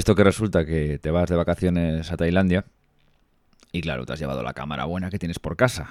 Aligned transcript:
Esto 0.00 0.14
que 0.14 0.24
resulta 0.24 0.64
que 0.64 0.98
te 0.98 1.10
vas 1.10 1.28
de 1.28 1.36
vacaciones 1.36 2.10
a 2.10 2.16
Tailandia 2.16 2.64
y 3.70 3.82
claro, 3.82 4.06
te 4.06 4.14
has 4.14 4.18
llevado 4.18 4.42
la 4.42 4.54
cámara 4.54 4.86
buena 4.86 5.10
que 5.10 5.18
tienes 5.18 5.38
por 5.38 5.58
casa. 5.58 5.90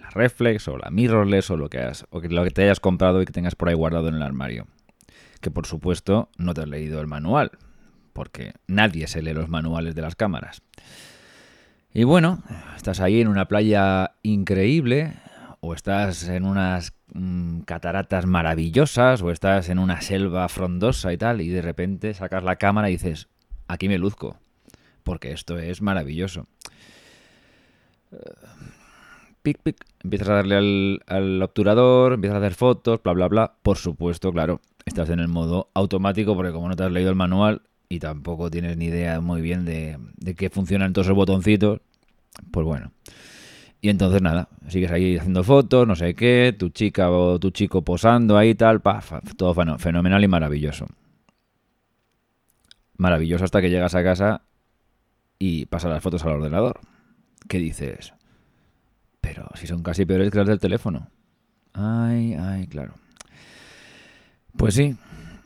La 0.00 0.10
reflex 0.10 0.68
o 0.68 0.78
la 0.78 0.92
mirrorless 0.92 1.50
o 1.50 1.56
lo 1.56 1.68
que, 1.68 1.80
has, 1.80 2.06
o 2.10 2.20
lo 2.20 2.44
que 2.44 2.52
te 2.52 2.62
hayas 2.62 2.78
comprado 2.78 3.20
y 3.20 3.24
que 3.24 3.32
tengas 3.32 3.56
por 3.56 3.68
ahí 3.68 3.74
guardado 3.74 4.06
en 4.06 4.14
el 4.14 4.22
armario. 4.22 4.68
Que 5.40 5.50
por 5.50 5.66
supuesto 5.66 6.28
no 6.38 6.54
te 6.54 6.60
has 6.60 6.68
leído 6.68 7.00
el 7.00 7.08
manual, 7.08 7.50
porque 8.12 8.52
nadie 8.68 9.08
se 9.08 9.22
lee 9.22 9.32
los 9.32 9.48
manuales 9.48 9.96
de 9.96 10.02
las 10.02 10.14
cámaras. 10.14 10.62
Y 11.92 12.04
bueno, 12.04 12.44
estás 12.76 13.00
ahí 13.00 13.20
en 13.20 13.26
una 13.26 13.48
playa 13.48 14.12
increíble, 14.22 15.14
o 15.58 15.74
estás 15.74 16.28
en 16.28 16.44
unas 16.44 16.92
mm, 17.12 17.62
cataratas 17.62 18.24
maravillosas, 18.24 19.20
o 19.20 19.32
estás 19.32 19.68
en 19.68 19.80
una 19.80 20.00
selva 20.00 20.48
frondosa 20.48 21.12
y 21.12 21.18
tal, 21.18 21.40
y 21.40 21.48
de 21.48 21.60
repente 21.60 22.14
sacas 22.14 22.44
la 22.44 22.54
cámara 22.54 22.88
y 22.88 22.92
dices, 22.92 23.26
aquí 23.68 23.88
me 23.88 23.98
luzco, 23.98 24.36
porque 25.04 25.32
esto 25.32 25.58
es 25.58 25.80
maravilloso. 25.82 26.46
Pic, 29.42 29.58
pic, 29.62 29.76
empiezas 30.02 30.28
a 30.30 30.34
darle 30.34 30.56
al, 30.56 31.00
al, 31.06 31.42
obturador, 31.42 32.14
empiezas 32.14 32.36
a 32.36 32.38
hacer 32.38 32.54
fotos, 32.54 33.00
bla, 33.02 33.12
bla, 33.12 33.28
bla. 33.28 33.54
Por 33.62 33.76
supuesto, 33.76 34.32
claro, 34.32 34.60
estás 34.84 35.10
en 35.10 35.20
el 35.20 35.28
modo 35.28 35.70
automático 35.74 36.34
porque 36.34 36.52
como 36.52 36.68
no 36.68 36.76
te 36.76 36.82
has 36.82 36.92
leído 36.92 37.10
el 37.10 37.16
manual 37.16 37.62
y 37.88 38.00
tampoco 38.00 38.50
tienes 38.50 38.76
ni 38.76 38.86
idea 38.86 39.20
muy 39.20 39.40
bien 39.40 39.64
de, 39.64 39.98
de 40.16 40.34
qué 40.34 40.50
funcionan 40.50 40.92
todos 40.92 41.06
esos 41.06 41.16
botoncitos, 41.16 41.80
pues 42.50 42.66
bueno. 42.66 42.92
Y 43.80 43.90
entonces 43.90 44.20
nada, 44.20 44.48
sigues 44.66 44.90
ahí 44.90 45.16
haciendo 45.16 45.44
fotos, 45.44 45.86
no 45.86 45.94
sé 45.94 46.14
qué, 46.14 46.54
tu 46.58 46.70
chica 46.70 47.10
o 47.10 47.38
tu 47.38 47.50
chico 47.50 47.82
posando 47.82 48.36
ahí 48.36 48.54
tal, 48.54 48.80
pa, 48.80 49.00
todo 49.36 49.54
fenomenal 49.78 50.24
y 50.24 50.28
maravilloso. 50.28 50.86
Maravilloso 52.98 53.44
hasta 53.44 53.62
que 53.62 53.70
llegas 53.70 53.94
a 53.94 54.02
casa 54.02 54.42
y 55.38 55.66
pasas 55.66 55.90
las 55.90 56.02
fotos 56.02 56.24
al 56.24 56.32
ordenador. 56.32 56.80
¿Qué 57.48 57.58
dices? 57.58 58.12
Pero 59.20 59.48
si 59.54 59.66
son 59.66 59.82
casi 59.82 60.04
peores 60.04 60.30
que 60.30 60.38
las 60.38 60.48
del 60.48 60.58
teléfono. 60.58 61.08
Ay, 61.72 62.34
ay, 62.34 62.66
claro. 62.66 62.94
Pues 64.56 64.74
sí, 64.74 64.96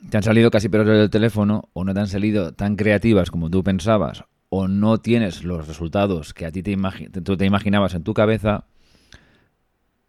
te 0.09 0.17
han 0.17 0.23
salido 0.23 0.49
casi 0.49 0.69
peores 0.69 0.87
del 0.87 1.09
teléfono 1.09 1.69
o 1.73 1.83
no 1.83 1.93
te 1.93 1.99
han 1.99 2.07
salido 2.07 2.53
tan 2.53 2.75
creativas 2.75 3.29
como 3.29 3.49
tú 3.49 3.63
pensabas 3.63 4.23
o 4.49 4.67
no 4.67 4.99
tienes 4.99 5.43
los 5.43 5.67
resultados 5.67 6.33
que 6.33 6.45
a 6.45 6.51
ti 6.51 6.63
te, 6.63 6.75
tú 7.23 7.37
te 7.37 7.45
imaginabas 7.45 7.93
en 7.93 8.03
tu 8.03 8.13
cabeza 8.13 8.65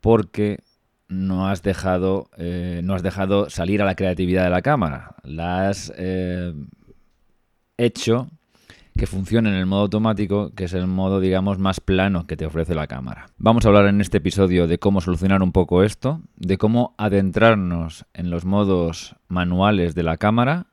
porque 0.00 0.60
no 1.08 1.48
has 1.48 1.62
dejado 1.62 2.30
eh, 2.36 2.80
no 2.84 2.94
has 2.94 3.02
dejado 3.02 3.50
salir 3.50 3.82
a 3.82 3.84
la 3.84 3.94
creatividad 3.94 4.44
de 4.44 4.50
la 4.50 4.62
cámara 4.62 5.16
la 5.22 5.68
has 5.68 5.92
eh, 5.96 6.52
hecho 7.78 8.28
que 8.96 9.06
funcione 9.06 9.48
en 9.48 9.56
el 9.56 9.66
modo 9.66 9.82
automático, 9.82 10.52
que 10.54 10.64
es 10.64 10.72
el 10.72 10.86
modo, 10.86 11.18
digamos, 11.18 11.58
más 11.58 11.80
plano 11.80 12.26
que 12.26 12.36
te 12.36 12.46
ofrece 12.46 12.74
la 12.74 12.86
cámara. 12.86 13.26
Vamos 13.38 13.64
a 13.64 13.68
hablar 13.68 13.86
en 13.86 14.00
este 14.00 14.18
episodio 14.18 14.68
de 14.68 14.78
cómo 14.78 15.00
solucionar 15.00 15.42
un 15.42 15.50
poco 15.50 15.82
esto, 15.82 16.20
de 16.36 16.58
cómo 16.58 16.94
adentrarnos 16.96 18.06
en 18.14 18.30
los 18.30 18.44
modos 18.44 19.16
manuales 19.26 19.94
de 19.96 20.04
la 20.04 20.16
cámara 20.16 20.66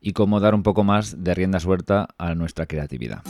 y 0.00 0.12
cómo 0.12 0.40
dar 0.40 0.54
un 0.54 0.62
poco 0.62 0.82
más 0.82 1.22
de 1.22 1.34
rienda 1.34 1.60
suelta 1.60 2.08
a 2.16 2.34
nuestra 2.34 2.66
creatividad. 2.66 3.22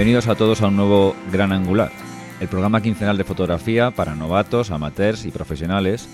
Bienvenidos 0.00 0.28
a 0.28 0.34
todos 0.34 0.62
a 0.62 0.68
un 0.68 0.76
nuevo 0.76 1.14
Gran 1.30 1.52
Angular, 1.52 1.92
el 2.40 2.48
programa 2.48 2.80
quincenal 2.80 3.18
de 3.18 3.24
fotografía 3.24 3.90
para 3.90 4.14
novatos, 4.14 4.70
amateurs 4.70 5.26
y 5.26 5.30
profesionales, 5.30 6.08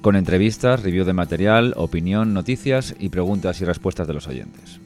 con 0.00 0.16
entrevistas, 0.16 0.82
review 0.82 1.04
de 1.04 1.12
material, 1.12 1.74
opinión, 1.76 2.32
noticias 2.32 2.96
y 2.98 3.10
preguntas 3.10 3.60
y 3.60 3.66
respuestas 3.66 4.06
de 4.06 4.14
los 4.14 4.28
oyentes. 4.28 4.80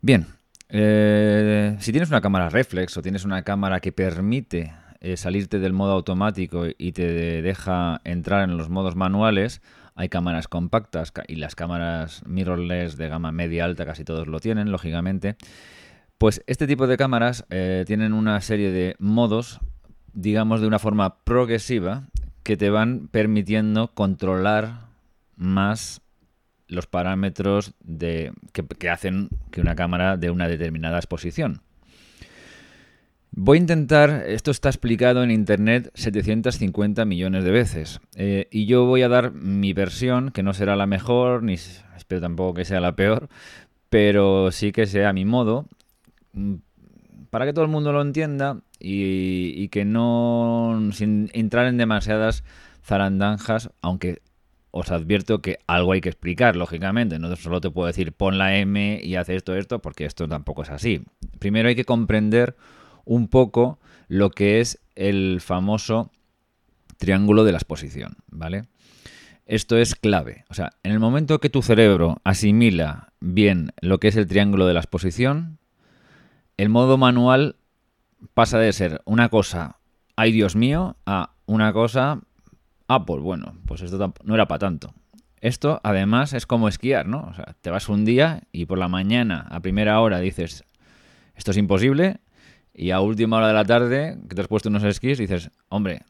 Bien, 0.00 0.26
eh, 0.68 1.76
si 1.78 1.92
tienes 1.92 2.08
una 2.08 2.20
cámara 2.20 2.48
reflex 2.48 2.96
o 2.96 3.02
tienes 3.02 3.24
una 3.24 3.44
cámara 3.44 3.78
que 3.78 3.92
permite 3.92 4.74
eh, 4.98 5.16
salirte 5.16 5.60
del 5.60 5.72
modo 5.72 5.92
automático 5.92 6.64
y 6.76 6.90
te 6.90 7.40
deja 7.40 8.00
entrar 8.02 8.42
en 8.42 8.56
los 8.56 8.68
modos 8.68 8.96
manuales, 8.96 9.62
hay 9.94 10.08
cámaras 10.08 10.48
compactas 10.48 11.12
y 11.28 11.36
las 11.36 11.54
cámaras 11.54 12.26
mirrorless 12.26 12.96
de 12.96 13.08
gama 13.08 13.30
media 13.30 13.64
alta 13.64 13.86
casi 13.86 14.02
todos 14.02 14.26
lo 14.26 14.40
tienen, 14.40 14.72
lógicamente. 14.72 15.36
Pues 16.22 16.40
este 16.46 16.68
tipo 16.68 16.86
de 16.86 16.96
cámaras 16.96 17.44
eh, 17.50 17.82
tienen 17.84 18.12
una 18.12 18.40
serie 18.40 18.70
de 18.70 18.94
modos, 19.00 19.58
digamos 20.12 20.60
de 20.60 20.68
una 20.68 20.78
forma 20.78 21.16
progresiva, 21.24 22.04
que 22.44 22.56
te 22.56 22.70
van 22.70 23.08
permitiendo 23.08 23.88
controlar 23.88 24.86
más 25.34 26.00
los 26.68 26.86
parámetros 26.86 27.72
de, 27.82 28.32
que, 28.52 28.88
hacen 28.88 29.30
que 29.50 29.60
una 29.60 29.74
cámara 29.74 30.16
de 30.16 30.30
una 30.30 30.46
determinada 30.46 30.98
exposición. 30.98 31.60
Voy 33.32 33.58
a 33.58 33.62
intentar, 33.62 34.22
esto 34.28 34.52
está 34.52 34.68
explicado 34.68 35.24
en 35.24 35.32
Internet 35.32 35.90
750 35.94 37.04
millones 37.04 37.42
de 37.42 37.50
veces, 37.50 38.00
eh, 38.14 38.46
y 38.52 38.66
yo 38.66 38.86
voy 38.86 39.02
a 39.02 39.08
dar 39.08 39.32
mi 39.32 39.72
versión, 39.72 40.30
que 40.30 40.44
no 40.44 40.54
será 40.54 40.76
la 40.76 40.86
mejor, 40.86 41.42
ni 41.42 41.54
espero 41.54 42.20
tampoco 42.20 42.54
que 42.54 42.64
sea 42.64 42.78
la 42.78 42.94
peor, 42.94 43.28
pero 43.90 44.52
sí 44.52 44.70
que 44.70 44.86
sea 44.86 45.08
a 45.08 45.12
mi 45.12 45.24
modo, 45.24 45.66
para 47.30 47.46
que 47.46 47.52
todo 47.52 47.64
el 47.64 47.70
mundo 47.70 47.92
lo 47.92 48.02
entienda 48.02 48.60
y, 48.78 49.68
que 49.68 49.84
no, 49.84 50.90
sin 50.92 51.30
entrar 51.32 51.66
en 51.66 51.78
demasiadas 51.78 52.44
zarandanjas, 52.84 53.70
aunque 53.80 54.20
os 54.70 54.90
advierto 54.90 55.40
que 55.40 55.58
algo 55.66 55.92
hay 55.92 56.00
que 56.00 56.08
explicar, 56.08 56.56
lógicamente. 56.56 57.18
No 57.18 57.34
solo 57.36 57.60
te 57.60 57.70
puedo 57.70 57.86
decir 57.86 58.12
pon 58.12 58.38
la 58.38 58.56
M 58.56 59.00
y 59.02 59.16
haz 59.16 59.28
esto, 59.28 59.54
esto, 59.54 59.80
porque 59.80 60.04
esto 60.04 60.28
tampoco 60.28 60.62
es 60.62 60.70
así. 60.70 61.04
Primero 61.38 61.68
hay 61.68 61.74
que 61.74 61.84
comprender 61.84 62.56
un 63.04 63.28
poco 63.28 63.78
lo 64.08 64.30
que 64.30 64.60
es 64.60 64.78
el 64.94 65.40
famoso 65.40 66.10
triángulo 66.98 67.44
de 67.44 67.52
la 67.52 67.58
exposición, 67.58 68.16
¿vale? 68.30 68.64
Esto 69.46 69.76
es 69.76 69.94
clave. 69.94 70.44
O 70.48 70.54
sea, 70.54 70.72
en 70.82 70.92
el 70.92 71.00
momento 71.00 71.40
que 71.40 71.50
tu 71.50 71.62
cerebro 71.62 72.20
asimila 72.24 73.12
bien 73.20 73.72
lo 73.80 73.98
que 73.98 74.08
es 74.08 74.16
el 74.16 74.26
triángulo 74.26 74.66
de 74.66 74.74
la 74.74 74.80
exposición, 74.80 75.58
el 76.62 76.68
modo 76.68 76.96
manual 76.96 77.56
pasa 78.34 78.60
de 78.60 78.72
ser 78.72 79.02
una 79.04 79.30
cosa, 79.30 79.80
ay 80.14 80.30
Dios 80.30 80.54
mío, 80.54 80.94
a 81.06 81.32
una 81.44 81.72
cosa, 81.72 82.20
ah, 82.86 83.04
pues 83.04 83.20
bueno, 83.20 83.56
pues 83.66 83.82
esto 83.82 84.14
no 84.22 84.34
era 84.36 84.46
para 84.46 84.60
tanto. 84.60 84.94
Esto 85.40 85.80
además 85.82 86.34
es 86.34 86.46
como 86.46 86.68
esquiar, 86.68 87.08
¿no? 87.08 87.26
O 87.28 87.34
sea, 87.34 87.56
te 87.60 87.70
vas 87.70 87.88
un 87.88 88.04
día 88.04 88.44
y 88.52 88.66
por 88.66 88.78
la 88.78 88.86
mañana 88.86 89.48
a 89.50 89.58
primera 89.58 89.98
hora 90.00 90.20
dices, 90.20 90.62
esto 91.34 91.50
es 91.50 91.56
imposible, 91.56 92.20
y 92.72 92.92
a 92.92 93.00
última 93.00 93.38
hora 93.38 93.48
de 93.48 93.54
la 93.54 93.64
tarde, 93.64 94.18
que 94.28 94.36
te 94.36 94.42
has 94.42 94.46
puesto 94.46 94.68
unos 94.68 94.84
esquís, 94.84 95.18
dices, 95.18 95.50
hombre, 95.68 96.02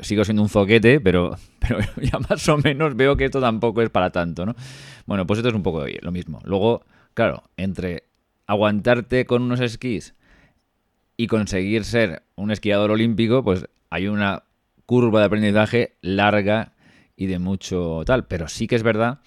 sigo 0.00 0.24
siendo 0.24 0.42
un 0.42 0.48
zoquete, 0.48 1.00
pero, 1.00 1.36
pero 1.58 1.80
ya 2.00 2.18
más 2.30 2.48
o 2.48 2.56
menos 2.56 2.96
veo 2.96 3.14
que 3.14 3.26
esto 3.26 3.42
tampoco 3.42 3.82
es 3.82 3.90
para 3.90 4.08
tanto, 4.08 4.46
¿no? 4.46 4.54
Bueno, 5.04 5.26
pues 5.26 5.40
esto 5.40 5.50
es 5.50 5.54
un 5.54 5.62
poco 5.62 5.84
lo 6.00 6.12
mismo. 6.12 6.40
Luego, 6.44 6.82
claro, 7.12 7.42
entre 7.58 8.07
aguantarte 8.48 9.26
con 9.26 9.42
unos 9.42 9.60
esquís 9.60 10.14
y 11.16 11.28
conseguir 11.28 11.84
ser 11.84 12.22
un 12.34 12.50
esquiador 12.50 12.90
olímpico, 12.90 13.44
pues 13.44 13.68
hay 13.90 14.08
una 14.08 14.44
curva 14.86 15.20
de 15.20 15.26
aprendizaje 15.26 15.96
larga 16.00 16.72
y 17.14 17.26
de 17.26 17.38
mucho 17.38 18.02
tal. 18.06 18.26
Pero 18.26 18.48
sí 18.48 18.66
que 18.66 18.76
es 18.76 18.82
verdad 18.82 19.20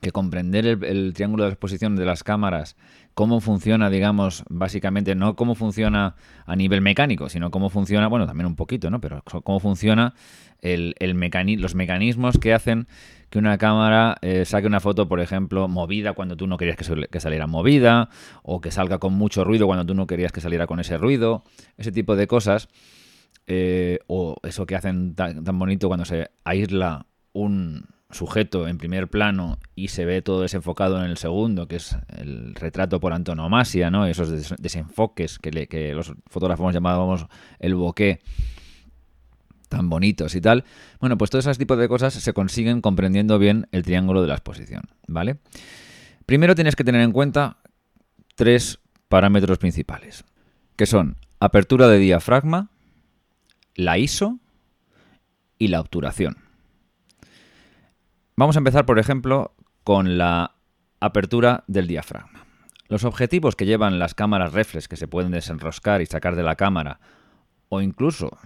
que 0.00 0.10
comprender 0.10 0.66
el, 0.66 1.14
triángulo 1.14 1.44
de 1.44 1.50
exposición 1.50 1.96
de 1.96 2.04
las 2.04 2.24
cámaras, 2.24 2.76
cómo 3.14 3.40
funciona, 3.40 3.90
digamos, 3.90 4.44
básicamente, 4.50 5.14
no 5.14 5.36
cómo 5.36 5.54
funciona 5.54 6.16
a 6.46 6.56
nivel 6.56 6.80
mecánico, 6.80 7.28
sino 7.28 7.50
cómo 7.50 7.70
funciona, 7.70 8.08
bueno, 8.08 8.26
también 8.26 8.46
un 8.46 8.56
poquito, 8.56 8.90
¿no? 8.90 9.00
Pero 9.00 9.22
cómo 9.22 9.60
funciona 9.60 10.14
el, 10.60 10.94
el 10.98 11.14
los 11.60 11.74
mecanismos 11.74 12.38
que 12.38 12.52
hacen 12.52 12.88
que 13.30 13.38
una 13.38 13.58
cámara 13.58 14.16
eh, 14.22 14.44
saque 14.44 14.66
una 14.66 14.80
foto, 14.80 15.08
por 15.08 15.20
ejemplo, 15.20 15.68
movida 15.68 16.12
cuando 16.12 16.36
tú 16.36 16.46
no 16.46 16.56
querías 16.56 16.76
que, 16.76 17.20
saliera 17.20 17.46
movida, 17.46 18.08
o 18.42 18.60
que 18.60 18.70
salga 18.70 18.98
con 18.98 19.14
mucho 19.14 19.44
ruido 19.44 19.66
cuando 19.66 19.86
tú 19.86 19.94
no 19.94 20.06
querías 20.06 20.32
que 20.32 20.40
saliera 20.40 20.66
con 20.66 20.80
ese 20.80 20.98
ruido, 20.98 21.44
ese 21.76 21.92
tipo 21.92 22.16
de 22.16 22.26
cosas, 22.26 22.68
eh, 23.46 23.98
o 24.06 24.36
eso 24.42 24.66
que 24.66 24.76
hacen 24.76 25.14
tan, 25.14 25.42
bonito 25.58 25.88
cuando 25.88 26.04
se 26.04 26.30
aísla 26.44 27.06
un 27.32 27.86
sujeto 28.14 28.68
en 28.68 28.78
primer 28.78 29.08
plano 29.08 29.58
y 29.74 29.88
se 29.88 30.04
ve 30.04 30.22
todo 30.22 30.42
desenfocado 30.42 30.98
en 30.98 31.10
el 31.10 31.16
segundo, 31.16 31.68
que 31.68 31.76
es 31.76 31.96
el 32.16 32.54
retrato 32.54 33.00
por 33.00 33.12
antonomasia, 33.12 33.90
¿no? 33.90 34.06
Esos 34.06 34.56
desenfoques 34.58 35.38
que, 35.38 35.66
que 35.66 35.92
los 35.92 36.12
fotógrafos 36.26 36.72
llamábamos 36.72 37.26
el 37.58 37.74
bokeh 37.74 38.22
tan 39.68 39.90
bonitos 39.90 40.34
y 40.34 40.40
tal. 40.40 40.64
Bueno, 41.00 41.18
pues 41.18 41.30
todos 41.30 41.44
esos 41.46 41.58
tipos 41.58 41.76
de 41.78 41.88
cosas 41.88 42.14
se 42.14 42.32
consiguen 42.32 42.80
comprendiendo 42.80 43.38
bien 43.38 43.66
el 43.72 43.82
triángulo 43.82 44.22
de 44.22 44.28
la 44.28 44.34
exposición, 44.34 44.84
¿vale? 45.06 45.38
Primero 46.26 46.54
tienes 46.54 46.76
que 46.76 46.84
tener 46.84 47.02
en 47.02 47.12
cuenta 47.12 47.58
tres 48.36 48.78
parámetros 49.08 49.58
principales, 49.58 50.24
que 50.76 50.86
son 50.86 51.16
apertura 51.40 51.88
de 51.88 51.98
diafragma, 51.98 52.70
la 53.74 53.98
ISO 53.98 54.38
y 55.58 55.68
la 55.68 55.80
obturación. 55.80 56.43
Vamos 58.36 58.56
a 58.56 58.58
empezar, 58.58 58.84
por 58.84 58.98
ejemplo, 58.98 59.54
con 59.84 60.18
la 60.18 60.56
apertura 60.98 61.62
del 61.68 61.86
diafragma. 61.86 62.46
Los 62.88 63.04
objetivos 63.04 63.54
que 63.54 63.64
llevan 63.64 64.00
las 64.00 64.14
cámaras 64.14 64.52
reflex 64.52 64.88
que 64.88 64.96
se 64.96 65.06
pueden 65.06 65.30
desenroscar 65.30 66.02
y 66.02 66.06
sacar 66.06 66.34
de 66.34 66.42
la 66.42 66.56
cámara, 66.56 66.98
o 67.68 67.80
incluso 67.80 68.36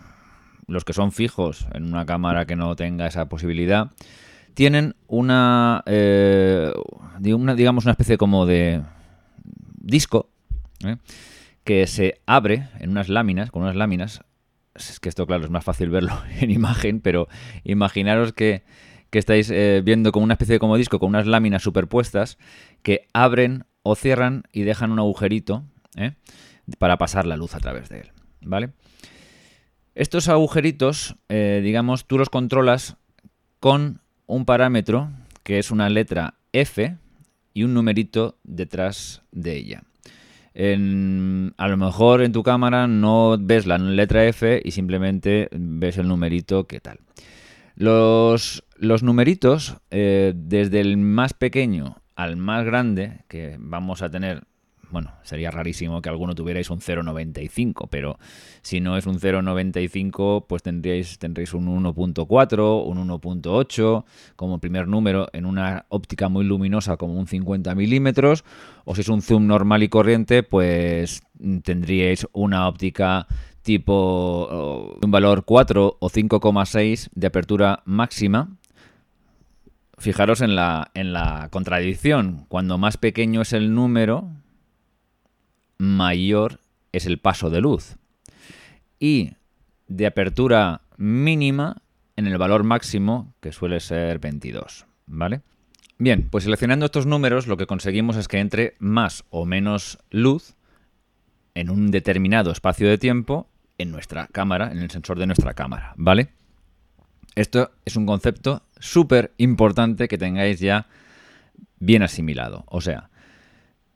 los 0.66 0.84
que 0.84 0.92
son 0.92 1.10
fijos 1.10 1.66
en 1.72 1.84
una 1.84 2.04
cámara 2.04 2.44
que 2.44 2.54
no 2.54 2.76
tenga 2.76 3.06
esa 3.06 3.30
posibilidad, 3.30 3.90
tienen 4.52 4.94
una, 5.06 5.82
eh, 5.86 6.70
digamos, 7.18 7.84
una 7.84 7.92
especie 7.92 8.18
como 8.18 8.44
de 8.44 8.82
disco 9.74 10.28
¿eh? 10.84 10.96
que 11.64 11.86
se 11.86 12.20
abre 12.26 12.68
en 12.80 12.90
unas 12.90 13.08
láminas, 13.08 13.50
con 13.50 13.62
unas 13.62 13.76
láminas. 13.76 14.22
Es 14.74 15.00
que 15.00 15.08
esto, 15.08 15.26
claro, 15.26 15.44
es 15.44 15.50
más 15.50 15.64
fácil 15.64 15.88
verlo 15.88 16.12
en 16.40 16.50
imagen, 16.50 17.00
pero 17.00 17.28
imaginaros 17.64 18.34
que, 18.34 18.64
que 19.10 19.18
estáis 19.18 19.50
eh, 19.50 19.82
viendo 19.84 20.12
como 20.12 20.24
una 20.24 20.34
especie 20.34 20.58
de 20.58 20.78
disco 20.78 20.98
con 20.98 21.08
unas 21.10 21.26
láminas 21.26 21.62
superpuestas 21.62 22.38
que 22.82 23.08
abren 23.12 23.64
o 23.82 23.94
cierran 23.94 24.44
y 24.52 24.62
dejan 24.62 24.92
un 24.92 24.98
agujerito 24.98 25.64
para 26.78 26.98
pasar 26.98 27.26
la 27.26 27.36
luz 27.36 27.54
a 27.54 27.60
través 27.60 27.88
de 27.88 28.00
él. 28.00 28.12
¿Vale? 28.42 28.70
Estos 29.94 30.28
agujeritos, 30.28 31.16
eh, 31.28 31.60
digamos, 31.64 32.06
tú 32.06 32.18
los 32.18 32.28
controlas 32.28 32.96
con 33.58 34.00
un 34.26 34.44
parámetro 34.44 35.10
que 35.42 35.58
es 35.58 35.70
una 35.70 35.88
letra 35.88 36.34
F 36.52 36.96
y 37.54 37.64
un 37.64 37.74
numerito 37.74 38.38
detrás 38.44 39.22
de 39.32 39.56
ella. 39.56 39.82
a 40.54 41.68
lo 41.68 41.76
mejor 41.76 42.22
en 42.22 42.32
tu 42.32 42.42
cámara 42.42 42.86
no 42.86 43.36
ves 43.40 43.66
la 43.66 43.78
letra 43.78 44.26
F 44.26 44.60
y 44.64 44.70
simplemente 44.72 45.48
ves 45.52 45.98
el 45.98 46.08
numerito 46.08 46.66
que 46.66 46.80
tal. 46.80 46.98
Los, 47.78 48.64
numeritos, 49.02 49.76
eh, 49.92 50.32
desde 50.34 50.80
el 50.80 50.96
más 50.96 51.32
pequeño 51.32 52.02
al 52.16 52.36
más 52.36 52.64
grande, 52.64 53.20
que 53.28 53.56
vamos 53.60 54.02
a 54.02 54.10
tener 54.10 54.42
bueno, 54.90 55.12
sería 55.22 55.50
rarísimo 55.50 56.00
que 56.00 56.08
alguno 56.08 56.34
tuvierais 56.34 56.70
un 56.70 56.80
0,95, 56.80 57.88
pero 57.90 58.18
si 58.62 58.80
no 58.80 58.96
es 58.96 59.06
un 59.06 59.20
0,95, 59.20 60.46
pues 60.48 60.62
tendríais, 60.62 61.18
tendréis 61.18 61.52
un 61.52 61.66
1.4, 61.66 62.84
un 62.86 63.08
1.8 63.08 64.04
como 64.34 64.58
primer 64.60 64.88
número 64.88 65.28
en 65.32 65.44
una 65.44 65.84
óptica 65.90 66.28
muy 66.28 66.44
luminosa 66.44 66.96
como 66.96 67.14
un 67.14 67.26
50 67.26 67.74
milímetros, 67.74 68.44
o 68.86 68.94
si 68.94 69.02
es 69.02 69.08
un 69.08 69.20
zoom 69.20 69.46
normal 69.46 69.82
y 69.82 69.88
corriente, 69.88 70.42
pues 70.42 71.22
tendríais 71.62 72.26
una 72.32 72.66
óptica 72.66 73.26
tipo 73.68 74.96
un 75.02 75.10
valor 75.10 75.44
4 75.44 75.98
o 76.00 76.08
5,6 76.08 77.10
de 77.14 77.26
apertura 77.26 77.82
máxima. 77.84 78.56
Fijaros 79.98 80.40
en 80.40 80.56
la, 80.56 80.90
en 80.94 81.12
la 81.12 81.48
contradicción. 81.50 82.46
Cuando 82.48 82.78
más 82.78 82.96
pequeño 82.96 83.42
es 83.42 83.52
el 83.52 83.74
número, 83.74 84.30
mayor 85.76 86.60
es 86.92 87.04
el 87.04 87.18
paso 87.18 87.50
de 87.50 87.60
luz. 87.60 87.96
Y 88.98 89.32
de 89.86 90.06
apertura 90.06 90.80
mínima 90.96 91.82
en 92.16 92.26
el 92.26 92.38
valor 92.38 92.64
máximo, 92.64 93.34
que 93.42 93.52
suele 93.52 93.80
ser 93.80 94.18
22. 94.18 94.86
¿Vale? 95.04 95.42
Bien, 95.98 96.26
pues 96.30 96.44
seleccionando 96.44 96.86
estos 96.86 97.04
números 97.04 97.46
lo 97.46 97.58
que 97.58 97.66
conseguimos 97.66 98.16
es 98.16 98.28
que 98.28 98.38
entre 98.38 98.76
más 98.78 99.24
o 99.28 99.44
menos 99.44 99.98
luz 100.08 100.54
en 101.54 101.68
un 101.68 101.90
determinado 101.90 102.50
espacio 102.50 102.88
de 102.88 102.96
tiempo 102.96 103.46
en 103.78 103.90
nuestra 103.90 104.26
cámara, 104.26 104.70
en 104.70 104.78
el 104.78 104.90
sensor 104.90 105.18
de 105.18 105.26
nuestra 105.26 105.54
cámara, 105.54 105.94
¿vale? 105.96 106.28
Esto 107.34 107.70
es 107.84 107.96
un 107.96 108.04
concepto 108.04 108.62
súper 108.78 109.32
importante 109.38 110.08
que 110.08 110.18
tengáis 110.18 110.58
ya 110.58 110.86
bien 111.78 112.02
asimilado. 112.02 112.64
O 112.66 112.80
sea, 112.80 113.10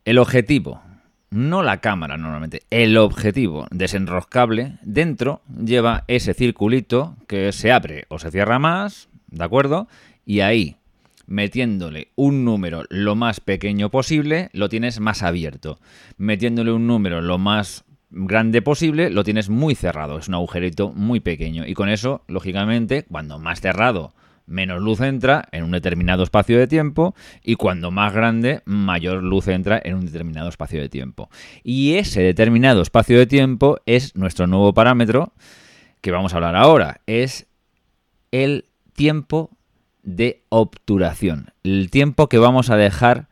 el 0.05 0.17
objetivo 0.17 0.81
no 1.29 1.63
la 1.63 1.81
cámara 1.81 2.15
normalmente, 2.15 2.61
el 2.69 2.95
objetivo 2.95 3.67
desenroscable, 3.71 4.77
dentro 4.83 5.41
lleva 5.63 6.03
ese 6.07 6.33
circulito 6.33 7.15
que 7.27 7.51
se 7.51 7.71
abre 7.71 8.05
o 8.09 8.19
se 8.19 8.31
cierra 8.31 8.59
más, 8.59 9.09
¿de 9.27 9.43
acuerdo? 9.43 9.87
Y 10.25 10.41
ahí, 10.41 10.77
metiéndole 11.25 12.09
un 12.15 12.45
número 12.45 12.83
lo 12.89 13.15
más 13.15 13.39
pequeño 13.39 13.89
posible, 13.89 14.49
lo 14.53 14.69
tienes 14.69 14.99
más 14.99 15.23
abierto. 15.23 15.79
Metiéndole 16.17 16.71
un 16.71 16.85
número 16.85 17.21
lo 17.21 17.39
más 17.39 17.83
grande 18.13 18.61
posible, 18.61 19.09
lo 19.09 19.23
tienes 19.23 19.49
muy 19.49 19.75
cerrado. 19.75 20.17
Es 20.17 20.27
un 20.27 20.35
agujerito 20.35 20.91
muy 20.93 21.19
pequeño. 21.19 21.65
Y 21.67 21.73
con 21.73 21.89
eso, 21.89 22.21
lógicamente, 22.27 23.03
cuando 23.09 23.39
más 23.39 23.59
cerrado 23.59 24.13
menos 24.45 24.81
luz 24.81 24.99
entra 25.01 25.47
en 25.51 25.63
un 25.63 25.71
determinado 25.71 26.23
espacio 26.23 26.59
de 26.59 26.67
tiempo 26.67 27.15
y 27.43 27.55
cuando 27.55 27.91
más 27.91 28.13
grande, 28.13 28.61
mayor 28.65 29.23
luz 29.23 29.47
entra 29.47 29.81
en 29.83 29.95
un 29.95 30.05
determinado 30.05 30.49
espacio 30.49 30.81
de 30.81 30.89
tiempo. 30.89 31.29
Y 31.63 31.95
ese 31.95 32.21
determinado 32.21 32.81
espacio 32.81 33.17
de 33.17 33.25
tiempo 33.25 33.79
es 33.85 34.15
nuestro 34.15 34.47
nuevo 34.47 34.73
parámetro 34.73 35.33
que 36.01 36.11
vamos 36.11 36.33
a 36.33 36.37
hablar 36.37 36.55
ahora. 36.55 37.01
Es 37.07 37.47
el 38.31 38.65
tiempo 38.93 39.49
de 40.03 40.43
obturación. 40.49 41.51
El 41.63 41.89
tiempo 41.89 42.27
que 42.27 42.37
vamos 42.37 42.69
a 42.69 42.75
dejar 42.75 43.27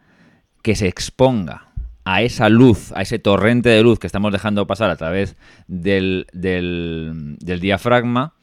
que 0.62 0.76
se 0.76 0.88
exponga 0.88 1.71
a 2.04 2.22
esa 2.22 2.50
luz, 2.50 2.92
a 2.94 3.02
ese 3.02 3.20
torrente 3.20 3.70
de 3.70 3.84
luz 3.84 4.00
que 4.00 4.08
estamos 4.08 4.32
dejando 4.32 4.68
pasar 4.68 4.90
a 4.90 4.96
través 4.96 5.36
del, 5.68 6.28
del, 6.34 7.38
del 7.40 7.60
diafragma, 7.60 8.34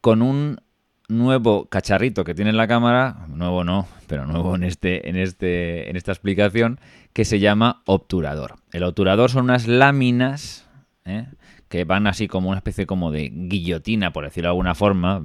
con 0.00 0.22
un 0.22 0.60
nuevo 1.08 1.66
cacharrito 1.66 2.24
que 2.24 2.34
tiene 2.34 2.50
en 2.50 2.56
la 2.56 2.68
cámara, 2.68 3.26
nuevo 3.28 3.64
no, 3.64 3.86
pero 4.06 4.26
nuevo 4.26 4.54
en, 4.54 4.62
este, 4.62 5.08
en, 5.08 5.16
este, 5.16 5.90
en 5.90 5.96
esta 5.96 6.12
explicación, 6.12 6.80
que 7.12 7.24
se 7.24 7.40
llama 7.40 7.82
obturador. 7.86 8.56
El 8.72 8.84
obturador 8.84 9.30
son 9.30 9.44
unas 9.44 9.66
láminas 9.66 10.68
¿eh? 11.04 11.26
que 11.68 11.84
van 11.84 12.06
así 12.06 12.28
como 12.28 12.48
una 12.48 12.58
especie 12.58 12.86
como 12.86 13.10
de 13.10 13.30
guillotina, 13.32 14.12
por 14.12 14.24
decirlo 14.24 14.48
de 14.48 14.52
alguna 14.52 14.74
forma. 14.74 15.22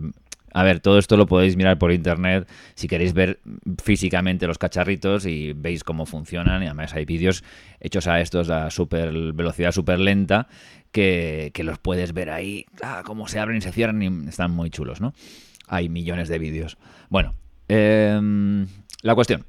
A 0.56 0.64
ver, 0.64 0.80
todo 0.80 0.98
esto 1.00 1.18
lo 1.18 1.26
podéis 1.26 1.58
mirar 1.58 1.78
por 1.78 1.92
internet 1.92 2.50
si 2.76 2.88
queréis 2.88 3.12
ver 3.12 3.42
físicamente 3.84 4.48
los 4.48 4.58
cacharritos 4.58 5.26
y 5.26 5.52
veis 5.52 5.84
cómo 5.84 6.06
funcionan. 6.06 6.64
Y 6.64 6.68
además 6.68 6.94
hay 6.94 7.04
vídeos 7.04 7.44
hechos 7.82 8.08
a 8.08 8.22
estos 8.22 8.50
a 8.50 8.70
super 8.72 9.12
velocidad 9.34 9.74
súper 9.74 10.00
lenta 10.00 10.48
que, 10.94 11.52
los 11.58 11.78
puedes 11.78 12.14
ver 12.14 12.30
ahí, 12.30 12.66
ah, 12.82 13.04
cómo 13.06 13.28
se 13.28 13.40
abren 13.40 13.58
y 13.58 13.62
se 13.62 13.74
cierran 13.74 14.02
y 14.02 14.30
están 14.30 14.52
muy 14.52 14.70
chulos, 14.70 15.02
¿no? 15.02 15.14
Hay 15.68 15.90
millones 15.90 16.30
de 16.30 16.40
vídeos. 16.40 16.78
Bueno, 17.10 17.36
em, 17.68 18.66
la 19.02 19.14
cuestión. 19.14 19.46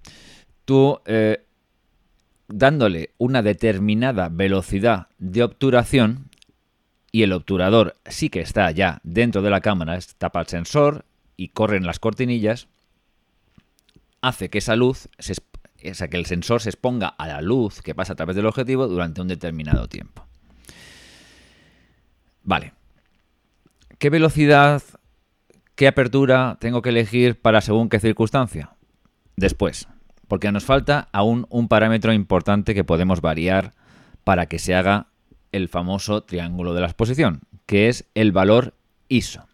Tú, 0.64 0.98
eh, 1.06 1.44
dándole 2.48 3.10
una 3.16 3.42
determinada 3.42 4.28
velocidad 4.28 5.06
de 5.20 5.44
obturación, 5.44 6.30
y 7.16 7.22
el 7.22 7.32
obturador 7.32 7.96
sí 8.04 8.28
que 8.28 8.40
está 8.40 8.70
ya 8.72 9.00
dentro 9.02 9.40
de 9.40 9.48
la 9.48 9.62
cámara, 9.62 9.98
tapa 10.18 10.40
el 10.40 10.48
sensor 10.48 11.06
y 11.34 11.48
corren 11.48 11.86
las 11.86 11.98
cortinillas, 11.98 12.68
hace 14.20 14.50
que 14.50 14.58
esa 14.58 14.76
luz, 14.76 15.08
o 15.18 15.94
sea, 15.94 16.08
que 16.08 16.18
el 16.18 16.26
sensor 16.26 16.60
se 16.60 16.68
exponga 16.68 17.08
a 17.08 17.26
la 17.26 17.40
luz 17.40 17.80
que 17.80 17.94
pasa 17.94 18.12
a 18.12 18.16
través 18.16 18.36
del 18.36 18.44
objetivo 18.44 18.86
durante 18.86 19.22
un 19.22 19.28
determinado 19.28 19.88
tiempo. 19.88 20.26
Vale. 22.42 22.74
¿Qué 23.98 24.10
velocidad 24.10 24.82
¿Qué 25.74 25.88
apertura 25.88 26.58
tengo 26.60 26.82
que 26.82 26.90
elegir 26.90 27.40
para 27.40 27.62
según 27.62 27.88
qué 27.88 27.98
circunstancia? 27.98 28.74
Después, 29.36 29.88
porque 30.28 30.52
nos 30.52 30.66
falta 30.66 31.08
aún 31.12 31.46
un 31.48 31.68
parámetro 31.68 32.12
importante 32.12 32.74
que 32.74 32.84
podemos 32.84 33.22
variar 33.22 33.72
para 34.22 34.44
que 34.44 34.58
se 34.58 34.74
haga 34.74 35.06
el 35.52 35.68
famoso 35.68 36.22
triángulo 36.22 36.74
de 36.74 36.80
la 36.80 36.86
exposición, 36.86 37.40
que 37.66 37.88
es 37.88 38.08
el 38.14 38.32
valor 38.32 38.74
ISO. 39.08 39.46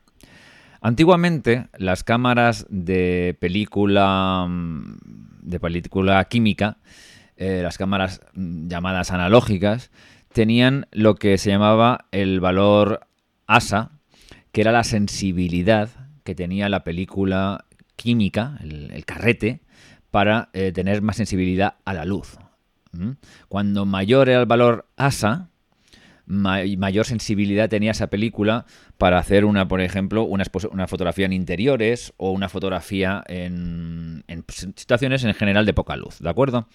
Antiguamente, 0.80 1.68
las 1.78 2.02
cámaras 2.02 2.66
de 2.68 3.36
película 3.38 4.46
mm, 4.48 4.96
de 5.42 5.60
película 5.60 6.24
química, 6.24 6.78
eh, 7.36 7.60
las 7.62 7.78
cámaras 7.78 8.20
mm, 8.34 8.68
llamadas 8.68 9.12
analógicas, 9.12 9.90
tenían 10.32 10.86
lo 10.90 11.14
que 11.14 11.38
se 11.38 11.50
llamaba 11.50 12.06
el 12.10 12.40
valor 12.40 13.06
ASA, 13.46 13.92
que 14.50 14.62
era 14.62 14.72
la 14.72 14.84
sensibilidad 14.84 15.90
que 16.24 16.34
tenía 16.34 16.68
la 16.68 16.84
película 16.84 17.64
química, 17.96 18.58
el, 18.60 19.04
carrete, 19.04 19.60
para 20.10 20.50
eh, 20.52 20.72
tener 20.72 21.02
más 21.02 21.16
sensibilidad 21.16 21.76
a 21.84 21.94
la 21.94 22.04
luz. 22.04 22.38
Cuando 23.48 23.86
mayor 23.86 24.28
era 24.28 24.40
el 24.40 24.46
valor 24.46 24.86
ASA, 24.96 25.48
mayor 26.32 27.06
sensibilidad 27.06 27.68
tenía 27.68 27.90
esa 27.90 28.08
película 28.08 28.66
para 28.98 29.18
hacer 29.18 29.44
una, 29.44 29.68
por 29.68 29.80
ejemplo, 29.80 30.24
una, 30.24 30.44
fotografía 30.86 31.26
en 31.26 31.32
interiores 31.32 32.12
o 32.16 32.30
una 32.30 32.48
fotografía 32.48 33.22
en, 33.26 34.24
en, 34.28 34.44
situaciones 34.48 35.24
en 35.24 35.34
general 35.34 35.66
de 35.66 35.74
poca 35.74 35.96
luz, 35.96 36.18
¿de 36.20 36.30
acuerdo? 36.30 36.68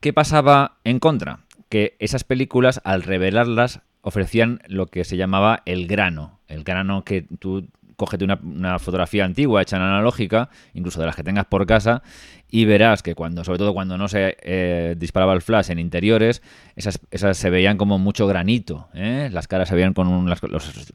¿Qué 0.00 0.12
pasaba 0.12 0.78
en 0.84 0.98
contra? 0.98 1.40
Que 1.68 1.96
esas 1.98 2.24
películas, 2.24 2.80
al 2.84 3.02
revelarlas, 3.02 3.80
ofrecían 4.00 4.60
lo 4.66 4.86
que 4.86 5.04
se 5.04 5.16
llamaba 5.16 5.62
el 5.66 5.86
grano, 5.86 6.40
el 6.48 6.64
grano 6.64 7.04
que 7.04 7.22
tú 7.38 7.68
cógete 7.98 8.24
una, 8.24 8.78
fotografía 8.78 9.24
antigua 9.24 9.60
hecha 9.60 9.76
en 9.76 9.82
analógica, 9.82 10.50
incluso 10.72 11.00
de 11.00 11.06
las 11.06 11.16
que 11.16 11.24
tengas 11.24 11.46
por 11.46 11.66
casa, 11.66 12.02
y 12.48 12.64
verás 12.64 13.02
que 13.02 13.16
cuando, 13.16 13.42
sobre 13.42 13.58
todo 13.58 13.74
cuando 13.74 13.98
no 13.98 14.06
se 14.06 14.36
eh, 14.40 14.94
disparaba 14.96 15.34
el 15.34 15.42
flash 15.42 15.70
en 15.70 15.80
interiores, 15.80 16.40
esas, 16.76 17.00
esas 17.10 17.36
se 17.36 17.50
veían 17.50 17.76
como 17.76 17.98
mucho 17.98 18.28
granito. 18.28 18.88
¿eh? 18.94 19.30
Las 19.32 19.48
caras 19.48 19.68
se 19.68 19.74
veían 19.74 19.94
con 19.94 20.06
un, 20.06 20.30
los, 20.30 20.40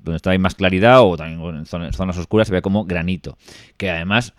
donde 0.01 0.15
estaba 0.15 0.37
más 0.37 0.55
claridad 0.55 1.01
o 1.01 1.17
también 1.17 1.57
en 1.57 1.65
zonas, 1.65 2.17
oscuras 2.17 2.47
se 2.47 2.53
ve 2.53 2.61
como 2.61 2.85
granito. 2.85 3.37
Que 3.75 3.91
además 3.91 4.33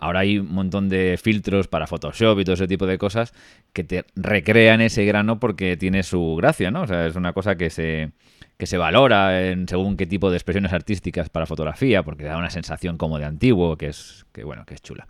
Ahora 0.00 0.20
hay 0.20 0.38
un 0.38 0.52
montón 0.52 0.88
de 0.88 1.18
filtros 1.22 1.68
para 1.68 1.86
Photoshop 1.86 2.40
y 2.40 2.44
todo 2.44 2.54
ese 2.54 2.66
tipo 2.66 2.86
de 2.86 2.96
cosas 2.96 3.34
que 3.74 3.84
te 3.84 4.06
recrean 4.16 4.80
ese 4.80 5.04
grano 5.04 5.38
porque 5.38 5.76
tiene 5.76 6.02
su 6.02 6.36
gracia, 6.36 6.70
¿no? 6.70 6.82
O 6.82 6.86
sea, 6.86 7.06
es 7.06 7.16
una 7.16 7.34
cosa 7.34 7.56
que 7.56 7.68
se, 7.68 8.12
que 8.56 8.66
se 8.66 8.78
valora 8.78 9.46
en 9.46 9.68
según 9.68 9.98
qué 9.98 10.06
tipo 10.06 10.30
de 10.30 10.38
expresiones 10.38 10.72
artísticas 10.72 11.28
para 11.28 11.44
fotografía, 11.44 12.02
porque 12.02 12.24
da 12.24 12.38
una 12.38 12.48
sensación 12.48 12.96
como 12.96 13.18
de 13.18 13.26
antiguo, 13.26 13.76
que 13.76 13.88
es, 13.88 14.24
que, 14.32 14.42
bueno, 14.42 14.64
que 14.64 14.72
es 14.72 14.80
chula. 14.80 15.06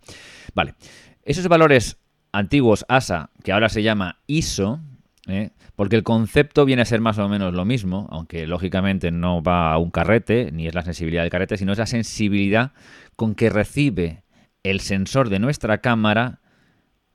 Vale, 0.54 0.74
esos 1.24 1.46
valores 1.46 1.96
antiguos 2.32 2.84
ASA, 2.88 3.30
que 3.44 3.52
ahora 3.52 3.68
se 3.68 3.84
llama 3.84 4.18
ISO, 4.26 4.80
¿eh? 5.28 5.50
porque 5.76 5.94
el 5.94 6.02
concepto 6.02 6.64
viene 6.64 6.82
a 6.82 6.84
ser 6.84 7.00
más 7.00 7.18
o 7.18 7.28
menos 7.28 7.54
lo 7.54 7.64
mismo, 7.64 8.08
aunque 8.10 8.46
lógicamente 8.46 9.12
no 9.12 9.40
va 9.40 9.72
a 9.72 9.78
un 9.78 9.90
carrete, 9.90 10.50
ni 10.52 10.66
es 10.66 10.74
la 10.74 10.82
sensibilidad 10.82 11.22
del 11.22 11.30
carrete, 11.30 11.56
sino 11.56 11.70
es 11.70 11.78
la 11.78 11.86
sensibilidad 11.86 12.72
con 13.14 13.36
que 13.36 13.50
recibe 13.50 14.22
el 14.62 14.80
sensor 14.80 15.28
de 15.28 15.38
nuestra 15.38 15.78
cámara 15.78 16.40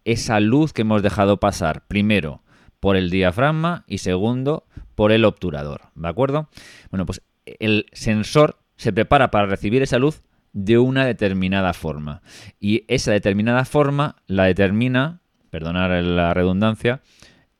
esa 0.03 0.39
luz 0.39 0.71
que 0.71 0.83
hemos 0.83 1.01
dejado 1.01 1.39
pasar, 1.39 1.85
primero 1.87 2.43
por 2.79 2.95
el 2.95 3.09
diafragma 3.09 3.83
y 3.87 3.97
segundo 3.97 4.67
por 4.93 5.11
el 5.11 5.25
obturador, 5.25 5.89
¿de 5.95 6.07
acuerdo? 6.07 6.49
Bueno, 6.91 7.05
pues 7.05 7.21
el 7.45 7.87
sensor 7.91 8.59
se 8.75 8.93
prepara 8.93 9.31
para 9.31 9.47
recibir 9.47 9.81
esa 9.81 9.97
luz 9.97 10.21
de 10.53 10.77
una 10.77 11.05
determinada 11.05 11.73
forma 11.73 12.21
y 12.59 12.85
esa 12.87 13.11
determinada 13.11 13.65
forma 13.65 14.17
la 14.27 14.45
determina, 14.45 15.21
perdonar 15.49 15.91
la 16.03 16.33
redundancia, 16.33 17.01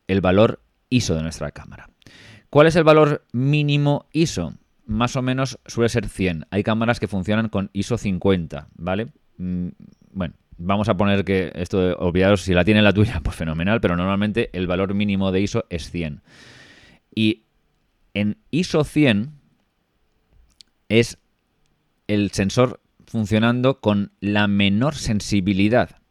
el 0.07 0.21
valor 0.21 0.61
ISO 0.89 1.15
de 1.15 1.23
nuestra 1.23 1.51
cámara. 1.51 1.89
¿Cuál 2.49 2.67
es 2.67 2.75
el 2.75 2.83
valor 2.83 3.25
mínimo 3.33 4.07
ISO? 4.13 4.53
Más 4.85 5.15
o 5.15 5.21
menos 5.21 5.59
suele 5.65 5.89
ser 5.89 6.07
100. 6.07 6.45
Hay 6.51 6.63
cámaras 6.63 6.99
que 6.99 7.07
funcionan 7.07 7.49
con 7.49 7.69
ISO 7.73 7.97
50, 7.97 8.69
¿vale? 8.75 9.11
Mm, 9.37 9.69
bueno, 10.11 10.35
vamos 10.57 10.89
a 10.89 10.97
poner 10.97 11.25
que 11.25 11.51
esto, 11.55 11.97
olvidaros, 11.97 12.41
si 12.41 12.53
la 12.53 12.65
tiene 12.65 12.81
la 12.81 12.93
tuya, 12.93 13.19
pues 13.23 13.35
fenomenal, 13.35 13.81
pero 13.81 13.95
normalmente 13.95 14.49
el 14.53 14.67
valor 14.67 14.93
mínimo 14.93 15.31
de 15.31 15.41
ISO 15.41 15.65
es 15.69 15.89
100. 15.91 16.21
Y 17.13 17.43
en 18.13 18.37
ISO 18.51 18.83
100 18.83 19.31
es 20.89 21.17
el 22.07 22.31
sensor 22.31 22.79
funcionando 23.05 23.79
con 23.79 24.11
la 24.19 24.47
menor 24.47 24.95
sensibilidad, 24.95 26.01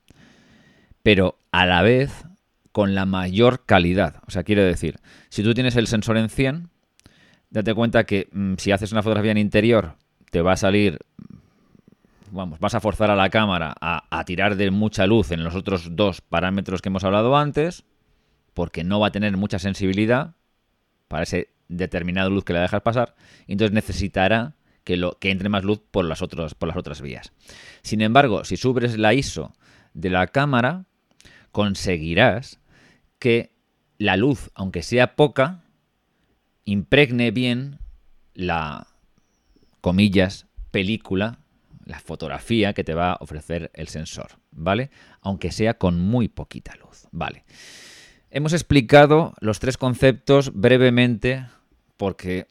pero 1.02 1.38
a 1.52 1.66
la 1.66 1.82
vez 1.82 2.24
con 2.72 2.94
la 2.94 3.06
mayor 3.06 3.64
calidad. 3.66 4.16
O 4.26 4.30
sea, 4.30 4.42
quiero 4.42 4.64
decir, 4.64 4.98
si 5.28 5.42
tú 5.42 5.54
tienes 5.54 5.76
el 5.76 5.86
sensor 5.86 6.16
en 6.16 6.28
100, 6.28 6.70
date 7.50 7.74
cuenta 7.74 8.04
que 8.04 8.28
mm, 8.32 8.54
si 8.58 8.72
haces 8.72 8.92
una 8.92 9.02
fotografía 9.02 9.32
en 9.32 9.38
interior, 9.38 9.96
te 10.30 10.42
va 10.42 10.52
a 10.52 10.56
salir 10.56 10.98
vamos, 12.34 12.58
vas 12.58 12.74
a 12.74 12.80
forzar 12.80 13.10
a 13.10 13.16
la 13.16 13.30
cámara 13.30 13.74
a, 13.80 14.24
tirar 14.24 14.56
de 14.56 14.70
mucha 14.70 15.06
luz 15.06 15.30
en 15.30 15.44
los 15.44 15.54
otros 15.54 15.96
dos 15.96 16.20
parámetros 16.20 16.82
que 16.82 16.88
hemos 16.88 17.04
hablado 17.04 17.36
antes, 17.36 17.84
porque 18.52 18.84
no 18.84 19.00
va 19.00 19.08
a 19.08 19.12
tener 19.12 19.36
mucha 19.36 19.58
sensibilidad 19.58 20.34
para 21.08 21.22
ese 21.22 21.50
determinada 21.68 22.28
luz 22.28 22.44
que 22.44 22.52
le 22.52 22.58
dejas 22.60 22.82
pasar, 22.82 23.14
y 23.46 23.52
entonces 23.52 23.72
necesitará 23.72 24.54
que, 24.82 25.00
entre 25.22 25.48
más 25.48 25.64
luz 25.64 25.80
por 25.90 26.04
las, 26.04 26.20
por 26.20 26.68
las 26.68 26.76
otras 26.76 27.00
vías. 27.00 27.32
Sin 27.82 28.02
embargo, 28.02 28.44
si 28.44 28.56
subes 28.56 28.98
la 28.98 29.14
ISO 29.14 29.54
de 29.94 30.10
la 30.10 30.26
cámara, 30.26 30.84
conseguirás 31.52 32.60
que 33.18 33.54
la 33.96 34.16
luz, 34.16 34.50
aunque 34.54 34.82
sea 34.82 35.16
poca, 35.16 35.62
impregne 36.64 37.30
bien 37.30 37.78
la, 38.34 38.88
comillas, 39.80 40.46
película 40.70 41.38
la 41.84 42.00
fotografía 42.00 42.72
que 42.72 42.84
te 42.84 42.94
va 42.94 43.12
a 43.12 43.18
ofrecer 43.20 43.70
el 43.74 43.88
sensor, 43.88 44.38
¿vale? 44.50 44.90
Aunque 45.20 45.52
sea 45.52 45.74
con 45.74 46.00
muy 46.00 46.28
poquita 46.28 46.74
luz, 46.76 47.08
¿vale? 47.12 47.44
Hemos 48.30 48.52
explicado 48.52 49.34
los 49.40 49.60
tres 49.60 49.76
conceptos 49.76 50.52
brevemente 50.54 51.46
porque 51.96 52.48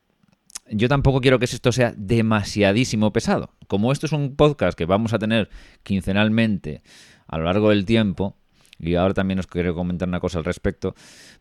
yo 0.70 0.88
tampoco 0.88 1.22
quiero 1.22 1.40
que 1.40 1.46
esto 1.46 1.72
sea 1.72 1.94
demasiadísimo 1.98 3.12
pesado. 3.12 3.52
Como 3.68 3.92
esto 3.92 4.06
es 4.06 4.12
un 4.12 4.36
podcast 4.36 4.78
que 4.78 4.86
vamos 4.86 5.14
a 5.14 5.20
tener 5.20 5.50
quincenalmente 5.84 6.82
a 7.28 7.38
lo 7.38 7.46
largo 7.46 7.70
del 7.70 7.86
tiempo, 7.86 8.38
y 8.80 8.96
ahora 8.96 9.14
también 9.14 9.40
os 9.40 9.48
quiero 9.48 9.76
comentar 9.76 10.08
una 10.08 10.20
cosa 10.20 10.40
al 10.40 10.46
respecto, 10.46 10.96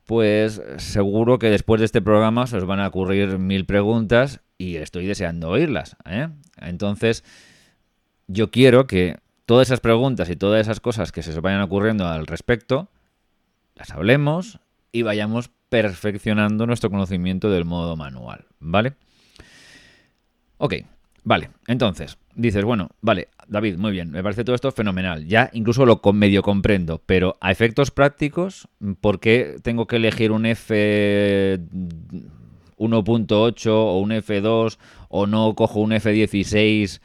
pues 0.07 0.61
seguro 0.79 1.39
que 1.39 1.51
después 1.51 1.81
de 1.81 1.87
este 1.87 2.03
programa 2.03 2.47
se 2.47 2.57
os 2.57 2.65
van 2.65 2.81
a 2.81 2.89
ocurrir 2.89 3.39
mil 3.39 3.65
preguntas 3.65 4.41
y 4.59 4.77
estoy 4.77 5.07
deseando 5.07 5.51
oírlas. 5.51 5.97
¿eh? 6.05 6.29
Entonces, 6.59 7.25
yo 8.27 8.51
quiero 8.51 8.87
que 8.87 9.19
todas 9.47 9.69
esas 9.69 9.81
preguntas 9.81 10.31
y 10.31 10.37
todas 10.37 10.61
esas 10.61 10.81
cosas 10.81 11.13
que 11.13 11.23
se 11.23 11.39
vayan 11.41 11.61
ocurriendo 11.61 12.07
al 12.07 12.27
respecto, 12.27 12.89
las 13.75 13.91
hablemos 13.91 14.61
y 14.93 15.03
vayamos 15.03 15.51
perfeccionando 15.69 16.67
nuestro 16.67 16.91
conocimiento 16.91 17.51
del 17.51 17.65
modo 17.65 17.97
manual, 17.97 18.45
¿vale? 18.61 18.95
Ok, 20.59 20.75
vale, 21.25 21.51
entonces, 21.67 22.19
dices, 22.35 22.65
bueno, 22.65 22.91
vale, 23.01 23.29
David, 23.49 23.79
muy 23.79 23.91
bien, 23.91 24.11
me 24.11 24.23
parece 24.23 24.45
todo 24.45 24.55
esto 24.55 24.71
fenomenal, 24.71 25.27
ya 25.27 25.51
incluso 25.53 25.87
lo 25.87 26.01
medio 26.13 26.43
comprendo, 26.43 27.03
pero 27.05 27.37
a 27.41 27.51
efectos 27.51 27.91
prácticos, 27.91 28.69
¿por 29.01 29.19
qué 29.19 29.57
tengo 29.63 29.87
que 29.87 29.97
elegir 29.97 30.31
un 30.31 30.47
F 30.47 31.59
1.8 32.77 33.67
o 33.71 33.99
un 33.99 34.11
F2 34.11 34.79
o 35.09 35.27
no 35.27 35.55
cojo 35.55 35.81
un 35.81 35.91
F16? 35.93 37.01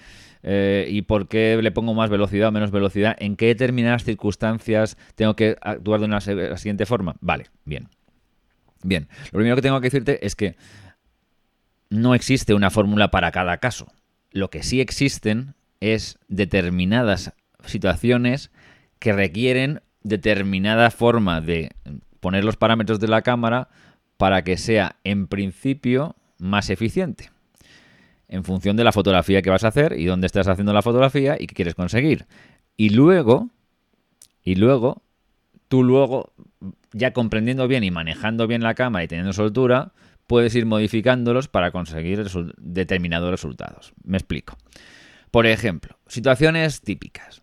Eh, 0.49 0.87
y 0.89 1.01
por 1.01 1.27
qué 1.27 1.59
le 1.61 1.71
pongo 1.71 1.93
más 1.93 2.09
velocidad 2.09 2.47
o 2.47 2.51
menos 2.53 2.71
velocidad, 2.71 3.17
en 3.19 3.35
qué 3.35 3.47
determinadas 3.47 4.05
circunstancias 4.05 4.97
tengo 5.15 5.35
que 5.35 5.57
actuar 5.59 5.99
de 5.99 6.05
una 6.05 6.19
la 6.25 6.57
siguiente 6.57 6.85
forma. 6.85 7.17
Vale, 7.19 7.47
bien. 7.65 7.89
Bien, 8.81 9.09
lo 9.25 9.39
primero 9.39 9.57
que 9.57 9.61
tengo 9.61 9.81
que 9.81 9.87
decirte 9.87 10.25
es 10.25 10.37
que 10.37 10.55
no 11.89 12.15
existe 12.15 12.53
una 12.53 12.69
fórmula 12.69 13.11
para 13.11 13.31
cada 13.31 13.57
caso. 13.57 13.87
Lo 14.31 14.49
que 14.49 14.63
sí 14.63 14.79
existen 14.79 15.53
es 15.81 16.17
determinadas 16.29 17.33
situaciones 17.65 18.49
que 18.99 19.11
requieren 19.11 19.81
determinada 20.03 20.91
forma 20.91 21.41
de 21.41 21.71
poner 22.21 22.45
los 22.45 22.55
parámetros 22.55 23.01
de 23.01 23.09
la 23.09 23.21
cámara 23.21 23.67
para 24.15 24.45
que 24.45 24.55
sea 24.55 24.95
en 25.03 25.27
principio 25.27 26.15
más 26.37 26.69
eficiente 26.69 27.31
en 28.27 28.43
función 28.43 28.75
de 28.75 28.83
la 28.83 28.91
fotografía 28.91 29.41
que 29.41 29.49
vas 29.49 29.63
a 29.63 29.69
hacer 29.69 29.93
y 29.97 30.05
dónde 30.05 30.27
estás 30.27 30.47
haciendo 30.47 30.73
la 30.73 30.81
fotografía 30.81 31.37
y 31.39 31.47
qué 31.47 31.55
quieres 31.55 31.75
conseguir. 31.75 32.25
Y 32.75 32.89
luego, 32.89 33.49
y 34.43 34.55
luego, 34.55 35.01
tú 35.67 35.83
luego, 35.83 36.33
ya 36.91 37.13
comprendiendo 37.13 37.67
bien 37.67 37.83
y 37.83 37.91
manejando 37.91 38.47
bien 38.47 38.61
la 38.61 38.75
cámara 38.75 39.03
y 39.03 39.07
teniendo 39.07 39.33
soltura, 39.33 39.93
puedes 40.27 40.53
ir 40.55 40.65
modificándolos 40.65 41.47
para 41.47 41.71
conseguir 41.71 42.23
determinados 42.57 43.31
resultados. 43.31 43.93
Me 44.03 44.17
explico. 44.17 44.57
Por 45.31 45.47
ejemplo, 45.47 45.97
situaciones 46.07 46.81
típicas. 46.81 47.41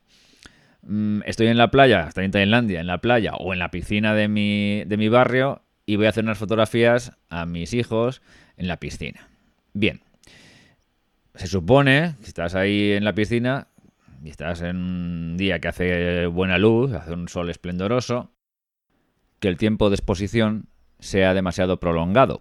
Mm, 0.83 1.23
estoy 1.25 1.47
en 1.49 1.57
la 1.57 1.71
playa, 1.71 2.07
estoy 2.09 2.27
en 2.27 2.31
Tailandia, 2.31 2.81
en 2.81 2.87
la 2.87 2.99
playa 2.99 3.35
o 3.35 3.53
en 3.53 3.59
la 3.59 3.71
piscina 3.71 4.15
de 4.15 4.29
mi, 4.29 4.85
de 4.85 4.97
mi 4.97 5.09
barrio 5.09 5.63
y 5.87 5.97
voy 5.97 6.07
a 6.07 6.11
hacer 6.11 6.25
unas 6.25 6.39
fotografías 6.39 7.13
a 7.29 7.47
mis 7.47 7.73
hijos 7.73 8.23
en 8.57 8.69
la 8.69 8.79
piscina. 8.79 9.29
Bien, 9.73 10.04
se 11.35 11.47
supone 11.49 12.17
que 12.21 12.27
estás 12.27 12.55
ahí 12.55 12.93
en 12.93 13.05
la 13.05 13.15
piscina 13.15 13.69
y 14.23 14.31
estás 14.31 14.63
en 14.63 14.77
un 14.77 15.37
día 15.37 15.59
que 15.59 15.69
hace 15.69 16.27
buena 16.27 16.59
luz, 16.59 16.93
hace 16.93 17.13
un 17.13 17.29
sol 17.29 17.51
esplendoroso, 17.51 18.31
que 19.41 19.49
el 19.49 19.57
tiempo 19.57 19.91
de 19.91 19.97
exposición 19.97 20.69
sea 21.01 21.35
demasiado 21.35 21.81
prolongado. 21.81 22.41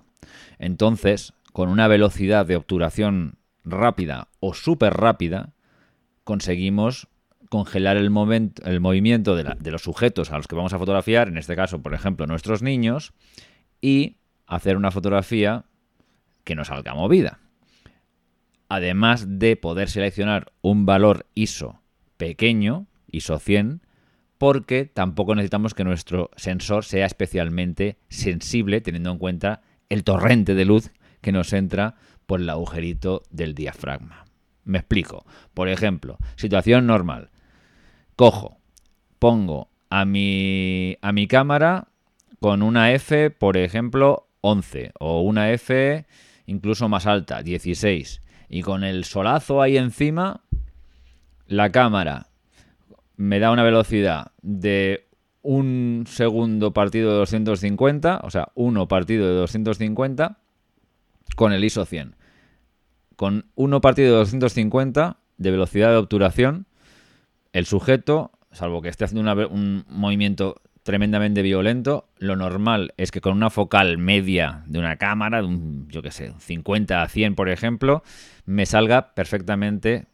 Entonces, 0.60 1.34
con 1.52 1.70
una 1.70 1.88
velocidad 1.88 2.46
de 2.46 2.56
obturación 2.56 3.40
rápida 3.66 4.30
o 4.40 4.54
súper 4.54 4.94
rápida, 4.94 5.54
conseguimos 6.24 7.10
congelar 7.50 7.98
el, 7.98 8.06
el 8.66 8.80
movimiento 8.80 9.36
de, 9.36 9.44
de, 9.60 9.72
los 9.72 9.82
sujetos 9.82 10.32
a 10.32 10.38
los 10.38 10.48
que 10.48 10.56
vamos 10.56 10.74
a 10.74 10.80
fotografiar, 10.80 11.28
en 11.28 11.38
este 11.38 11.56
caso, 11.56 11.82
por 11.82 11.94
ejemplo, 11.94 12.26
nuestros 12.28 12.64
niños, 12.64 13.14
y 13.82 14.18
hacer 14.48 14.78
una 14.78 14.92
fotografía 14.92 15.66
que 16.44 16.56
no 16.56 16.64
salga 16.64 16.96
movida 16.96 17.43
además 18.74 19.38
de 19.38 19.56
poder 19.56 19.88
seleccionar 19.88 20.52
un 20.64 20.88
valor 20.88 21.28
ISO 21.36 21.80
pequeño, 22.18 22.88
ISO 23.12 23.38
100, 23.38 23.82
porque 24.40 24.86
tampoco 24.86 25.36
necesitamos 25.36 25.76
que 25.76 25.84
nuestro 25.84 26.32
sensor 26.38 26.84
sea 26.84 27.06
especialmente 27.06 28.00
sensible 28.10 28.82
teniendo 28.82 29.12
en 29.12 29.20
cuenta 29.20 29.62
el 29.90 30.04
torrente 30.04 30.56
de 30.56 30.66
luz 30.66 30.90
que 31.22 31.32
nos 31.32 31.54
entra 31.54 31.94
por 32.26 32.42
el 32.42 32.50
agujerito 32.50 33.22
del 33.30 33.54
diafragma. 33.54 34.26
Me 34.64 34.80
explico. 34.80 35.24
Por 35.54 35.70
ejemplo, 35.70 36.18
situación 36.36 36.88
normal. 36.88 37.30
Cojo, 38.16 38.58
pongo 39.20 39.70
a 39.92 40.04
mi, 40.04 40.98
a 41.04 41.12
mi 41.12 41.28
cámara 41.28 41.90
con 42.40 42.64
una 42.64 42.92
F, 42.92 43.30
por 43.30 43.56
ejemplo, 43.56 44.30
11 44.42 44.94
o 45.00 45.22
una 45.22 45.52
F 45.52 46.08
incluso 46.48 46.90
más 46.90 47.06
alta, 47.06 47.44
16 47.44 48.24
y 48.50 48.62
con 48.62 48.84
el 48.84 49.04
solazo 49.04 49.62
ahí 49.62 49.78
encima, 49.78 50.42
la 51.48 51.72
cámara 51.72 52.28
me 53.16 53.40
da 53.40 53.52
una 53.52 53.64
velocidad 53.64 54.32
de 54.42 55.08
un 55.42 56.06
segundo 56.08 56.74
partido 56.74 57.12
de 57.12 57.18
250, 57.18 58.22
o 58.24 58.30
sea, 58.30 58.50
uno 58.56 58.88
partido 58.88 59.28
de 59.28 59.36
250 59.36 60.40
con 61.36 61.54
el 61.54 61.64
ISO 61.64 61.86
100. 61.86 62.16
Con 63.16 63.46
uno 63.56 63.82
partido 63.82 64.14
de 64.14 64.20
250 64.20 65.18
de 65.38 65.52
velocidad 65.52 65.90
de 65.90 65.98
obturación, 65.98 66.66
el 67.52 67.66
sujeto, 67.66 68.32
salvo 68.52 68.82
que 68.82 68.90
esté 68.90 69.06
haciendo 69.06 69.48
un 69.50 69.86
movimiento 69.90 70.62
tremendamente 70.84 71.42
violento. 71.42 72.10
Lo 72.18 72.36
normal 72.36 72.94
es 72.98 73.12
que 73.12 73.22
con 73.22 73.34
una 73.34 73.50
focal 73.50 73.98
media 73.98 74.64
de 74.68 74.80
una 74.80 74.98
cámara, 74.98 75.42
de 75.42 75.48
un, 75.48 75.88
yo 75.90 76.02
qué 76.02 76.12
sé, 76.12 76.34
50 76.38 77.02
a 77.02 77.10
100 77.10 77.36
por 77.36 77.50
ejemplo, 77.50 78.04
me 78.46 78.66
salga 78.66 79.14
perfectamente 79.16 80.06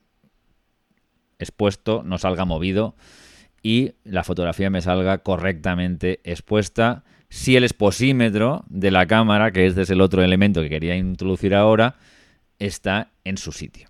expuesto, 1.40 2.04
no 2.04 2.18
salga 2.18 2.46
movido 2.46 2.96
y 3.62 3.94
la 4.04 4.24
fotografía 4.24 4.70
me 4.70 4.82
salga 4.82 5.20
correctamente 5.20 6.20
expuesta. 6.24 7.04
Si 7.30 7.56
el 7.56 7.64
exposímetro 7.64 8.64
de 8.70 8.92
la 8.92 9.06
cámara, 9.06 9.52
que 9.52 9.66
este 9.66 9.82
es 9.82 9.90
el 9.90 10.02
otro 10.02 10.24
elemento 10.24 10.62
que 10.62 10.70
quería 10.70 10.96
introducir 10.96 11.56
ahora, 11.56 11.96
está 12.58 13.12
en 13.24 13.38
su 13.38 13.52
sitio. 13.52 13.90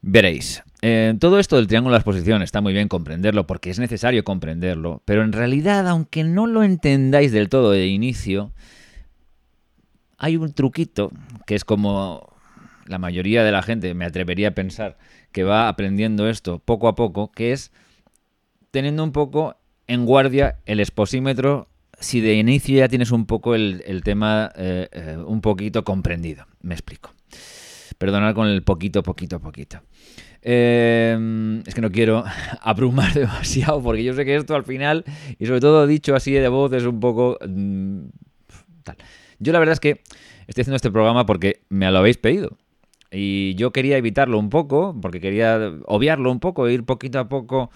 Veréis, 0.00 0.62
eh, 0.82 1.14
todo 1.18 1.38
esto 1.38 1.56
del 1.56 1.66
triángulo 1.66 1.94
de 1.94 1.98
exposición 1.98 2.42
está 2.42 2.60
muy 2.60 2.72
bien 2.72 2.88
comprenderlo 2.88 3.46
porque 3.46 3.70
es 3.70 3.78
necesario 3.78 4.24
comprenderlo, 4.24 5.02
pero 5.04 5.22
en 5.22 5.32
realidad, 5.32 5.88
aunque 5.88 6.24
no 6.24 6.46
lo 6.46 6.62
entendáis 6.62 7.32
del 7.32 7.48
todo 7.48 7.72
de 7.72 7.86
inicio, 7.86 8.52
hay 10.18 10.36
un 10.36 10.52
truquito 10.52 11.10
que 11.46 11.54
es 11.54 11.64
como 11.64 12.32
la 12.86 12.98
mayoría 12.98 13.44
de 13.44 13.52
la 13.52 13.62
gente, 13.62 13.92
me 13.94 14.04
atrevería 14.04 14.48
a 14.48 14.52
pensar, 14.52 14.98
que 15.32 15.44
va 15.44 15.68
aprendiendo 15.68 16.28
esto 16.28 16.58
poco 16.58 16.88
a 16.88 16.94
poco, 16.94 17.30
que 17.32 17.52
es 17.52 17.72
teniendo 18.70 19.04
un 19.04 19.12
poco 19.12 19.56
en 19.86 20.06
guardia 20.06 20.58
el 20.66 20.80
exposímetro 20.80 21.68
si 22.00 22.20
de 22.20 22.34
inicio 22.34 22.78
ya 22.78 22.88
tienes 22.88 23.10
un 23.10 23.26
poco 23.26 23.54
el, 23.54 24.02
tema 24.04 24.52
eh, 24.56 24.88
eh, 24.92 25.16
un 25.26 25.40
poquito 25.40 25.84
comprendido. 25.84 26.46
Me 26.62 26.74
explico. 26.74 27.12
Perdonad 27.98 28.34
con 28.34 28.46
el 28.46 28.62
poquito, 28.62 29.02
poquito, 29.02 29.40
poquito. 29.40 29.80
Em, 30.40 31.60
es 31.66 31.74
que 31.74 31.80
no 31.80 31.90
quiero 31.90 32.24
abrumar 32.62 33.12
demasiado 33.14 33.82
porque 33.82 34.04
yo 34.04 34.14
sé 34.14 34.24
que 34.24 34.36
esto 34.36 34.54
al 34.54 34.64
final, 34.64 35.04
y 35.38 35.46
sobre 35.46 35.60
todo 35.60 35.86
dicho 35.86 36.14
así 36.14 36.32
de 36.32 36.48
voz, 36.48 36.72
es 36.72 36.84
un 36.84 37.00
poco... 37.00 37.38
Mm, 37.46 38.04
tal. 38.84 38.96
Yo 39.40 39.52
la 39.52 39.58
verdad 39.58 39.72
es 39.74 39.80
que 39.80 40.00
estoy 40.46 40.62
haciendo 40.62 40.76
este 40.76 40.90
programa 40.90 41.26
porque 41.26 41.62
me 41.68 41.90
lo 41.90 41.98
habéis 41.98 42.18
pedido. 42.18 42.56
Y 43.10 43.54
yo 43.54 43.72
quería 43.72 43.96
evitarlo 43.96 44.38
un 44.38 44.50
poco, 44.50 44.96
porque 45.00 45.20
quería 45.20 45.72
obviarlo 45.86 46.30
un 46.30 46.40
poco, 46.40 46.68
ir 46.68 46.84
poquito 46.84 47.18
a 47.18 47.28
poco... 47.28 47.70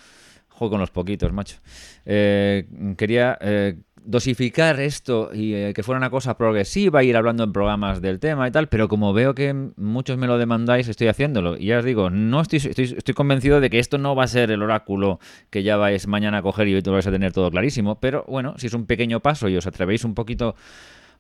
Juego 0.49 0.73
con 0.73 0.81
los 0.81 0.91
poquitos, 0.91 1.33
macho. 1.33 1.57
Eh, 2.05 2.67
quería 2.99 3.39
eh, 3.41 3.79
dosificar 4.05 4.81
esto 4.81 5.31
y 5.33 5.55
eh, 5.55 5.73
que 5.75 5.83
fuera 5.83 5.99
una 5.99 6.11
cosa 6.11 6.37
progresiva, 6.37 7.03
ir 7.05 7.17
hablando 7.17 7.45
en 7.45 7.53
programas 7.53 8.01
del 8.01 8.19
tema 8.21 8.49
y 8.49 8.51
tal, 8.51 8.69
pero 8.69 8.89
como 8.89 9.13
veo 9.13 9.35
que 9.35 9.55
muchos 9.77 10.17
me 10.19 10.27
lo 10.27 10.39
demandáis, 10.39 10.89
estoy 10.89 11.09
haciéndolo. 11.09 11.57
Y 11.57 11.67
ya 11.67 11.79
os 11.79 11.85
digo, 11.85 12.11
no 12.11 12.41
estoy, 12.41 12.59
estoy, 12.59 13.15
convencido 13.15 13.61
de 13.61 13.71
que 13.71 13.79
esto 13.79 13.99
no 13.99 14.15
va 14.17 14.25
a 14.25 14.29
ser 14.29 14.51
el 14.51 14.63
oráculo 14.63 15.21
que 15.51 15.63
ya 15.63 15.77
vais 15.77 16.07
mañana 16.07 16.39
a 16.39 16.43
coger 16.43 16.69
y 16.69 16.75
hoy 16.75 16.83
te 16.83 16.91
vais 16.91 17.07
a 17.07 17.11
tener 17.11 17.33
todo 17.33 17.51
clarísimo, 17.51 18.01
pero 18.01 18.25
bueno, 18.29 18.55
si 18.59 18.67
es 18.67 18.75
un 18.75 18.87
pequeño 18.87 19.21
paso 19.21 19.49
y 19.49 19.57
os 19.57 19.67
atrevéis 19.67 20.05
un 20.05 20.15
poquito... 20.15 20.55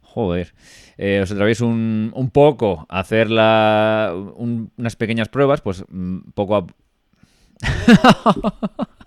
Joder, 0.05 0.53
eh, 0.99 1.21
os 1.23 1.33
atrevéis 1.33 1.62
un, 1.62 2.12
un 2.14 2.29
poco 2.29 2.85
a 2.90 3.01
hacer 3.01 3.31
la, 3.31 4.12
unas 4.37 4.95
pequeñas 4.97 5.31
pruebas, 5.31 5.62
pues 5.62 5.85
mm, 5.88 6.33
poco 6.35 6.57
a... 6.57 6.66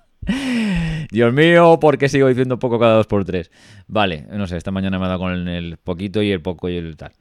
Dios 1.11 1.33
mío, 1.33 1.79
¿por 1.79 1.97
qué 1.97 2.09
sigo 2.09 2.27
diciendo 2.27 2.59
poco 2.59 2.79
cada 2.79 2.95
dos 2.95 3.07
por 3.07 3.25
tres? 3.25 3.51
Vale, 3.87 4.25
no 4.31 4.47
sé, 4.47 4.57
esta 4.57 4.71
mañana 4.71 4.99
me 4.99 5.05
ha 5.05 5.09
dado 5.09 5.19
con 5.19 5.47
el 5.47 5.77
poquito 5.77 6.21
y 6.21 6.31
el 6.31 6.41
poco 6.41 6.69
y 6.69 6.77
el 6.77 6.97
tal. 6.97 7.11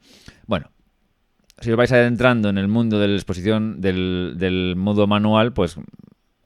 Bueno, 0.47 0.71
si 1.59 1.71
os 1.71 1.77
vais 1.77 1.91
adentrando 1.91 2.49
en 2.49 2.57
el 2.57 2.67
mundo 2.67 2.99
de 2.99 3.07
la 3.07 3.15
exposición 3.15 3.79
del, 3.81 4.73
modo 4.75 5.07
manual, 5.07 5.53
pues 5.53 5.77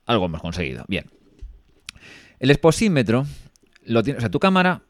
algo 0.06 0.26
hemos 0.26 0.42
conseguido. 0.42 0.86
Bien. 0.88 1.06
El 2.40 2.52
exposímetro, 2.52 3.26
lo 3.86 4.04
tiene, 4.04 4.18
o 4.18 4.22
sea, 4.22 4.30
tu 4.30 4.40
cámara 4.40 4.84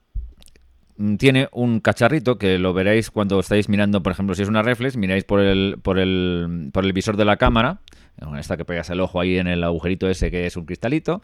tiene 1.17 1.47
un 1.53 1.79
cacharrito 1.79 2.38
que 2.38 2.60
lo 2.60 2.73
veréis 2.73 3.10
cuando 3.10 3.39
estáis 3.39 3.69
mirando, 3.69 4.03
por 4.03 4.12
ejemplo, 4.12 4.36
si 4.36 4.41
es 4.41 4.49
una 4.49 4.62
reflex, 4.62 4.97
miráis 4.97 5.23
por 5.23 5.39
el, 5.39 5.77
por 5.82 5.97
el, 5.97 6.69
por 6.73 6.84
el 6.84 6.91
visor 6.91 7.15
de 7.15 7.25
la 7.25 7.38
cámara, 7.38 7.79
esta 8.38 8.58
que 8.58 8.65
pegas 8.65 8.89
el 8.89 8.99
ojo 8.99 9.19
ahí 9.19 9.38
en 9.38 9.47
el 9.47 9.63
agujerito 9.63 10.10
ese 10.10 10.32
que 10.32 10.45
es 10.45 10.58
un 10.58 10.65
cristalito, 10.65 11.21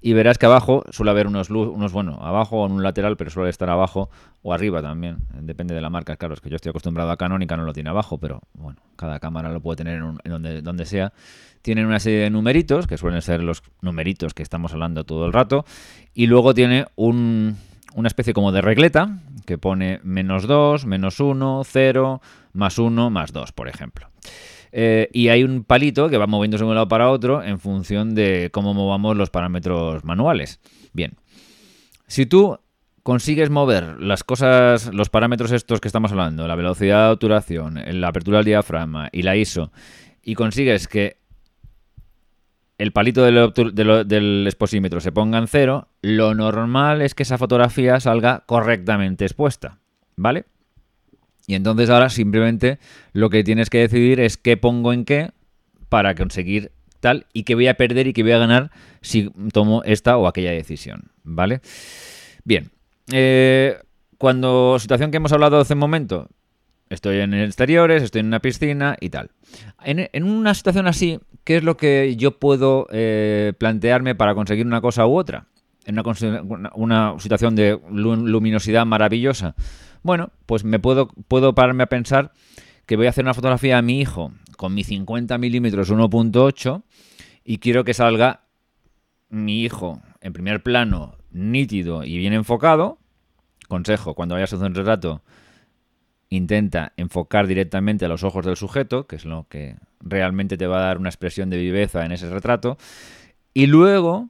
y 0.00 0.12
verás 0.12 0.36
que 0.36 0.44
abajo 0.44 0.84
suele 0.90 1.12
haber 1.12 1.26
unos, 1.26 1.48
unos 1.48 1.92
bueno, 1.92 2.18
abajo 2.20 2.62
o 2.62 2.66
en 2.66 2.72
un 2.72 2.82
lateral, 2.82 3.16
pero 3.16 3.30
suele 3.30 3.48
estar 3.48 3.70
abajo 3.70 4.10
o 4.42 4.52
arriba 4.52 4.82
también, 4.82 5.18
depende 5.40 5.74
de 5.74 5.80
la 5.80 5.88
marca, 5.88 6.16
claro, 6.16 6.34
es 6.34 6.40
que 6.40 6.50
yo 6.50 6.56
estoy 6.56 6.70
acostumbrado 6.70 7.10
a 7.10 7.16
Canon 7.16 7.42
y 7.42 7.46
Canon 7.46 7.64
lo 7.64 7.72
tiene 7.72 7.90
abajo, 7.90 8.18
pero 8.18 8.42
bueno, 8.52 8.78
cada 8.96 9.18
cámara 9.18 9.50
lo 9.50 9.60
puede 9.60 9.76
tener 9.76 9.96
en, 9.96 10.30
donde, 10.30 10.60
donde 10.60 10.84
sea. 10.84 11.14
Tienen 11.62 11.86
una 11.86 12.00
serie 12.00 12.18
de 12.18 12.28
numeritos, 12.28 12.86
que 12.86 12.98
suelen 12.98 13.22
ser 13.22 13.42
los 13.42 13.62
numeritos 13.80 14.34
que 14.34 14.42
estamos 14.42 14.74
hablando 14.74 15.04
todo 15.04 15.24
el 15.24 15.32
rato, 15.32 15.64
y 16.12 16.26
luego 16.26 16.52
tiene 16.52 16.84
un, 16.96 17.56
una 17.94 18.08
especie 18.08 18.34
como 18.34 18.52
de 18.52 18.60
regleta 18.60 19.20
que 19.46 19.56
pone 19.56 20.00
menos 20.02 20.46
2, 20.46 20.84
menos 20.84 21.20
1, 21.20 21.62
0, 21.64 22.20
más 22.52 22.78
1, 22.78 23.10
más 23.10 23.32
2, 23.32 23.52
por 23.52 23.68
ejemplo. 23.68 24.08
Eh, 24.76 25.08
y 25.12 25.28
hay 25.28 25.44
un 25.44 25.62
palito 25.62 26.08
que 26.08 26.18
va 26.18 26.26
moviéndose 26.26 26.64
de 26.64 26.68
un 26.68 26.74
lado 26.74 26.88
para 26.88 27.08
otro 27.08 27.44
en 27.44 27.60
función 27.60 28.16
de 28.16 28.50
cómo 28.52 28.74
movamos 28.74 29.16
los 29.16 29.30
parámetros 29.30 30.02
manuales. 30.02 30.58
Bien, 30.92 31.12
si 32.08 32.26
tú 32.26 32.58
consigues 33.04 33.50
mover 33.50 34.00
las 34.00 34.24
cosas, 34.24 34.92
los 34.92 35.10
parámetros 35.10 35.52
estos 35.52 35.80
que 35.80 35.86
estamos 35.86 36.10
hablando, 36.10 36.48
la 36.48 36.56
velocidad 36.56 37.06
de 37.06 37.12
obturación, 37.12 37.80
la 37.86 38.08
apertura 38.08 38.38
del 38.38 38.46
diafragma 38.46 39.10
y 39.12 39.22
la 39.22 39.36
ISO, 39.36 39.70
y 40.24 40.34
consigues 40.34 40.88
que 40.88 41.18
el 42.76 42.90
palito 42.90 43.22
del, 43.22 43.52
del, 44.08 44.44
exposímetro 44.44 45.00
se 45.00 45.12
ponga 45.12 45.38
en 45.38 45.46
cero, 45.46 45.86
lo 46.02 46.34
normal 46.34 47.00
es 47.00 47.14
que 47.14 47.22
esa 47.22 47.38
fotografía 47.38 48.00
salga 48.00 48.42
correctamente 48.44 49.24
expuesta, 49.24 49.78
¿vale? 50.16 50.46
Y 51.46 51.54
entonces 51.54 51.90
ahora 51.90 52.08
simplemente 52.08 52.78
lo 53.12 53.30
que 53.30 53.44
tienes 53.44 53.70
que 53.70 53.78
decidir 53.78 54.20
es 54.20 54.36
qué 54.36 54.56
pongo 54.56 54.92
en 54.92 55.04
qué 55.04 55.30
para 55.88 56.14
conseguir 56.14 56.72
tal 57.00 57.26
y 57.34 57.42
qué 57.42 57.54
voy 57.54 57.68
a 57.68 57.74
perder 57.74 58.06
y 58.06 58.12
qué 58.14 58.22
voy 58.22 58.32
a 58.32 58.38
ganar 58.38 58.70
si 59.02 59.30
tomo 59.52 59.82
esta 59.84 60.16
o 60.16 60.26
aquella 60.26 60.52
decisión, 60.52 61.10
¿vale? 61.22 61.60
Bien, 62.44 62.70
eh, 63.12 63.78
cuando 64.16 64.78
situación 64.78 65.10
que 65.10 65.18
hemos 65.18 65.32
hablado 65.32 65.58
hace 65.58 65.74
un 65.74 65.80
momento, 65.80 66.28
estoy 66.88 67.18
en 67.18 67.34
exteriores, 67.34 68.02
estoy 68.02 68.20
en 68.20 68.28
una 68.28 68.40
piscina 68.40 68.96
y 69.00 69.10
tal. 69.10 69.30
En, 69.84 70.24
una 70.24 70.54
situación 70.54 70.86
así, 70.86 71.20
¿qué 71.44 71.58
es 71.58 71.62
lo 71.62 71.76
que 71.76 72.16
yo 72.16 72.38
puedo 72.38 72.86
eh, 72.90 73.52
plantearme 73.58 74.14
para 74.14 74.34
conseguir 74.34 74.66
una 74.66 74.80
cosa 74.80 75.06
u 75.06 75.18
otra? 75.18 75.46
En 75.84 75.98
una, 75.98 76.70
una 76.74 77.14
situación 77.18 77.54
de 77.54 77.78
luminosidad 77.90 78.86
maravillosa. 78.86 79.54
Bueno, 80.04 80.32
pues 80.44 80.64
me 80.64 80.78
puedo, 80.78 81.08
puedo 81.28 81.54
pararme 81.54 81.82
a 81.82 81.88
pensar 81.88 82.32
que 82.84 82.96
voy 82.96 83.06
a 83.06 83.08
hacer 83.08 83.24
una 83.24 83.32
fotografía 83.32 83.78
a 83.78 83.82
mi 83.82 84.00
hijo 84.00 84.32
con 84.58 84.74
mi 84.74 84.84
50 84.84 85.38
milímetros 85.38 85.90
1.8 85.90 86.82
y 87.42 87.56
quiero 87.56 87.84
que 87.84 87.94
salga 87.94 88.42
mi 89.30 89.62
hijo 89.62 90.02
en 90.20 90.34
primer 90.34 90.62
plano, 90.62 91.16
nítido 91.30 92.04
y 92.04 92.18
bien 92.18 92.34
enfocado. 92.34 92.98
Consejo, 93.66 94.14
cuando 94.14 94.34
vayas 94.34 94.52
a 94.52 94.56
hacer 94.56 94.68
un 94.68 94.74
retrato, 94.74 95.22
intenta 96.28 96.92
enfocar 96.98 97.46
directamente 97.46 98.04
a 98.04 98.08
los 98.08 98.24
ojos 98.24 98.44
del 98.44 98.56
sujeto, 98.56 99.06
que 99.06 99.16
es 99.16 99.24
lo 99.24 99.46
que 99.48 99.76
realmente 100.00 100.58
te 100.58 100.66
va 100.66 100.80
a 100.80 100.86
dar 100.86 100.98
una 100.98 101.08
expresión 101.08 101.48
de 101.48 101.56
viveza 101.56 102.04
en 102.04 102.12
ese 102.12 102.28
retrato. 102.28 102.76
Y 103.54 103.68
luego 103.68 104.28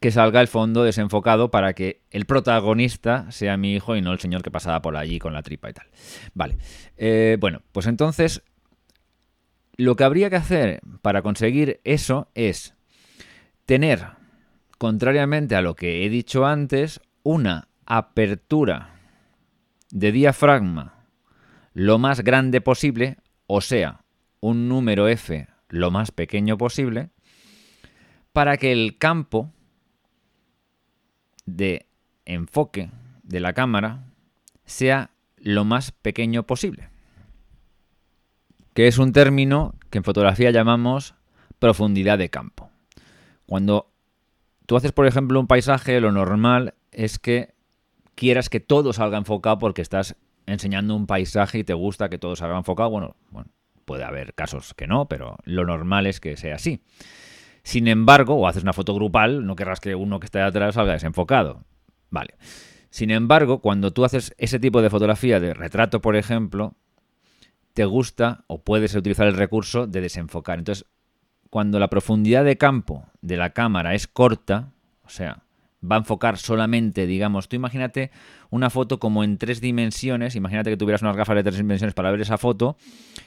que 0.00 0.10
salga 0.10 0.40
el 0.40 0.48
fondo 0.48 0.84
desenfocado 0.84 1.50
para 1.50 1.72
que 1.72 2.02
el 2.10 2.26
protagonista 2.26 3.30
sea 3.30 3.56
mi 3.56 3.74
hijo 3.74 3.96
y 3.96 4.02
no 4.02 4.12
el 4.12 4.18
señor 4.18 4.42
que 4.42 4.50
pasaba 4.50 4.82
por 4.82 4.96
allí 4.96 5.18
con 5.18 5.32
la 5.32 5.42
tripa 5.42 5.70
y 5.70 5.72
tal. 5.72 5.86
Vale. 6.34 6.58
Eh, 6.96 7.36
bueno, 7.40 7.62
pues 7.72 7.86
entonces 7.86 8.42
lo 9.76 9.96
que 9.96 10.04
habría 10.04 10.30
que 10.30 10.36
hacer 10.36 10.80
para 11.02 11.22
conseguir 11.22 11.80
eso 11.84 12.28
es 12.34 12.74
tener, 13.64 14.06
contrariamente 14.78 15.56
a 15.56 15.62
lo 15.62 15.74
que 15.74 16.04
he 16.04 16.08
dicho 16.08 16.46
antes, 16.46 17.00
una 17.22 17.68
apertura 17.86 19.00
de 19.90 20.12
diafragma 20.12 20.94
lo 21.72 21.98
más 21.98 22.22
grande 22.22 22.62
posible, 22.62 23.18
o 23.46 23.60
sea, 23.60 24.00
un 24.40 24.68
número 24.68 25.08
F 25.08 25.46
lo 25.68 25.90
más 25.90 26.10
pequeño 26.10 26.56
posible, 26.56 27.10
para 28.32 28.56
que 28.56 28.72
el 28.72 28.96
campo 28.98 29.52
de 31.46 31.86
enfoque 32.24 32.90
de 33.22 33.40
la 33.40 33.52
cámara 33.52 34.04
sea 34.64 35.10
lo 35.38 35.64
más 35.64 35.92
pequeño 35.92 36.44
posible. 36.44 36.88
Que 38.74 38.88
es 38.88 38.98
un 38.98 39.12
término 39.12 39.74
que 39.90 39.98
en 39.98 40.04
fotografía 40.04 40.50
llamamos 40.50 41.14
profundidad 41.58 42.18
de 42.18 42.28
campo. 42.28 42.70
Cuando 43.46 43.90
tú 44.66 44.76
haces, 44.76 44.92
por 44.92 45.06
ejemplo, 45.06 45.40
un 45.40 45.46
paisaje, 45.46 46.00
lo 46.00 46.12
normal 46.12 46.74
es 46.90 47.18
que 47.18 47.54
quieras 48.14 48.48
que 48.48 48.60
todo 48.60 48.92
salga 48.92 49.18
enfocado 49.18 49.58
porque 49.58 49.82
estás 49.82 50.16
enseñando 50.46 50.94
un 50.94 51.06
paisaje 51.06 51.58
y 51.58 51.64
te 51.64 51.74
gusta 51.74 52.08
que 52.08 52.18
todo 52.18 52.36
salga 52.36 52.58
enfocado. 52.58 52.90
Bueno, 52.90 53.16
bueno, 53.30 53.50
puede 53.84 54.04
haber 54.04 54.34
casos 54.34 54.74
que 54.74 54.86
no, 54.86 55.06
pero 55.06 55.38
lo 55.44 55.64
normal 55.64 56.06
es 56.06 56.20
que 56.20 56.36
sea 56.36 56.56
así. 56.56 56.82
Sin 57.66 57.88
embargo, 57.88 58.36
o 58.36 58.46
haces 58.46 58.62
una 58.62 58.72
foto 58.72 58.94
grupal, 58.94 59.44
no 59.44 59.56
querrás 59.56 59.80
que 59.80 59.96
uno 59.96 60.20
que 60.20 60.26
esté 60.26 60.40
atrás 60.40 60.76
salga 60.76 60.92
desenfocado. 60.92 61.64
Vale. 62.10 62.36
Sin 62.90 63.10
embargo, 63.10 63.60
cuando 63.60 63.92
tú 63.92 64.04
haces 64.04 64.32
ese 64.38 64.60
tipo 64.60 64.82
de 64.82 64.88
fotografía 64.88 65.40
de 65.40 65.52
retrato, 65.52 66.00
por 66.00 66.14
ejemplo, 66.14 66.76
te 67.74 67.84
gusta 67.84 68.44
o 68.46 68.62
puedes 68.62 68.94
utilizar 68.94 69.26
el 69.26 69.34
recurso 69.36 69.88
de 69.88 70.00
desenfocar. 70.00 70.60
Entonces, 70.60 70.86
cuando 71.50 71.80
la 71.80 71.88
profundidad 71.88 72.44
de 72.44 72.56
campo 72.56 73.08
de 73.20 73.36
la 73.36 73.50
cámara 73.50 73.96
es 73.96 74.06
corta, 74.06 74.70
o 75.02 75.08
sea, 75.08 75.42
va 75.90 75.96
a 75.96 75.98
enfocar 76.00 76.38
solamente, 76.38 77.06
digamos, 77.06 77.48
tú 77.48 77.56
imagínate 77.56 78.10
una 78.50 78.70
foto 78.70 78.98
como 78.98 79.24
en 79.24 79.38
tres 79.38 79.60
dimensiones, 79.60 80.36
imagínate 80.36 80.70
que 80.70 80.76
tuvieras 80.76 81.02
unas 81.02 81.16
gafas 81.16 81.36
de 81.36 81.42
tres 81.42 81.56
dimensiones 81.56 81.94
para 81.94 82.10
ver 82.10 82.20
esa 82.20 82.38
foto 82.38 82.76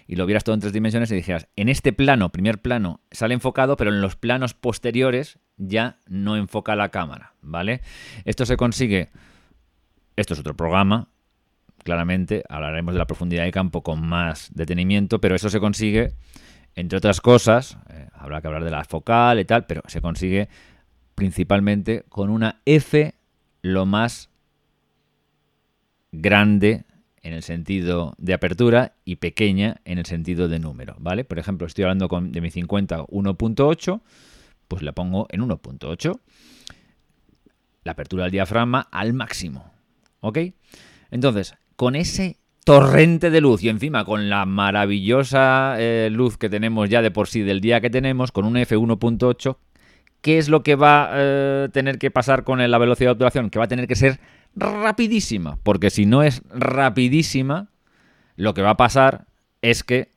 y 0.08 0.16
lo 0.16 0.26
vieras 0.26 0.44
todo 0.44 0.56
en 0.56 0.62
tres 0.62 0.74
dimensiones 0.74 1.12
y 1.12 1.16
dijeras, 1.16 1.48
en 1.56 1.70
este 1.70 1.94
plano, 1.94 2.32
primer 2.32 2.62
plano, 2.62 3.02
sale 3.12 3.34
enfocado, 3.34 3.78
pero 3.78 3.92
en 3.92 4.02
los 4.02 4.16
planos 4.16 4.54
posteriores 4.54 5.40
ya 5.58 6.00
no 6.08 6.38
enfoca 6.38 6.76
la 6.76 6.90
cámara, 6.90 7.34
¿vale? 7.42 7.82
Esto 8.26 8.46
se 8.46 8.58
consigue, 8.58 9.10
esto 10.16 10.34
es 10.34 10.40
otro 10.40 10.56
programa, 10.56 11.10
claramente, 11.84 12.44
hablaremos 12.50 12.94
de 12.94 13.00
la 13.00 13.08
profundidad 13.08 13.44
de 13.44 13.52
campo 13.52 13.84
con 13.84 14.06
más 14.06 14.50
detenimiento, 14.54 15.20
pero 15.20 15.36
eso 15.36 15.50
se 15.50 15.60
consigue, 15.60 16.14
entre 16.76 16.98
otras 16.98 17.22
cosas, 17.22 17.78
eh, 17.90 18.08
habrá 18.14 18.42
que 18.42 18.48
hablar 18.48 18.64
de 18.64 18.72
la 18.72 18.84
focal 18.84 19.40
y 19.40 19.46
tal, 19.46 19.66
pero 19.66 19.82
se 19.88 20.02
consigue 20.02 20.50
principalmente 21.20 22.06
con 22.08 22.30
una 22.30 22.62
F 22.66 23.14
lo 23.62 23.86
más 23.86 24.30
grande 26.14 26.86
en 27.22 27.34
el 27.34 27.44
sentido 27.44 28.14
de 28.18 28.34
apertura 28.34 28.94
y 29.04 29.18
pequeña 29.18 29.82
en 29.84 29.98
el 29.98 30.06
sentido 30.06 30.48
de 30.48 30.60
número, 30.60 30.96
¿vale? 30.98 31.26
Por 31.26 31.38
ejemplo, 31.38 31.68
estoy 31.68 31.84
hablando 31.84 32.08
de 32.08 32.40
mi 32.40 32.50
50 32.50 33.04
1.8, 33.08 34.00
pues 34.70 34.82
la 34.82 34.94
pongo 34.94 35.28
en 35.30 35.42
1.8. 35.42 36.22
La 37.84 37.92
apertura 37.92 38.24
del 38.24 38.32
diafragma 38.32 38.88
al 38.90 39.12
máximo, 39.12 39.74
¿ok? 40.22 40.38
Entonces, 41.12 41.56
con 41.76 41.98
ese 41.98 42.38
torrente 42.64 43.30
de 43.30 43.42
luz 43.42 43.62
y 43.62 43.68
encima 43.68 44.06
con 44.06 44.30
la 44.30 44.46
maravillosa 44.46 45.76
eh, 45.80 46.10
luz 46.10 46.38
que 46.38 46.50
tenemos 46.50 46.90
ya 46.90 47.02
de 47.02 47.12
por 47.12 47.28
sí 47.28 47.42
del 47.42 47.60
día 47.60 47.82
que 47.82 47.90
tenemos, 47.90 48.32
con 48.32 48.46
un 48.46 48.56
F1.8, 48.56 49.58
¿Qué 50.22 50.38
es 50.38 50.50
lo 50.50 50.64
que 50.64 50.76
va 50.76 51.06
a 51.06 51.12
eh, 51.14 51.70
tener 51.72 51.98
que 51.98 52.12
pasar 52.12 52.44
con 52.44 52.60
la 52.60 52.78
velocidad 52.78 53.10
de 53.10 53.14
obturación? 53.14 53.50
Que 53.50 53.60
va 53.60 53.66
a 53.66 53.70
tener 53.70 53.88
que 53.88 53.96
ser 53.96 54.20
rapidísima, 54.56 55.58
porque 55.64 55.90
si 55.90 56.06
no 56.06 56.24
es 56.24 56.42
rapidísima, 56.50 57.70
lo 58.36 58.54
que 58.54 58.62
va 58.62 58.72
a 58.72 58.78
pasar 58.78 59.26
es 59.62 59.84
que 59.84 60.12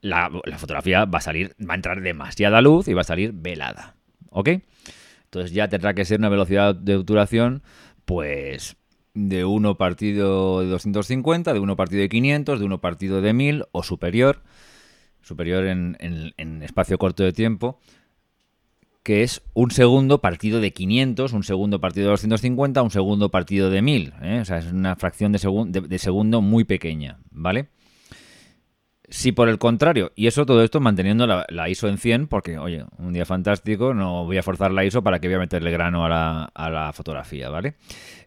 la, 0.00 0.30
fotografía 0.56 1.04
va 1.04 1.18
a 1.18 1.22
salir, 1.22 1.54
va 1.58 1.74
a 1.74 1.76
entrar 1.76 2.00
demasiada 2.00 2.60
luz 2.60 2.88
y 2.88 2.94
va 2.94 3.00
a 3.00 3.04
salir 3.04 3.32
velada. 3.32 3.96
¿Ok? 4.30 4.48
Entonces 5.24 5.52
ya 5.52 5.68
tendrá 5.68 5.94
que 5.94 6.04
ser 6.04 6.18
una 6.18 6.28
velocidad 6.28 6.74
de 6.74 6.96
obturación, 6.96 7.62
pues 8.04 8.76
de 9.14 9.44
1 9.44 9.76
partido 9.76 10.60
de 10.60 10.68
250, 10.68 11.52
de 11.52 11.58
1 11.58 11.76
partido 11.76 12.02
de 12.02 12.08
500, 12.08 12.60
de 12.60 12.66
1 12.66 12.80
partido 12.80 13.20
de 13.20 13.32
1000 13.32 13.64
o 13.72 13.82
superior, 13.82 14.42
superior 15.22 15.66
en 15.66 16.62
espacio 16.62 16.98
corto 16.98 17.22
de 17.22 17.32
tiempo, 17.32 17.80
que 19.02 19.22
es 19.22 19.42
un 19.54 19.70
segundo 19.70 20.20
partido 20.20 20.60
de 20.60 20.72
500, 20.72 21.32
un 21.32 21.42
segundo 21.42 21.80
partido 21.80 22.06
de 22.06 22.10
250, 22.12 22.82
un 22.82 22.90
segundo 22.90 23.30
partido 23.30 23.70
de 23.70 23.82
1000. 23.82 24.14
¿eh? 24.22 24.38
O 24.40 24.44
sea, 24.44 24.58
es 24.58 24.66
una 24.66 24.96
fracción 24.96 25.32
de, 25.32 25.98
segundo 25.98 26.40
muy 26.40 26.64
pequeña, 26.64 27.18
¿vale? 27.30 27.68
Si 29.08 29.32
por 29.32 29.50
el 29.50 29.58
contrario, 29.58 30.12
y 30.14 30.26
eso 30.26 30.46
todo 30.46 30.62
esto 30.64 30.80
manteniendo 30.80 31.26
la, 31.26 31.68
ISO 31.68 31.88
en 31.88 31.98
100, 31.98 32.28
porque, 32.28 32.56
oye, 32.56 32.84
un 32.96 33.12
día 33.12 33.26
fantástico, 33.26 33.92
no 33.92 34.24
voy 34.24 34.38
a 34.38 34.42
forzar 34.42 34.72
la 34.72 34.86
ISO 34.86 35.02
para 35.02 35.18
que 35.18 35.28
voy 35.28 35.34
a 35.34 35.40
meterle 35.40 35.70
grano 35.70 36.06
a 36.06 36.08
la, 36.08 36.92
fotografía, 36.94 37.50
¿vale? 37.50 37.74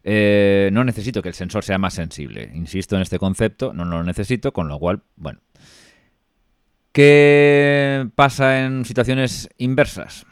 Eh, 0.04 0.70
no 0.72 0.84
necesito 0.84 1.22
que 1.22 1.30
el 1.30 1.34
sensor 1.34 1.64
sea 1.64 1.78
más 1.78 1.94
sensible. 1.94 2.52
Insisto 2.54 2.94
en 2.94 3.02
este 3.02 3.18
concepto, 3.18 3.72
no 3.72 3.84
lo 3.84 4.04
necesito, 4.04 4.52
con 4.52 4.68
lo 4.68 4.78
cual, 4.78 5.02
bueno. 5.16 5.40
¿Qué 6.92 8.08
pasa 8.14 8.64
en 8.64 8.84
situaciones 8.84 9.48
inversas? 9.58 10.24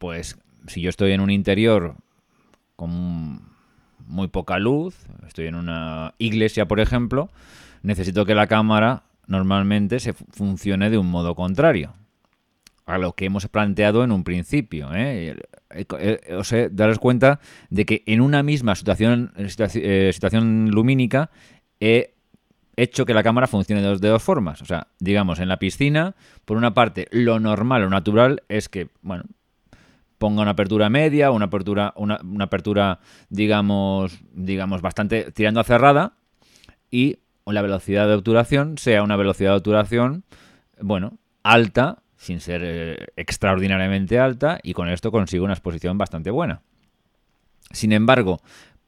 Pues 0.00 0.38
si 0.66 0.80
yo 0.80 0.88
estoy 0.88 1.12
en 1.12 1.20
un 1.20 1.28
interior 1.28 1.94
con 2.74 3.42
muy 4.06 4.28
poca 4.28 4.58
luz, 4.58 4.96
estoy 5.26 5.46
en 5.46 5.54
una 5.54 6.14
iglesia, 6.16 6.66
por 6.66 6.80
ejemplo, 6.80 7.28
necesito 7.82 8.24
que 8.24 8.34
la 8.34 8.46
cámara 8.46 9.02
normalmente 9.26 10.00
se 10.00 10.14
funcione 10.14 10.88
de 10.88 10.96
un 10.96 11.10
modo 11.10 11.34
contrario 11.34 11.92
a 12.86 12.96
lo 12.96 13.12
que 13.12 13.26
hemos 13.26 13.46
planteado 13.48 14.02
en 14.02 14.10
un 14.10 14.24
principio. 14.24 14.88
¿eh? 14.94 15.36
eh, 15.68 15.86
eh 15.98 16.34
o 16.34 16.44
sea, 16.44 16.70
daros 16.70 16.98
cuenta 16.98 17.38
de 17.68 17.84
que 17.84 18.02
en 18.06 18.22
una 18.22 18.42
misma 18.42 18.76
situación, 18.76 19.34
eh, 19.36 20.10
situación 20.14 20.70
lumínica 20.70 21.30
he 21.78 22.14
hecho 22.74 23.04
que 23.04 23.12
la 23.12 23.22
cámara 23.22 23.48
funcione 23.48 23.82
de 23.82 24.08
dos, 24.08 24.22
formas. 24.22 24.62
O 24.62 24.64
sea, 24.64 24.86
digamos, 24.98 25.40
en 25.40 25.48
la 25.48 25.58
piscina, 25.58 26.16
por 26.46 26.56
una 26.56 26.72
parte, 26.72 27.06
lo 27.10 27.38
normal 27.38 27.84
o 27.84 27.90
natural 27.90 28.44
es 28.48 28.70
que, 28.70 28.88
bueno, 29.02 29.24
ponga 30.20 30.42
una 30.42 30.50
apertura 30.50 30.90
media, 30.90 31.30
una 31.30 31.46
apertura, 31.46 31.94
una, 31.96 32.20
apertura, 32.40 33.00
digamos, 33.30 34.20
digamos, 34.34 34.82
bastante 34.82 35.32
tirando 35.32 35.60
a 35.60 35.64
cerrada 35.64 36.12
y 36.90 37.20
la 37.46 37.62
velocidad 37.62 38.06
de 38.06 38.12
obturación 38.12 38.76
sea 38.76 39.02
una 39.02 39.16
velocidad 39.16 39.52
de 39.52 39.56
obturación, 39.56 40.24
bueno, 40.78 41.16
alta, 41.42 42.02
sin 42.18 42.40
ser 42.40 42.60
eh, 42.62 43.06
extraordinariamente 43.16 44.18
alta, 44.18 44.60
y 44.62 44.74
con 44.74 44.90
esto 44.90 45.10
consigo 45.10 45.46
una 45.46 45.54
exposición 45.54 45.96
bastante 45.96 46.30
buena. 46.30 46.60
Sin 47.70 47.92
embargo, 47.92 48.42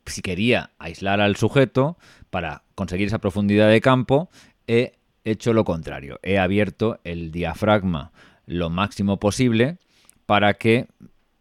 si 0.04 0.20
quería 0.20 0.72
aislar 0.78 1.22
al 1.22 1.36
sujeto 1.36 1.96
para 2.28 2.62
conseguir 2.74 3.06
esa 3.06 3.20
profundidad 3.20 3.70
de 3.70 3.80
campo, 3.80 4.28
he 4.66 4.98
hecho 5.24 5.54
lo 5.54 5.64
contrario. 5.64 6.20
He 6.22 6.38
abierto 6.38 7.00
el 7.04 7.32
diafragma 7.32 8.12
lo 8.44 8.68
máximo 8.68 9.18
posible 9.18 9.78
para 10.26 10.52
que 10.54 10.88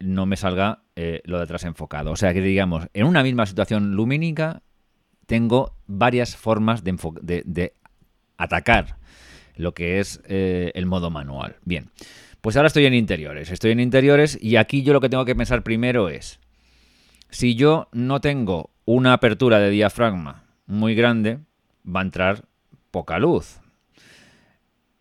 no 0.03 0.25
me 0.25 0.37
salga 0.37 0.83
eh, 0.95 1.21
lo 1.25 1.37
de 1.37 1.43
atrás 1.43 1.63
enfocado. 1.63 2.11
O 2.11 2.15
sea 2.15 2.33
que 2.33 2.41
digamos, 2.41 2.87
en 2.93 3.05
una 3.05 3.23
misma 3.23 3.45
situación 3.45 3.95
lumínica 3.95 4.61
tengo 5.25 5.77
varias 5.87 6.35
formas 6.35 6.83
de, 6.83 7.73
atacar 8.37 8.97
lo 9.55 9.73
que 9.73 9.99
es 9.99 10.21
eh, 10.27 10.71
el 10.75 10.85
modo 10.85 11.09
manual. 11.09 11.57
Bien, 11.63 11.89
pues 12.41 12.57
ahora 12.57 12.67
estoy 12.67 12.85
en 12.85 12.93
interiores. 12.93 13.49
Estoy 13.49 13.71
en 13.71 13.79
interiores 13.79 14.37
y 14.41 14.57
aquí 14.57 14.83
yo 14.83 14.93
lo 14.93 14.99
que 14.99 15.09
tengo 15.09 15.25
que 15.25 15.35
pensar 15.35 15.63
primero 15.63 16.09
es, 16.09 16.39
si 17.29 17.55
yo 17.55 17.87
no 17.93 18.19
tengo 18.19 18.71
una 18.85 19.13
apertura 19.13 19.59
de 19.59 19.69
diafragma 19.69 20.43
muy 20.65 20.95
grande, 20.95 21.39
va 21.85 22.01
a 22.01 22.03
entrar 22.03 22.45
poca 22.91 23.19
luz. 23.19 23.61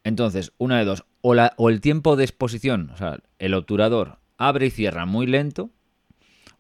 Entonces, 0.04 0.52
una 0.58 0.78
de 0.78 0.84
dos, 0.84 1.04
o, 1.22 1.34
o 1.34 1.70
el 1.70 1.80
tiempo 1.80 2.16
de 2.16 2.24
exposición, 2.24 2.90
o 2.90 2.96
sea, 2.96 3.18
el 3.38 3.54
obturador 3.54 4.19
abre 4.40 4.66
y 4.66 4.70
cierra 4.70 5.04
muy 5.04 5.26
lento, 5.26 5.70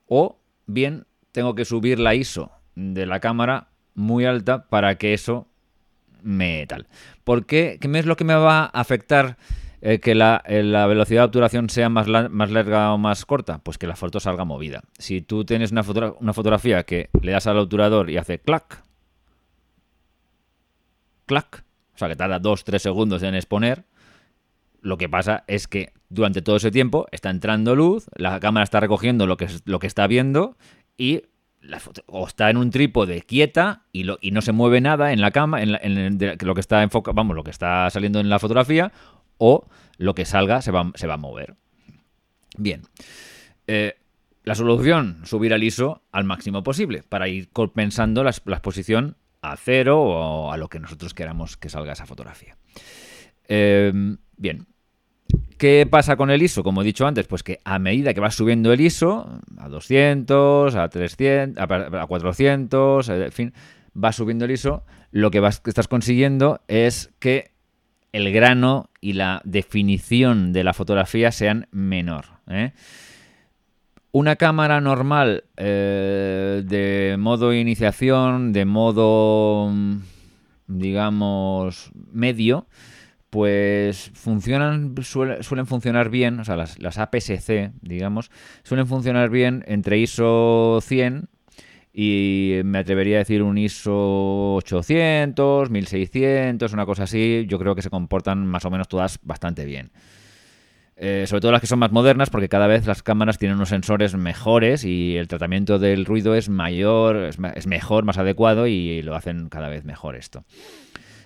o 0.06 0.38
bien 0.66 1.06
tengo 1.32 1.54
que 1.54 1.64
subir 1.64 1.98
la 1.98 2.14
ISO 2.14 2.52
de 2.74 3.06
la 3.06 3.20
cámara 3.20 3.68
muy 3.94 4.26
alta 4.26 4.68
para 4.68 4.96
que 4.96 5.14
eso 5.14 5.48
me 6.22 6.66
tal. 6.66 6.86
¿Por 7.24 7.46
qué? 7.46 7.78
¿Qué 7.80 7.98
es 7.98 8.06
lo 8.06 8.16
que 8.16 8.24
me 8.24 8.34
va 8.34 8.64
a 8.64 8.66
afectar 8.66 9.38
eh, 9.80 9.98
que 9.98 10.14
la, 10.14 10.42
eh, 10.46 10.62
la, 10.62 10.86
velocidad 10.86 11.22
de 11.22 11.26
obturación 11.26 11.70
sea 11.70 11.88
más, 11.88 12.06
más 12.06 12.50
larga 12.50 12.92
o 12.92 12.98
más 12.98 13.24
corta? 13.24 13.60
Pues 13.60 13.78
que 13.78 13.86
la 13.86 13.96
foto 13.96 14.20
salga 14.20 14.44
movida. 14.44 14.82
Si 14.98 15.22
tú 15.22 15.46
tienes 15.46 15.72
una, 15.72 15.82
una 16.20 16.34
fotografía 16.34 16.82
que 16.82 17.08
le 17.22 17.32
das 17.32 17.46
al 17.46 17.58
obturador 17.58 18.10
y 18.10 18.18
hace 18.18 18.38
clac, 18.38 18.84
clac, 21.24 21.64
o 21.94 21.98
sea 21.98 22.08
que 22.08 22.16
tarda 22.16 22.40
2-3 22.40 22.78
segundos 22.78 23.22
en 23.22 23.34
exponer, 23.34 23.84
lo 24.82 24.98
que 24.98 25.08
pasa 25.08 25.44
es 25.46 25.66
que 25.66 25.94
durante 26.10 26.42
todo 26.42 26.56
ese 26.56 26.70
tiempo 26.70 27.06
está 27.12 27.30
entrando 27.30 27.74
luz, 27.74 28.06
la 28.16 28.38
cámara 28.40 28.64
está 28.64 28.80
recogiendo 28.80 29.26
lo 29.26 29.36
que, 29.36 29.48
lo 29.64 29.78
que 29.78 29.86
está 29.86 30.06
viendo 30.06 30.56
y 30.98 31.22
o 32.06 32.26
está 32.26 32.50
en 32.50 32.56
un 32.56 32.70
trípode 32.70 33.22
quieta 33.22 33.84
y, 33.92 34.04
lo, 34.04 34.18
y 34.20 34.30
no 34.30 34.40
se 34.40 34.52
mueve 34.52 34.80
nada 34.80 35.12
en 35.12 35.20
la 35.20 35.30
cama, 35.30 35.62
en, 35.62 36.18
lo 36.40 36.54
que 36.54 36.60
está 36.60 36.82
enfoca, 36.82 37.12
vamos, 37.12 37.36
lo 37.36 37.44
que 37.44 37.50
está 37.50 37.88
saliendo 37.90 38.18
en 38.18 38.28
la 38.28 38.38
fotografía, 38.38 38.92
o 39.38 39.66
lo 39.98 40.14
que 40.14 40.24
salga 40.24 40.62
se 40.62 40.70
va, 40.70 40.90
se 40.94 41.06
va 41.06 41.14
a 41.14 41.18
mover. 41.18 41.56
Bien. 42.56 42.82
Eh, 43.66 43.96
la 44.42 44.54
solución, 44.54 45.20
subir 45.24 45.52
al 45.52 45.62
ISO 45.62 46.02
al 46.12 46.24
máximo 46.24 46.62
posible 46.62 47.02
para 47.08 47.28
ir 47.28 47.50
compensando 47.50 48.24
la, 48.24 48.30
exposición 48.30 49.16
a 49.42 49.56
cero 49.56 50.00
o 50.02 50.52
a 50.52 50.56
lo 50.56 50.68
que 50.68 50.80
nosotros 50.80 51.14
queramos 51.14 51.56
que 51.56 51.68
salga 51.68 51.92
esa 51.92 52.06
fotografía. 52.06 52.56
Eh, 53.48 53.92
bien, 54.36 54.66
¿Qué 55.60 55.86
pasa 55.90 56.16
con 56.16 56.30
el 56.30 56.42
ISO? 56.42 56.62
Como 56.62 56.80
he 56.80 56.84
dicho 56.86 57.06
antes, 57.06 57.26
pues 57.26 57.42
que 57.42 57.60
a 57.64 57.78
medida 57.78 58.14
que 58.14 58.20
vas 58.20 58.34
subiendo 58.34 58.72
el 58.72 58.80
ISO, 58.80 59.28
a 59.58 59.68
200, 59.68 60.74
a 60.74 60.88
300, 60.88 61.62
a 61.62 62.06
400, 62.06 63.08
eh, 63.10 63.24
en 63.26 63.32
fin, 63.32 63.52
vas 63.92 64.16
subiendo 64.16 64.46
el 64.46 64.52
ISO, 64.52 64.84
lo 65.10 65.30
que, 65.30 65.46
estás 65.66 65.86
consiguiendo 65.86 66.62
es 66.66 67.10
que 67.18 67.50
el 68.12 68.32
grano 68.32 68.88
y 69.00 69.12
la 69.12 69.42
definición 69.44 70.52
de 70.52 70.64
la 70.64 70.72
fotografía 70.72 71.30
sean 71.30 71.68
menor. 71.70 72.26
¿eh? 72.48 72.72
Una 74.12 74.36
cámara 74.36 74.80
normal 74.80 75.44
eh, 75.56 76.62
de 76.64 77.16
modo 77.18 77.52
iniciación, 77.52 78.52
de 78.52 78.64
modo, 78.64 79.70
digamos, 80.66 81.90
medio, 82.12 82.66
pues 83.30 84.10
funcionan, 84.14 84.94
suelen 85.02 85.66
funcionar 85.66 86.10
bien, 86.10 86.40
o 86.40 86.44
sea, 86.44 86.56
las, 86.56 86.78
las 86.80 86.98
APS-C, 86.98 87.72
digamos, 87.80 88.30
suelen 88.64 88.88
funcionar 88.88 89.30
bien 89.30 89.64
entre 89.68 89.98
ISO 89.98 90.80
100 90.82 91.28
y 91.92 92.60
me 92.64 92.78
atrevería 92.78 93.16
a 93.16 93.18
decir 93.20 93.42
un 93.42 93.56
ISO 93.56 94.56
800, 94.56 95.70
1600, 95.70 96.72
una 96.72 96.86
cosa 96.86 97.04
así, 97.04 97.46
yo 97.48 97.58
creo 97.58 97.76
que 97.76 97.82
se 97.82 97.90
comportan 97.90 98.46
más 98.46 98.64
o 98.64 98.70
menos 98.70 98.88
todas 98.88 99.18
bastante 99.22 99.64
bien. 99.64 99.92
Eh, 101.02 101.24
sobre 101.26 101.40
todo 101.40 101.52
las 101.52 101.62
que 101.62 101.66
son 101.66 101.78
más 101.78 101.92
modernas, 101.92 102.28
porque 102.28 102.50
cada 102.50 102.66
vez 102.66 102.86
las 102.86 103.02
cámaras 103.02 103.38
tienen 103.38 103.56
unos 103.56 103.70
sensores 103.70 104.14
mejores 104.16 104.84
y 104.84 105.16
el 105.16 105.28
tratamiento 105.28 105.78
del 105.78 106.04
ruido 106.04 106.34
es 106.34 106.50
mayor, 106.50 107.16
es, 107.16 107.38
es 107.54 107.66
mejor, 107.66 108.04
más 108.04 108.18
adecuado 108.18 108.66
y 108.66 109.02
lo 109.02 109.14
hacen 109.14 109.48
cada 109.48 109.68
vez 109.68 109.84
mejor 109.84 110.16
esto. 110.16 110.44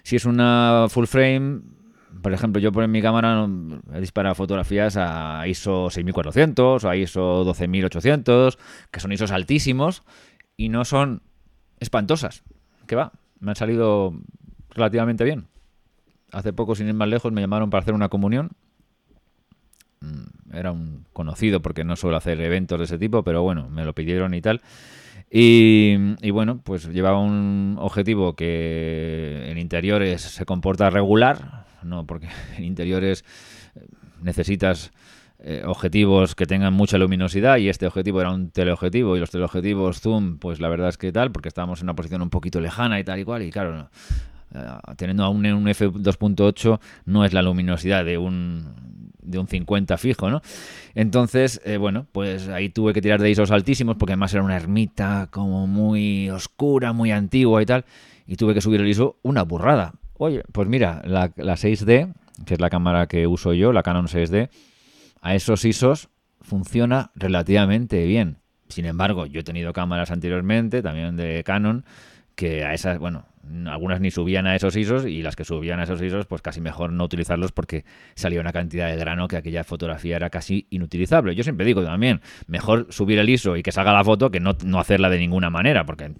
Si 0.04 0.16
es 0.16 0.26
una 0.26 0.86
full 0.90 1.06
frame, 1.06 1.62
por 2.22 2.32
ejemplo, 2.32 2.60
yo 2.60 2.72
por 2.72 2.86
mi 2.88 3.02
cámara 3.02 3.46
he 3.94 4.00
disparado 4.00 4.34
fotografías 4.34 4.96
a 4.96 5.46
ISO 5.46 5.90
6400 5.90 6.84
o 6.84 6.88
a 6.88 6.96
ISO 6.96 7.44
12800, 7.44 8.58
que 8.90 9.00
son 9.00 9.12
ISOs 9.12 9.30
altísimos 9.30 10.02
y 10.56 10.68
no 10.68 10.84
son 10.84 11.22
espantosas. 11.80 12.42
¿Qué 12.86 12.96
va? 12.96 13.12
Me 13.40 13.50
han 13.50 13.56
salido 13.56 14.14
relativamente 14.70 15.24
bien. 15.24 15.46
Hace 16.32 16.52
poco, 16.52 16.74
sin 16.74 16.88
ir 16.88 16.94
más 16.94 17.08
lejos, 17.08 17.32
me 17.32 17.40
llamaron 17.40 17.70
para 17.70 17.82
hacer 17.82 17.94
una 17.94 18.08
comunión. 18.08 18.50
Mm, 20.00 20.56
era 20.56 20.72
un 20.72 21.06
conocido 21.12 21.62
porque 21.62 21.84
no 21.84 21.96
suelo 21.96 22.16
hacer 22.16 22.40
eventos 22.40 22.78
de 22.78 22.84
ese 22.84 22.98
tipo, 22.98 23.22
pero 23.22 23.42
bueno, 23.42 23.68
me 23.70 23.84
lo 23.84 23.94
pidieron 23.94 24.34
y 24.34 24.40
tal. 24.40 24.62
Y, 25.30 25.96
y, 26.20 26.30
bueno, 26.30 26.60
pues 26.62 26.88
llevaba 26.88 27.18
un 27.18 27.76
objetivo 27.80 28.34
que 28.34 29.46
en 29.50 29.58
interiores 29.58 30.20
se 30.20 30.44
comporta 30.44 30.90
regular, 30.90 31.64
no, 31.84 32.06
porque 32.06 32.28
en 32.56 32.64
interiores 32.64 33.24
eh, 33.74 33.86
necesitas 34.22 34.92
eh, 35.38 35.62
objetivos 35.66 36.34
que 36.34 36.46
tengan 36.46 36.72
mucha 36.72 36.96
luminosidad 36.98 37.58
y 37.58 37.68
este 37.68 37.86
objetivo 37.86 38.20
era 38.20 38.32
un 38.32 38.50
teleobjetivo 38.50 39.16
y 39.16 39.20
los 39.20 39.30
teleobjetivos 39.30 40.00
zoom, 40.00 40.38
pues 40.38 40.60
la 40.60 40.68
verdad 40.68 40.88
es 40.88 40.98
que 40.98 41.12
tal, 41.12 41.32
porque 41.32 41.48
estábamos 41.48 41.80
en 41.80 41.86
una 41.86 41.94
posición 41.94 42.22
un 42.22 42.30
poquito 42.30 42.60
lejana 42.60 42.98
y 42.98 43.04
tal 43.04 43.18
y 43.18 43.24
cual, 43.24 43.42
y 43.42 43.50
claro, 43.50 43.90
eh, 44.54 44.66
teniendo 44.96 45.24
aún 45.24 45.44
un 45.44 45.66
f2.8 45.66 46.80
no 47.06 47.24
es 47.24 47.32
la 47.32 47.42
luminosidad 47.42 48.04
de 48.04 48.18
un 48.18 48.94
de 49.20 49.38
un 49.38 49.46
50 49.48 49.96
fijo, 49.96 50.28
¿no? 50.28 50.42
Entonces, 50.94 51.58
bueno, 51.80 52.06
pues 52.12 52.46
ahí 52.48 52.68
tuve 52.68 52.92
que 52.92 53.00
tirar 53.00 53.22
de 53.22 53.30
ISOs 53.30 53.50
altísimos 53.50 53.96
porque 53.96 54.12
además 54.12 54.34
era 54.34 54.42
una 54.42 54.54
ermita 54.54 55.28
como 55.30 55.66
muy 55.66 56.28
oscura, 56.28 56.92
muy 56.92 57.10
antigua 57.10 57.62
y 57.62 57.66
tal, 57.66 57.86
y 58.26 58.36
tuve 58.36 58.52
que 58.52 58.60
subir 58.60 58.82
el 58.82 58.88
ISO 58.88 59.16
una 59.22 59.42
burrada, 59.42 59.94
Oye, 60.16 60.42
pues 60.52 60.68
mira, 60.68 61.02
la, 61.04 61.30
6D, 61.34 62.14
que 62.46 62.54
es 62.54 62.60
la 62.60 62.70
cámara 62.70 63.06
que 63.06 63.26
uso 63.26 63.52
yo, 63.52 63.72
la 63.72 63.82
Canon 63.82 64.06
6D, 64.06 64.48
a 65.20 65.34
esos 65.34 65.64
ISOs 65.64 66.08
funciona 66.40 67.10
relativamente 67.14 68.04
bien. 68.06 68.38
Sin 68.68 68.86
embargo, 68.86 69.26
yo 69.26 69.40
he 69.40 69.44
tenido 69.44 69.72
cámaras 69.72 70.10
anteriormente, 70.10 70.82
también 70.82 71.16
de 71.16 71.42
Canon, 71.44 71.84
que 72.34 72.64
a 72.64 72.74
esas, 72.74 72.98
bueno, 72.98 73.26
algunas 73.66 74.00
ni 74.00 74.10
subían 74.10 74.46
a 74.46 74.56
esos 74.56 74.74
ISOs 74.76 75.06
y 75.06 75.22
las 75.22 75.36
que 75.36 75.44
subían 75.44 75.80
a 75.80 75.84
esos 75.84 76.00
ISOs, 76.00 76.26
pues 76.26 76.42
casi 76.42 76.60
mejor 76.60 76.92
no 76.92 77.04
utilizarlos 77.04 77.52
porque 77.52 77.84
salía 78.14 78.40
una 78.40 78.52
cantidad 78.52 78.88
de 78.88 78.96
grano 78.96 79.28
que 79.28 79.36
aquella 79.36 79.64
fotografía 79.64 80.16
era 80.16 80.30
casi 80.30 80.66
inutilizable. 80.70 81.34
Yo 81.34 81.42
siempre 81.42 81.66
digo 81.66 81.84
también, 81.84 82.20
mejor 82.46 82.86
subir 82.90 83.18
el 83.18 83.28
ISO 83.28 83.56
y 83.56 83.62
que 83.62 83.72
salga 83.72 83.92
la 83.92 84.04
foto 84.04 84.30
que 84.30 84.40
no, 84.40 84.56
no 84.64 84.80
hacerla 84.80 85.10
de 85.10 85.18
ninguna 85.18 85.50
manera, 85.50 85.84
porque 85.84 86.12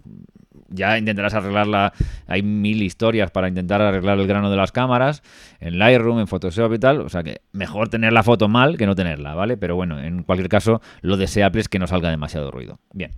ya 0.75 0.99
intentarás 0.99 1.35
arreglarla. 1.35 1.93
Hay 2.27 2.43
mil 2.43 2.83
historias 2.83 3.31
para 3.31 3.49
intentar 3.49 3.81
arreglar 3.81 4.19
el 4.19 4.27
grano 4.27 4.51
de 4.51 4.57
las 4.57 4.73
cámaras 4.73 5.23
en 5.61 5.79
Lightroom, 5.79 6.21
en 6.21 6.27
Photoshop 6.27 6.73
y 6.75 6.79
tal. 6.79 7.01
O 7.01 7.09
sea 7.09 7.23
que 7.23 7.41
mejor 7.53 7.89
tener 7.89 8.13
la 8.13 8.23
foto 8.23 8.49
mal 8.49 8.77
que 8.77 8.87
no 8.87 8.95
tenerla, 8.95 9.35
¿vale? 9.35 9.57
Pero 9.57 9.77
bueno, 9.77 10.01
en 10.01 10.23
cualquier 10.23 10.49
caso, 10.49 10.83
lo 11.01 11.17
deseable 11.17 11.61
es 11.61 11.69
que 11.69 11.79
no 11.79 11.87
salga 11.87 12.11
demasiado 12.11 12.51
ruido. 12.51 12.81
Bien. 12.93 13.13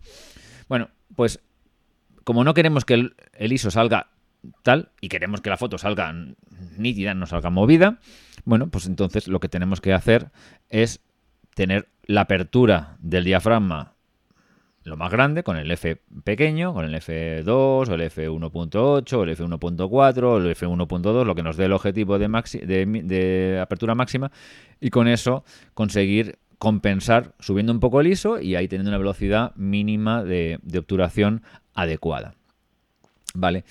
Bueno, 0.69 0.89
pues 1.15 1.41
como 2.25 2.43
no 2.43 2.55
queremos 2.55 2.85
que 2.85 2.95
el, 2.95 3.53
ISO 3.53 3.71
salga 3.71 4.09
tal 4.63 4.91
y 5.01 5.09
queremos 5.09 5.41
que 5.41 5.51
la 5.51 5.57
foto 5.57 5.79
salga 5.79 6.13
nítida, 6.77 7.15
no 7.15 7.27
salga 7.27 7.51
movida, 7.51 8.01
bueno, 8.45 8.69
pues 8.69 8.87
entonces 8.87 9.29
lo 9.29 9.41
que 9.41 9.49
tenemos 9.49 9.81
que 9.81 9.93
hacer 9.93 10.31
es 10.69 11.01
tener 11.55 11.89
la 12.05 12.23
apertura 12.23 12.97
del 13.01 13.25
diafragma 13.25 13.96
lo 14.87 14.97
más 14.97 15.11
grande, 15.11 15.43
con 15.43 15.57
el 15.57 15.71
F 15.73 16.01
pequeño, 16.23 16.73
con 16.73 16.85
el 16.85 16.95
F2 16.95 17.49
o 17.49 17.95
el 17.95 18.01
F1.8 18.03 19.13
o 19.13 19.25
el 19.25 19.37
F1.4 19.37 20.23
o 20.23 20.37
el 20.39 20.57
F1.2, 20.57 21.25
lo 21.25 21.35
que 21.35 21.43
nos 21.43 21.57
dé 21.57 21.65
el 21.65 21.73
objetivo 21.73 22.19
de, 22.21 22.29
de, 22.29 23.59
apertura 23.61 23.97
máxima, 23.97 24.31
y 24.81 24.91
con 24.91 25.09
eso 25.09 25.45
conseguir 25.75 26.39
compensar 26.59 27.35
subiendo 27.41 27.73
un 27.73 27.81
poco 27.81 28.01
el 28.01 28.07
ISO 28.07 28.41
y 28.41 28.55
ahí 28.55 28.69
teniendo 28.69 28.91
una 28.91 28.99
velocidad 28.99 29.55
mínima 29.57 30.23
de 30.23 30.61
obturación 30.79 31.43
adecuada. 31.75 32.37
Vale. 33.35 33.65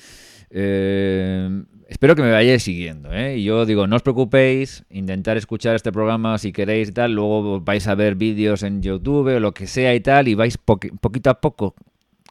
Eh, 0.49 1.63
espero 1.87 2.15
que 2.15 2.21
me 2.21 2.31
vayáis 2.31 2.63
siguiendo. 2.63 3.11
¿eh? 3.11 3.37
Y 3.37 3.43
yo 3.43 3.65
digo, 3.65 3.87
no 3.87 3.95
os 3.95 4.01
preocupéis, 4.01 4.83
intentar 4.89 5.37
escuchar 5.37 5.75
este 5.75 5.91
programa 5.91 6.37
si 6.37 6.51
queréis 6.51 6.89
y 6.89 6.91
tal. 6.91 7.13
Luego 7.13 7.61
vais 7.61 7.87
a 7.87 7.95
ver 7.95 8.15
vídeos 8.15 8.63
en 8.63 8.81
YouTube 8.81 9.35
o 9.35 9.39
lo 9.39 9.53
que 9.53 9.67
sea 9.67 9.93
y 9.95 9.99
tal. 9.99 10.27
Y 10.27 10.35
vais 10.35 10.57
poquito 10.57 11.29
a 11.29 11.41
poco 11.41 11.75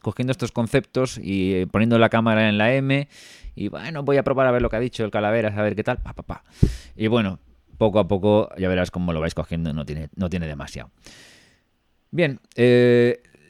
cogiendo 0.02 0.32
estos 0.32 0.52
conceptos 0.52 1.18
y 1.18 1.54
eh, 1.54 1.66
poniendo 1.66 1.98
la 1.98 2.08
cámara 2.08 2.48
en 2.48 2.58
la 2.58 2.74
M. 2.74 3.08
Y 3.56 3.68
bueno, 3.68 4.02
voy 4.02 4.16
a 4.16 4.24
probar 4.24 4.46
a 4.46 4.50
ver 4.50 4.62
lo 4.62 4.68
que 4.68 4.76
ha 4.76 4.80
dicho 4.80 5.04
el 5.04 5.10
calavera, 5.10 5.48
a 5.56 5.62
ver 5.62 5.76
qué 5.76 5.84
tal. 5.84 5.98
Pa, 5.98 6.12
pa, 6.12 6.22
pa. 6.22 6.44
Y 6.96 7.06
bueno, 7.06 7.38
poco 7.78 7.98
a 7.98 8.08
poco 8.08 8.50
ya 8.58 8.68
verás 8.68 8.90
cómo 8.90 9.12
lo 9.12 9.20
vais 9.20 9.34
cogiendo. 9.34 9.72
No 9.72 9.84
tiene, 9.86 10.08
no 10.16 10.28
tiene 10.28 10.46
demasiado. 10.46 10.90
Bien, 12.10 12.40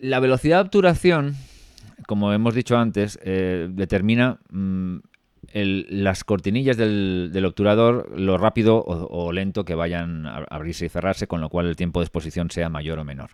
la 0.00 0.20
velocidad 0.20 0.57
de 0.59 0.62
obturación, 0.62 1.37
como 2.07 2.33
hemos 2.33 2.54
dicho 2.54 2.76
antes, 2.76 3.18
determina 3.22 4.38
mm, 4.50 4.98
las 5.52 6.24
cortinillas 6.24 6.76
del, 6.76 7.44
obturador, 7.46 8.18
lo 8.18 8.38
rápido 8.38 8.83
o, 8.85 9.33
lento 9.33 9.64
que 9.64 9.74
vayan 9.74 10.26
a 10.26 10.44
abrirse 10.50 10.87
y 10.87 10.88
cerrarse, 10.88 11.26
con 11.26 11.40
lo 11.40 11.48
cual 11.48 11.66
el 11.66 11.76
tiempo 11.76 12.00
de 12.00 12.04
exposición 12.04 12.50
sea 12.50 12.68
mayor 12.68 12.98
o 12.98 13.04
menor. 13.04 13.30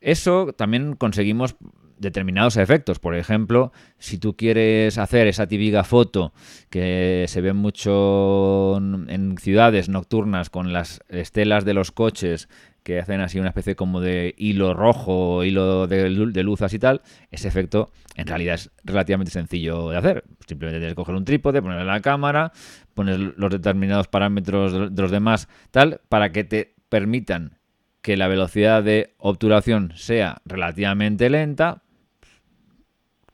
Eso 0.00 0.54
también 0.56 0.94
conseguimos 0.94 1.56
determinados 1.98 2.56
efectos. 2.56 2.98
Por 2.98 3.14
ejemplo, 3.14 3.72
si 3.98 4.18
tú 4.18 4.34
quieres 4.34 4.96
hacer 4.96 5.26
esa 5.26 5.46
típica 5.46 5.84
foto 5.84 6.32
que 6.70 7.26
se 7.28 7.40
ve 7.40 7.52
mucho 7.52 8.78
en 8.78 9.36
ciudades 9.38 9.88
nocturnas 9.88 10.48
con 10.48 10.72
las 10.72 11.02
estelas 11.08 11.64
de 11.64 11.74
los 11.74 11.92
coches 11.92 12.48
que 12.82 13.00
hacen 13.00 13.20
así 13.20 13.38
una 13.38 13.48
especie 13.48 13.76
como 13.76 14.00
de 14.00 14.34
hilo 14.38 14.74
rojo, 14.74 15.44
hilo 15.44 15.86
de, 15.86 16.08
luz 16.08 16.62
así 16.62 16.78
tal, 16.78 17.02
ese 17.30 17.48
efecto 17.48 17.90
en 18.16 18.26
realidad 18.26 18.54
es 18.54 18.70
relativamente 18.84 19.30
sencillo 19.30 19.90
de 19.90 19.96
hacer. 19.96 20.24
Simplemente 20.46 20.78
tienes 20.78 20.92
que 20.92 20.96
coger 20.96 21.14
un 21.14 21.24
trípode, 21.24 21.62
ponerle 21.62 21.84
la 21.84 22.00
cámara, 22.00 22.52
poner 22.94 23.18
los 23.18 23.50
determinados 23.50 24.08
parámetros 24.08 24.94
de 24.94 25.02
los 25.02 25.10
demás, 25.10 25.48
tal, 25.70 26.00
para 26.08 26.32
que 26.32 26.44
te 26.44 26.74
permitan 26.88 27.58
que 28.02 28.16
la 28.16 28.28
velocidad 28.28 28.82
de 28.82 29.14
obturación 29.18 29.92
sea 29.94 30.40
relativamente 30.44 31.28
lenta, 31.28 31.82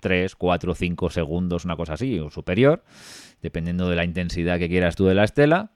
3, 0.01 0.35
4, 0.35 0.75
5 0.75 1.11
segundos, 1.11 1.65
una 1.65 1.77
cosa 1.77 1.95
así, 1.95 2.19
o 2.19 2.31
superior, 2.31 2.85
dependiendo 3.43 3.89
de 3.89 3.97
la 3.97 4.05
intensidad 4.05 4.59
que 4.59 4.69
quieras 4.69 4.97
tú 4.97 5.07
de 5.07 5.15
la 5.15 5.25
estela. 5.25 5.73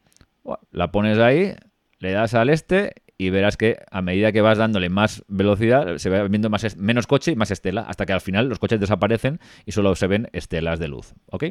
La 0.72 0.90
pones 0.90 1.18
ahí, 1.18 1.54
le 1.98 2.12
das 2.12 2.34
al 2.34 2.50
este 2.50 2.94
y 3.20 3.28
verás 3.28 3.58
que 3.58 3.76
a 3.90 4.00
medida 4.00 4.32
que 4.32 4.40
vas 4.40 4.56
dándole 4.56 4.88
más 4.88 5.24
velocidad 5.28 5.98
se 5.98 6.08
va 6.08 6.26
viendo 6.26 6.48
más 6.48 6.78
menos 6.78 7.06
coche 7.06 7.32
y 7.32 7.36
más 7.36 7.50
estela, 7.50 7.82
hasta 7.82 8.06
que 8.06 8.14
al 8.14 8.22
final 8.22 8.48
los 8.48 8.58
coches 8.58 8.80
desaparecen 8.80 9.40
y 9.66 9.72
solo 9.72 9.94
se 9.94 10.06
ven 10.06 10.30
estelas 10.32 10.78
de 10.78 10.88
luz. 10.88 11.12
¿Ok? 11.26 11.44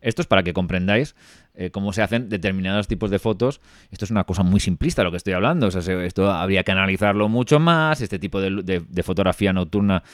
Esto 0.00 0.22
es 0.22 0.28
para 0.28 0.44
que 0.44 0.52
comprendáis 0.52 1.16
eh, 1.54 1.70
cómo 1.70 1.92
se 1.92 2.02
hacen 2.02 2.28
determinados 2.28 2.86
tipos 2.86 3.10
de 3.10 3.18
fotos. 3.18 3.60
Esto 3.90 4.04
es 4.04 4.12
una 4.12 4.22
cosa 4.22 4.44
muy 4.44 4.60
simplista 4.60 5.02
lo 5.02 5.10
que 5.10 5.16
estoy 5.16 5.32
hablando. 5.32 5.66
Esto 5.66 6.30
habría 6.30 6.62
que 6.62 6.70
analizarlo 6.70 7.28
mucho 7.28 7.58
más. 7.58 8.00
Este 8.00 8.20
tipo 8.20 8.40
de, 8.40 9.02
fotografía 9.02 9.52
nocturna 9.52 10.04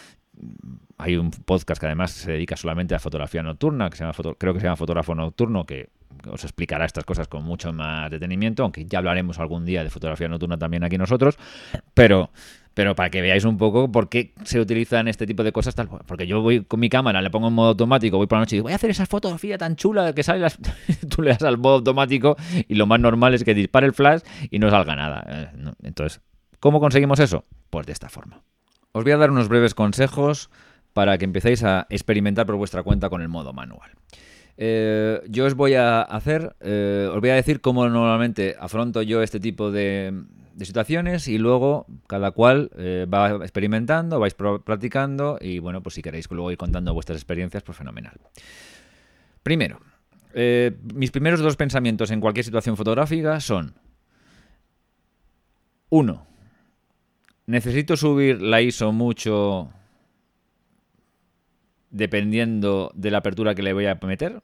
hay 0.96 1.18
un 1.18 1.30
podcast 1.30 1.78
que 1.78 1.86
además 1.88 2.12
se 2.12 2.32
dedica 2.32 2.56
solamente 2.56 2.94
a 2.94 2.98
fotografía 2.98 3.42
nocturna, 3.42 3.90
que 3.90 3.98
se 3.98 4.04
llama 4.04 4.14
creo 4.38 4.54
que 4.54 4.60
se 4.60 4.64
llama 4.64 4.76
Fotógrafo 4.76 5.14
Nocturno, 5.14 5.66
que 5.66 5.90
os 6.30 6.44
explicará 6.44 6.84
estas 6.84 7.04
cosas 7.04 7.28
con 7.28 7.44
mucho 7.44 7.72
más 7.72 8.10
detenimiento, 8.10 8.62
aunque 8.62 8.84
ya 8.84 8.98
hablaremos 8.98 9.38
algún 9.38 9.64
día 9.64 9.84
de 9.84 9.90
fotografía 9.90 10.28
nocturna 10.28 10.58
también 10.58 10.84
aquí 10.84 10.98
nosotros, 10.98 11.38
pero 11.94 12.30
pero 12.72 12.94
para 12.94 13.10
que 13.10 13.20
veáis 13.20 13.44
un 13.44 13.58
poco 13.58 13.90
por 13.90 14.08
qué 14.08 14.32
se 14.44 14.60
utilizan 14.60 15.08
este 15.08 15.26
tipo 15.26 15.42
de 15.42 15.50
cosas 15.50 15.74
tal 15.74 15.88
porque 16.06 16.26
yo 16.28 16.40
voy 16.40 16.64
con 16.64 16.78
mi 16.78 16.88
cámara 16.88 17.20
le 17.20 17.28
pongo 17.28 17.48
en 17.48 17.54
modo 17.54 17.70
automático 17.70 18.16
voy 18.16 18.28
por 18.28 18.36
la 18.36 18.42
noche 18.42 18.54
y 18.54 18.58
digo 18.58 18.64
voy 18.64 18.72
a 18.72 18.76
hacer 18.76 18.90
esa 18.90 19.06
fotografía 19.06 19.58
tan 19.58 19.74
chula 19.74 20.12
que 20.12 20.22
sale 20.22 20.46
tú 21.10 21.22
le 21.22 21.30
das 21.30 21.42
al 21.42 21.58
modo 21.58 21.74
automático 21.74 22.36
y 22.68 22.76
lo 22.76 22.86
más 22.86 23.00
normal 23.00 23.34
es 23.34 23.42
que 23.42 23.54
dispare 23.54 23.86
el 23.86 23.92
flash 23.92 24.20
y 24.50 24.60
no 24.60 24.70
salga 24.70 24.94
nada. 24.94 25.24
Eh, 25.28 25.48
entonces 25.82 26.20
¿cómo 26.60 26.78
conseguimos 26.78 27.18
eso? 27.18 27.44
pues 27.70 27.86
de 27.86 27.92
esta 27.92 28.08
forma. 28.08 28.42
Os 28.92 29.04
voy 29.04 29.12
a 29.12 29.16
dar 29.16 29.30
unos 29.30 29.48
breves 29.48 29.74
consejos 29.74 30.50
para 30.92 31.16
que 31.18 31.24
empecéis 31.24 31.62
a 31.62 31.86
experimentar 31.88 32.46
por 32.46 32.56
vuestra 32.56 32.82
cuenta 32.82 33.08
con 33.08 33.22
el 33.22 33.28
modo 33.28 33.52
manual 33.52 33.90
eh, 34.62 35.22
yo 35.26 35.46
os 35.46 35.54
voy 35.54 35.72
a 35.72 36.02
hacer, 36.02 36.54
eh, 36.60 37.08
os 37.10 37.18
voy 37.18 37.30
a 37.30 37.34
decir 37.34 37.62
cómo 37.62 37.88
normalmente 37.88 38.56
afronto 38.60 39.00
yo 39.00 39.22
este 39.22 39.40
tipo 39.40 39.70
de, 39.70 40.12
situaciones 40.60 41.28
y 41.28 41.38
luego 41.38 41.86
cada 42.06 42.32
cual 42.32 42.70
eh, 42.76 43.06
va 43.10 43.36
experimentando, 43.36 44.20
vais 44.20 44.34
practicando 44.34 45.38
y 45.40 45.60
bueno, 45.60 45.82
pues 45.82 45.94
si 45.94 46.02
queréis 46.02 46.30
luego 46.30 46.52
ir 46.52 46.58
contando 46.58 46.92
vuestras 46.92 47.16
experiencias, 47.16 47.62
pues 47.62 47.78
fenomenal. 47.78 48.20
Primero, 49.42 49.80
mis 50.92 51.10
primeros 51.10 51.40
dos 51.40 51.56
pensamientos 51.56 52.10
en 52.10 52.20
cualquier 52.20 52.44
situación 52.44 52.76
fotográfica 52.76 53.40
son, 53.40 53.72
uno, 55.88 56.26
necesito 57.46 57.96
subir 57.96 58.42
la 58.42 58.60
ISO 58.60 58.92
mucho 58.92 59.70
dependiendo 61.90 62.92
de 62.94 63.10
la 63.10 63.18
apertura 63.18 63.54
que 63.54 63.62
le 63.62 63.72
voy 63.72 63.86
a 63.86 63.98
meter. 64.02 64.42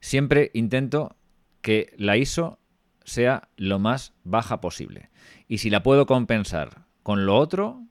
Siempre 0.00 0.50
intento 0.54 1.16
que 1.62 1.92
la 1.96 2.16
ISO 2.16 2.58
sea 3.04 3.48
lo 3.56 3.78
más 3.78 4.14
baja 4.24 4.60
posible. 4.60 5.10
Y 5.48 5.58
si 5.58 5.70
la 5.70 5.82
puedo 5.82 6.06
compensar 6.06 6.86
con 7.02 7.26
lo 7.26 7.36
otro, 7.36 7.84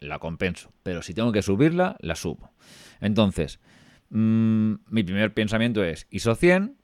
la 0.00 0.18
compenso. 0.18 0.72
Pero 0.82 1.02
si 1.02 1.14
tengo 1.14 1.32
que 1.32 1.42
subirla, 1.42 1.96
la 2.00 2.14
subo. 2.14 2.52
Entonces, 3.00 3.60
mm, 4.10 4.74
mi 4.88 5.02
primer 5.02 5.34
pensamiento 5.34 5.84
es 5.84 6.06
ISO 6.10 6.34
100, 6.34 6.76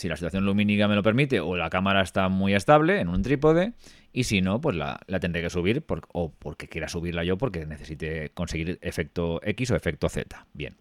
si 0.00 0.08
la 0.08 0.16
situación 0.16 0.44
lumínica 0.44 0.88
me 0.88 0.94
lo 0.94 1.02
permite 1.02 1.40
o 1.40 1.56
la 1.56 1.70
cámara 1.70 2.02
está 2.02 2.28
muy 2.28 2.54
estable 2.54 3.00
en 3.00 3.08
un 3.08 3.22
trípode 3.22 3.74
y 4.12 4.24
si 4.24 4.40
no, 4.40 4.60
pues 4.60 4.76
la, 4.76 4.98
tendré 5.20 5.42
que 5.42 5.50
subir 5.50 5.84
o 6.12 6.32
porque 6.32 6.68
quiera 6.68 6.88
subirla 6.88 7.22
yo 7.22 7.38
porque 7.38 7.66
necesite 7.66 8.30
conseguir 8.30 8.78
efecto 8.82 9.40
X 9.44 9.70
o 9.70 9.76
efecto 9.76 10.08
Z. 10.08 10.46
Bien. 10.52 10.76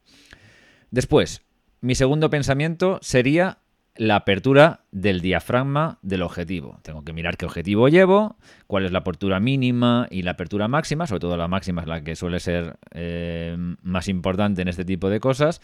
Después, 0.90 1.44
mi 1.82 1.96
segundo 1.96 2.30
pensamiento 2.30 3.00
sería 3.02 3.60
la 3.96 4.16
apertura 4.16 4.86
del 4.92 5.20
diafragma 5.20 6.00
del 6.02 6.22
objetivo. 6.22 6.80
Tengo 6.84 7.04
que 7.04 7.12
mirar 7.12 7.36
qué 7.36 7.46
objetivo 7.46 7.90
llevo, 7.90 8.38
cuál 8.66 8.86
es 8.86 8.94
la 8.94 9.00
apertura 9.00 9.42
mínima 9.42 10.08
y 10.10 10.22
la 10.22 10.32
apertura 10.32 10.70
máxima, 10.70 11.06
sobre 11.06 11.20
todo 11.20 11.36
la 11.36 11.50
máxima 11.50 11.82
es 11.82 11.88
la 11.88 12.02
que 12.02 12.16
suele 12.16 12.40
ser 12.40 12.78
eh, 12.92 13.58
más 13.84 14.08
importante 14.08 14.62
en 14.62 14.70
este 14.70 14.86
tipo 14.86 15.10
de 15.10 15.20
cosas, 15.20 15.62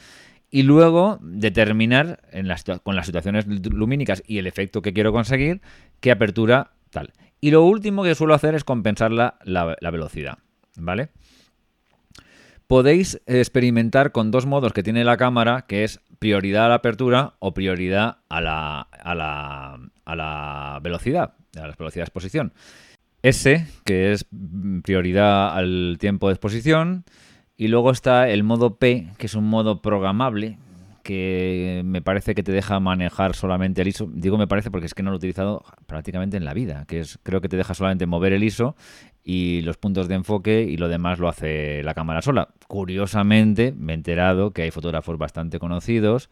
y 0.55 0.63
luego 0.63 1.19
determinar 1.21 2.21
con 2.83 2.95
las 2.95 3.05
situaciones 3.05 3.45
lumínicas 3.45 4.23
y 4.25 4.37
el 4.37 4.47
efecto 4.47 4.81
que 4.81 4.93
quiero 4.93 5.11
conseguir 5.11 5.59
qué 5.99 6.11
apertura 6.11 6.71
tal. 6.91 7.11
Y 7.41 7.51
lo 7.51 7.63
último 7.63 8.03
que 8.03 8.15
suelo 8.15 8.33
hacer 8.33 8.55
es 8.55 8.63
compensar 8.63 9.11
la, 9.11 9.35
velocidad, 9.91 10.37
¿vale? 10.77 11.09
Podéis 12.67 13.21
experimentar 13.25 14.13
con 14.13 14.31
dos 14.31 14.45
modos 14.45 14.71
que 14.71 14.81
tiene 14.81 15.03
la 15.03 15.17
cámara, 15.17 15.65
que 15.67 15.83
es 15.83 15.99
prioridad 16.19 16.67
a 16.67 16.69
la 16.69 16.75
apertura 16.75 17.33
o 17.39 17.53
prioridad 17.53 18.19
a 18.29 18.39
la, 18.39 18.79
a 18.79 19.13
la, 19.13 19.77
a 20.05 20.15
la 20.15 20.79
velocidad, 20.81 21.33
a 21.57 21.67
la 21.67 21.75
velocidad 21.77 22.03
de 22.03 22.07
exposición. 22.07 22.53
S, 23.23 23.67
que 23.83 24.13
es 24.13 24.25
prioridad 24.83 25.53
al 25.57 25.97
tiempo 25.99 26.29
de 26.29 26.35
exposición, 26.35 27.03
y 27.57 27.67
luego 27.67 27.91
está 27.91 28.29
el 28.29 28.43
modo 28.43 28.75
P, 28.75 29.11
que 29.17 29.27
es 29.27 29.35
un 29.35 29.49
modo 29.49 29.81
programable, 29.81 30.57
que 31.05 31.83
me 31.85 32.01
parece 32.01 32.33
que 32.33 32.41
te 32.41 32.51
deja 32.51 32.79
manejar 32.79 33.35
solamente 33.35 33.81
el 33.81 33.87
ISO. 33.87 34.09
Digo 34.11 34.37
me 34.37 34.47
parece 34.47 34.71
porque 34.71 34.87
es 34.87 34.95
que 34.95 35.03
no 35.03 35.11
lo 35.11 35.17
he 35.17 35.19
utilizado 35.19 35.63
prácticamente 35.85 36.35
en 36.35 36.45
la 36.45 36.53
vida, 36.53 36.85
que 36.87 36.99
es 36.99 37.19
creo 37.21 37.41
que 37.41 37.47
te 37.47 37.57
deja 37.57 37.75
solamente 37.75 38.07
mover 38.07 38.33
el 38.33 38.43
ISO 38.43 38.75
y 39.23 39.61
los 39.61 39.77
puntos 39.77 40.07
de 40.07 40.15
enfoque 40.15 40.63
y 40.63 40.77
lo 40.77 40.87
demás 40.87 41.19
lo 41.19 41.29
hace 41.29 41.83
la 41.83 41.93
cámara 41.93 42.23
sola. 42.23 42.49
Curiosamente 42.67 43.71
me 43.77 43.93
he 43.93 43.95
enterado 43.95 44.51
que 44.51 44.63
hay 44.63 44.71
fotógrafos 44.71 45.17
bastante 45.19 45.59
conocidos 45.59 46.31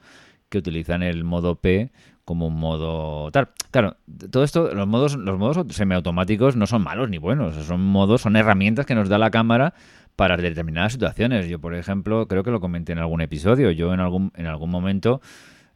que 0.49 0.57
utilizan 0.57 1.03
el 1.03 1.23
modo 1.23 1.55
P 1.55 1.91
como 2.25 2.47
un 2.47 2.55
modo 2.55 3.31
tal. 3.31 3.49
Claro, 3.71 3.97
todo 4.31 4.43
esto, 4.43 4.73
los 4.73 4.87
modos, 4.87 5.15
los 5.15 5.37
modos 5.37 5.65
semiautomáticos 5.75 6.55
no 6.55 6.67
son 6.67 6.83
malos 6.83 7.09
ni 7.09 7.17
buenos, 7.17 7.55
son 7.65 7.81
modos, 7.81 8.21
son 8.21 8.35
herramientas 8.35 8.85
que 8.85 8.95
nos 8.95 9.09
da 9.09 9.17
la 9.17 9.31
cámara 9.31 9.73
para 10.15 10.37
determinadas 10.37 10.93
situaciones. 10.93 11.47
Yo, 11.47 11.59
por 11.59 11.75
ejemplo, 11.75 12.27
creo 12.27 12.43
que 12.43 12.51
lo 12.51 12.59
comenté 12.59 12.93
en 12.93 12.99
algún 12.99 13.21
episodio. 13.21 13.71
Yo 13.71 13.93
en 13.93 13.99
algún, 13.99 14.31
en 14.35 14.47
algún 14.47 14.69
momento... 14.69 15.21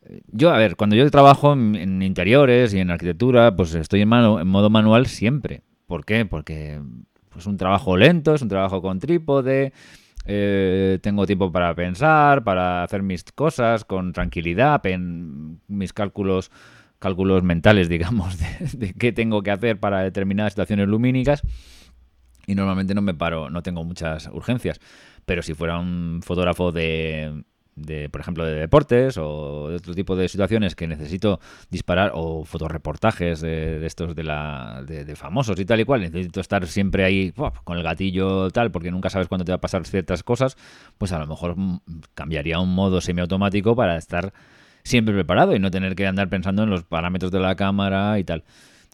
Eh, 0.03 0.21
yo, 0.31 0.51
a 0.51 0.57
ver, 0.57 0.75
cuando 0.75 0.95
yo 0.95 1.09
trabajo 1.09 1.53
en, 1.53 2.01
interiores 2.01 2.73
y 2.73 2.79
en 2.79 2.91
arquitectura, 2.91 3.55
pues 3.55 3.75
estoy 3.75 4.01
en, 4.01 4.13
en 4.13 4.47
modo 4.47 4.69
manual 4.69 5.07
siempre. 5.07 5.61
¿Por 5.88 6.05
qué? 6.05 6.25
Porque 6.25 6.79
es 7.38 7.45
un 7.45 7.57
trabajo 7.57 7.97
lento, 7.97 8.35
es 8.35 8.41
un 8.41 8.49
trabajo 8.49 8.81
con 8.81 8.99
trípode, 8.99 9.73
eh, 10.25 10.99
tengo 11.01 11.25
tiempo 11.25 11.51
para 11.51 11.73
pensar, 11.73 12.43
para 12.43 12.83
hacer 12.83 13.01
mis 13.01 13.23
cosas 13.23 13.85
con 13.85 14.11
tranquilidad, 14.11 14.85
en 14.85 15.61
mis 15.67 15.93
cálculos 15.93 16.51
cálculos 16.99 17.43
mentales, 17.43 17.89
digamos, 17.89 18.38
de 18.73 18.93
qué 18.93 19.11
tengo 19.11 19.43
que 19.43 19.51
hacer 19.51 19.79
para 19.79 20.01
determinadas 20.01 20.53
situaciones 20.53 20.88
lumínicas 20.88 21.43
y 22.47 22.55
normalmente 22.55 22.95
no 22.95 23.03
me 23.03 23.13
paro, 23.13 23.51
no 23.51 23.61
tengo 23.61 23.83
muchas 23.83 24.27
urgencias. 24.33 24.79
Pero 25.25 25.43
si 25.43 25.53
fuera 25.53 25.77
un 25.77 26.21
fotógrafo 26.23 26.71
de, 26.71 27.43
de, 27.77 28.09
por 28.09 28.21
ejemplo, 28.21 28.45
de 28.45 28.55
deportes 28.55 29.17
o 29.17 29.69
de 29.69 29.75
otro 29.75 29.93
tipo 29.93 30.15
de 30.15 30.27
situaciones 30.27 30.75
que 30.75 30.87
necesito 30.87 31.39
disparar 31.69 32.11
o 32.15 32.43
fotoreportajes 32.43 33.41
de, 33.41 33.85
estos 33.85 34.15
de, 34.15 34.23
la, 34.23 34.83
de, 34.85 35.15
famosos 35.15 35.59
y 35.59 35.65
tal 35.65 35.79
y 35.79 35.85
cual, 35.85 36.01
necesito 36.01 36.41
estar 36.41 36.65
siempre 36.67 37.03
ahí 37.03 37.33
con 37.63 37.77
el 37.77 37.83
gatillo 37.83 38.49
tal 38.49 38.71
porque 38.71 38.91
nunca 38.91 39.09
sabes 39.09 39.27
cuándo 39.27 39.45
te 39.45 39.51
va 39.51 39.57
a 39.57 39.61
pasar 39.61 39.85
ciertas 39.85 40.23
cosas, 40.23 40.57
pues 40.97 41.11
a 41.11 41.19
lo 41.19 41.27
mejor 41.27 41.55
mm, 41.57 41.79
cambiaría 42.15 42.59
un 42.59 42.73
modo 42.73 42.99
semiautomático 42.99 43.75
para 43.75 43.97
estar 43.97 44.33
siempre 44.83 45.13
preparado 45.13 45.55
y 45.55 45.59
no 45.59 45.69
tener 45.69 45.95
que 45.95 46.07
andar 46.07 46.29
pensando 46.29 46.63
en 46.63 46.69
los 46.69 46.83
parámetros 46.83 47.31
de 47.31 47.39
la 47.39 47.55
cámara 47.55 48.17
y 48.19 48.23
tal. 48.23 48.43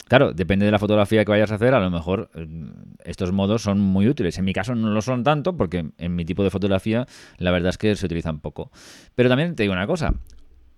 Claro, 0.08 0.32
depende 0.32 0.66
de 0.66 0.72
la 0.72 0.78
fotografía 0.78 1.24
que 1.24 1.30
vayas 1.30 1.50
a 1.50 1.54
hacer, 1.54 1.72
a 1.72 1.80
lo 1.80 1.90
mejor 1.90 2.30
eh, 2.34 2.46
estos 3.04 3.32
modos 3.32 3.62
son 3.62 3.80
muy 3.80 4.06
útiles. 4.06 4.36
En 4.38 4.44
mi 4.44 4.52
caso 4.52 4.74
no 4.74 4.90
lo 4.90 5.00
son 5.00 5.24
tanto 5.24 5.56
porque 5.56 5.90
en 5.96 6.14
mi 6.14 6.24
tipo 6.24 6.44
de 6.44 6.50
fotografía 6.50 7.06
la 7.38 7.50
verdad 7.50 7.70
es 7.70 7.78
que 7.78 7.96
se 7.96 8.04
utilizan 8.04 8.40
poco. 8.40 8.70
Pero 9.14 9.28
también 9.28 9.54
te 9.54 9.62
digo 9.62 9.72
una 9.72 9.86
cosa, 9.86 10.14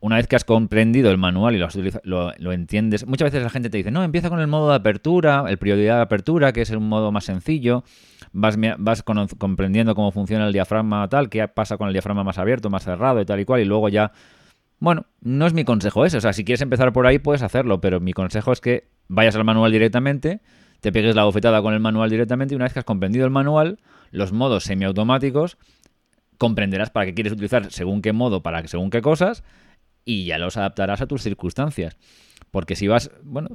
una 0.00 0.16
vez 0.16 0.28
que 0.28 0.36
has 0.36 0.44
comprendido 0.44 1.10
el 1.10 1.18
manual 1.18 1.56
y 1.56 1.58
lo, 2.04 2.32
lo, 2.36 2.52
entiendes, 2.52 3.06
muchas 3.06 3.26
veces 3.26 3.42
la 3.42 3.50
gente 3.50 3.70
te 3.70 3.78
dice, 3.78 3.90
no, 3.90 4.04
empieza 4.04 4.28
con 4.28 4.40
el 4.40 4.46
modo 4.46 4.70
de 4.70 4.76
apertura, 4.76 5.44
el 5.48 5.58
prioridad 5.58 5.96
de 5.96 6.02
apertura, 6.02 6.52
que 6.52 6.62
es 6.62 6.70
un 6.70 6.88
modo 6.88 7.10
más 7.10 7.24
sencillo, 7.24 7.82
vas, 8.32 8.56
vas 8.78 9.02
comprendiendo 9.02 9.94
cómo 9.94 10.12
funciona 10.12 10.46
el 10.46 10.52
diafragma 10.52 11.08
tal, 11.08 11.28
qué 11.28 11.48
pasa 11.48 11.76
con 11.76 11.88
el 11.88 11.94
diafragma 11.94 12.22
más 12.22 12.38
abierto, 12.38 12.70
más 12.70 12.84
cerrado 12.84 13.20
y 13.20 13.24
tal 13.24 13.40
y 13.40 13.44
cual, 13.44 13.62
y 13.62 13.64
luego 13.64 13.88
ya 13.88 14.12
bueno, 14.78 15.06
no 15.20 15.46
es 15.46 15.52
mi 15.52 15.64
consejo 15.64 16.04
ese. 16.04 16.18
O 16.18 16.20
sea, 16.20 16.32
si 16.32 16.44
quieres 16.44 16.60
empezar 16.60 16.92
por 16.92 17.06
ahí, 17.06 17.18
puedes 17.18 17.42
hacerlo, 17.42 17.80
pero 17.80 18.00
mi 18.00 18.12
consejo 18.12 18.52
es 18.52 18.60
que 18.60 18.88
vayas 19.08 19.36
al 19.36 19.44
manual 19.44 19.72
directamente, 19.72 20.40
te 20.80 20.92
pegues 20.92 21.14
la 21.14 21.24
bofetada 21.24 21.62
con 21.62 21.74
el 21.74 21.80
manual 21.80 22.10
directamente 22.10 22.54
y 22.54 22.56
una 22.56 22.64
vez 22.64 22.72
que 22.72 22.80
has 22.80 22.84
comprendido 22.84 23.24
el 23.24 23.30
manual, 23.30 23.78
los 24.10 24.32
modos 24.32 24.64
semiautomáticos, 24.64 25.56
comprenderás 26.38 26.90
para 26.90 27.06
qué 27.06 27.14
quieres 27.14 27.32
utilizar 27.32 27.70
según 27.72 28.02
qué 28.02 28.12
modo, 28.12 28.42
para 28.42 28.66
según 28.66 28.90
qué 28.90 29.00
cosas, 29.00 29.42
y 30.04 30.26
ya 30.26 30.38
los 30.38 30.56
adaptarás 30.56 31.00
a 31.00 31.06
tus 31.06 31.22
circunstancias. 31.22 31.96
Porque 32.50 32.76
si 32.76 32.88
vas, 32.88 33.10
bueno, 33.22 33.48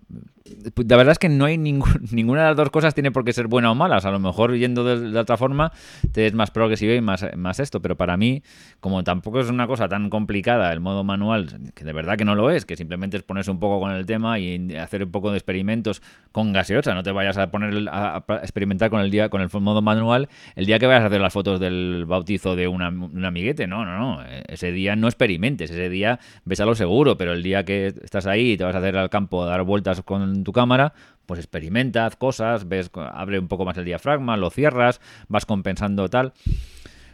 la 0.88 0.98
verdad 0.98 1.12
es 1.14 1.20
que 1.20 1.30
no 1.30 1.46
hay 1.46 1.58
ninguna 2.12 2.42
de 2.42 2.48
las 2.50 2.58
dos 2.58 2.70
cosas 2.70 2.94
tiene 2.94 3.12
por 3.12 3.24
qué 3.24 3.34
ser 3.34 3.48
buena 3.48 3.72
o 3.72 3.76
malas. 3.76 4.06
A 4.06 4.12
lo 4.12 4.20
mejor 4.20 4.56
yendo 4.56 4.84
de, 4.84 5.18
otra 5.18 5.38
forma 5.38 5.72
te 6.12 6.28
es 6.28 6.34
más 6.34 6.52
progresivo 6.52 6.94
y 6.94 7.02
más, 7.02 7.26
más 7.36 7.60
esto. 7.60 7.82
Pero 7.82 7.98
para 7.98 8.18
mí, 8.18 8.44
como 8.80 9.04
tampoco 9.04 9.40
es 9.40 9.50
una 9.50 9.68
cosa 9.68 9.88
tan 9.88 10.10
complicada 10.10 10.72
el 10.72 10.80
modo 10.80 11.04
manual, 11.04 11.72
que 11.74 11.84
de 11.84 11.94
verdad 11.94 12.18
que 12.18 12.26
no 12.26 12.36
lo 12.36 12.52
es, 12.52 12.66
que 12.66 12.76
simplemente 12.76 13.18
es 13.18 13.24
ponerse 13.24 13.52
un 13.52 13.60
poco 13.60 13.80
con 13.80 13.92
el 13.92 14.06
tema 14.06 14.40
y 14.40 14.76
hacer 14.76 15.04
un 15.04 15.12
poco 15.12 15.32
de 15.32 15.38
experimentos 15.38 16.02
con 16.32 16.54
gaseosa. 16.54 16.94
No 16.94 17.04
te 17.04 17.12
vayas 17.12 17.38
a 17.38 17.52
poner 17.52 17.88
a, 17.92 18.24
experimentar 18.42 18.90
con 18.90 19.02
el 19.02 19.12
día 19.12 19.30
con 19.30 19.42
el 19.42 19.50
modo 19.62 19.82
manual 19.82 20.30
el 20.56 20.66
día 20.66 20.80
que 20.80 20.88
vayas 20.88 21.04
a 21.04 21.08
hacer 21.08 21.22
las 21.22 21.34
fotos 21.34 21.60
del 21.60 22.06
bautizo 22.08 22.56
de 22.56 22.68
una, 22.68 22.90
un 22.90 23.26
amiguete. 23.26 23.68
No, 23.68 23.86
no, 23.86 23.98
no. 23.98 24.24
Ese 24.48 24.72
día 24.72 24.96
no 24.96 25.08
experimentes. 25.08 25.72
Ese 25.72 25.90
día 25.90 26.20
ves 26.46 26.60
a 26.60 26.66
lo 26.66 26.76
seguro. 26.76 27.18
Pero 27.18 27.34
el 27.34 27.44
día 27.44 27.66
que 27.66 27.88
estás 27.88 28.28
ahí 28.28 28.52
y 28.52 28.58
te 28.58 28.64
vas 28.64 28.76
a 28.76 28.80
hacer 28.80 28.91
al 28.98 29.10
campo 29.10 29.46
dar 29.46 29.64
vueltas 29.64 30.02
con 30.02 30.44
tu 30.44 30.52
cámara, 30.52 30.94
pues 31.26 31.40
experimenta, 31.40 32.06
haz 32.06 32.16
cosas, 32.16 32.68
ves, 32.68 32.92
abre 32.94 33.40
un 33.40 33.48
poco 33.48 33.66
más 33.66 33.78
el 33.78 33.86
diafragma, 33.86 34.38
lo 34.38 34.50
cierras, 34.50 35.02
vas 35.28 35.46
compensando 35.46 36.10
tal. 36.10 36.34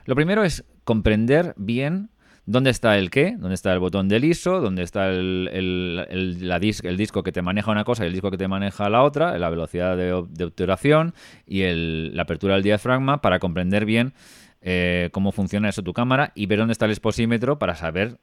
Lo 0.05 0.15
primero 0.15 0.43
es 0.43 0.63
comprender 0.83 1.53
bien 1.57 2.09
dónde 2.47 2.69
está 2.69 2.97
el 2.97 3.11
qué, 3.11 3.35
dónde 3.37 3.53
está 3.53 3.73
el 3.73 3.79
botón 3.79 4.07
del 4.07 4.23
ISO, 4.23 4.61
dónde 4.61 4.81
está 4.81 5.09
el, 5.09 5.49
el, 5.51 6.47
la 6.47 6.55
el 6.57 6.97
disco 6.97 7.21
que 7.21 7.31
te 7.31 7.41
maneja 7.41 7.71
una 7.71 7.83
cosa 7.83 8.03
y 8.03 8.07
el 8.07 8.13
disco 8.13 8.31
que 8.31 8.37
te 8.37 8.47
maneja 8.47 8.89
la 8.89 9.03
otra, 9.03 9.37
la 9.37 9.49
velocidad 9.49 9.95
de, 9.97 10.13
obturación 10.13 11.13
y 11.45 11.63
la 12.11 12.23
apertura 12.23 12.55
del 12.55 12.63
diafragma 12.63 13.21
para 13.21 13.39
comprender 13.39 13.85
bien 13.85 14.13
eh, 14.61 15.09
cómo 15.11 15.31
funciona 15.31 15.69
eso 15.69 15.83
tu 15.83 15.93
cámara 15.93 16.31
y 16.33 16.45
ver 16.47 16.59
dónde 16.59 16.71
está 16.71 16.85
el 16.85 16.91
exposímetro 16.91 17.59
para 17.59 17.75
saber 17.75 18.17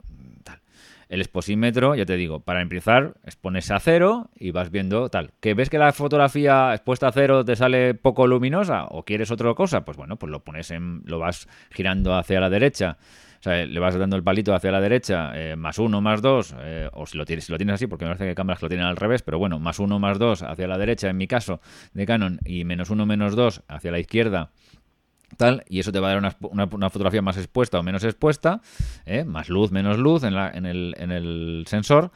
el 1.15 1.21
exposímetro, 1.21 1.95
ya 1.95 2.05
te 2.05 2.17
digo, 2.17 2.41
para 2.41 2.61
empezar, 2.61 3.15
expones 3.25 3.71
a 3.71 3.79
cero 3.79 4.31
y 4.35 4.51
vas 4.51 4.73
viendo 4.73 5.09
tal. 5.11 5.31
¿Que 5.41 5.55
ves 5.55 5.71
que 5.71 5.79
la 5.79 5.93
fotografía 5.93 6.75
expuesta 6.75 7.07
a 7.07 7.13
cero 7.13 7.45
te 7.45 7.55
sale 7.55 7.95
poco 7.95 8.27
luminosa 8.27 8.87
o 8.87 9.05
quieres 9.05 9.31
otra 9.31 9.55
cosa? 9.55 9.85
Pues 9.85 9.97
bueno, 9.97 10.17
pues 10.17 10.33
lo 10.33 10.43
pones 10.43 10.73
en, 10.73 11.03
lo 11.07 11.21
vas 11.21 11.49
girando 11.71 12.17
hacia 12.17 12.41
la 12.41 12.51
derecha. 12.51 12.99
O 13.39 13.43
sea, 13.45 13.65
le 13.65 13.79
vas 13.79 13.97
dando 13.97 14.17
el 14.17 14.25
palito 14.25 14.55
hacia 14.55 14.73
la 14.73 14.81
derecha, 14.81 15.31
eh, 15.37 15.55
más 15.55 15.79
uno, 15.79 16.01
más 16.01 16.21
dos, 16.21 16.53
eh, 16.59 16.89
o 16.95 17.07
si 17.07 17.17
lo 17.17 17.25
tienes, 17.25 17.45
si 17.45 17.53
lo 17.53 17.59
tienes 17.59 17.75
así, 17.75 17.87
porque 17.87 18.07
me 18.07 18.09
parece 18.09 18.27
que 18.27 18.35
cámaras 18.35 18.63
lo 18.63 18.69
tienen 18.69 18.87
al 18.87 18.97
revés, 18.97 19.23
pero 19.23 19.39
bueno, 19.39 19.61
más 19.61 19.79
uno, 19.79 20.01
más 20.01 20.19
dos 20.19 20.43
hacia 20.43 20.67
la 20.67 20.79
derecha, 20.79 21.11
en 21.11 21.19
mi 21.19 21.29
caso, 21.29 21.61
de 21.93 22.07
Canon, 22.07 22.41
y 22.45 22.65
menos 22.65 22.91
uno, 22.91 23.05
menos 23.07 23.37
dos 23.37 23.63
hacia 23.69 23.93
la 23.93 23.99
izquierda, 24.01 24.51
tal, 25.35 25.65
y 25.69 25.81
eso 25.81 25.93
te 25.93 26.01
va 26.01 26.11
a 26.11 26.15
dar 26.15 26.35
una, 26.51 26.91
fotografía 26.91 27.23
más 27.23 27.37
expuesta 27.37 27.79
o 27.79 27.83
menos 27.83 28.05
expuesta, 28.05 28.61
¿eh? 29.07 29.25
más 29.25 29.49
luz, 29.49 29.71
menos 29.71 29.99
luz 29.99 30.23
en, 30.25 30.35
el, 30.35 31.65
sensor, 31.67 32.11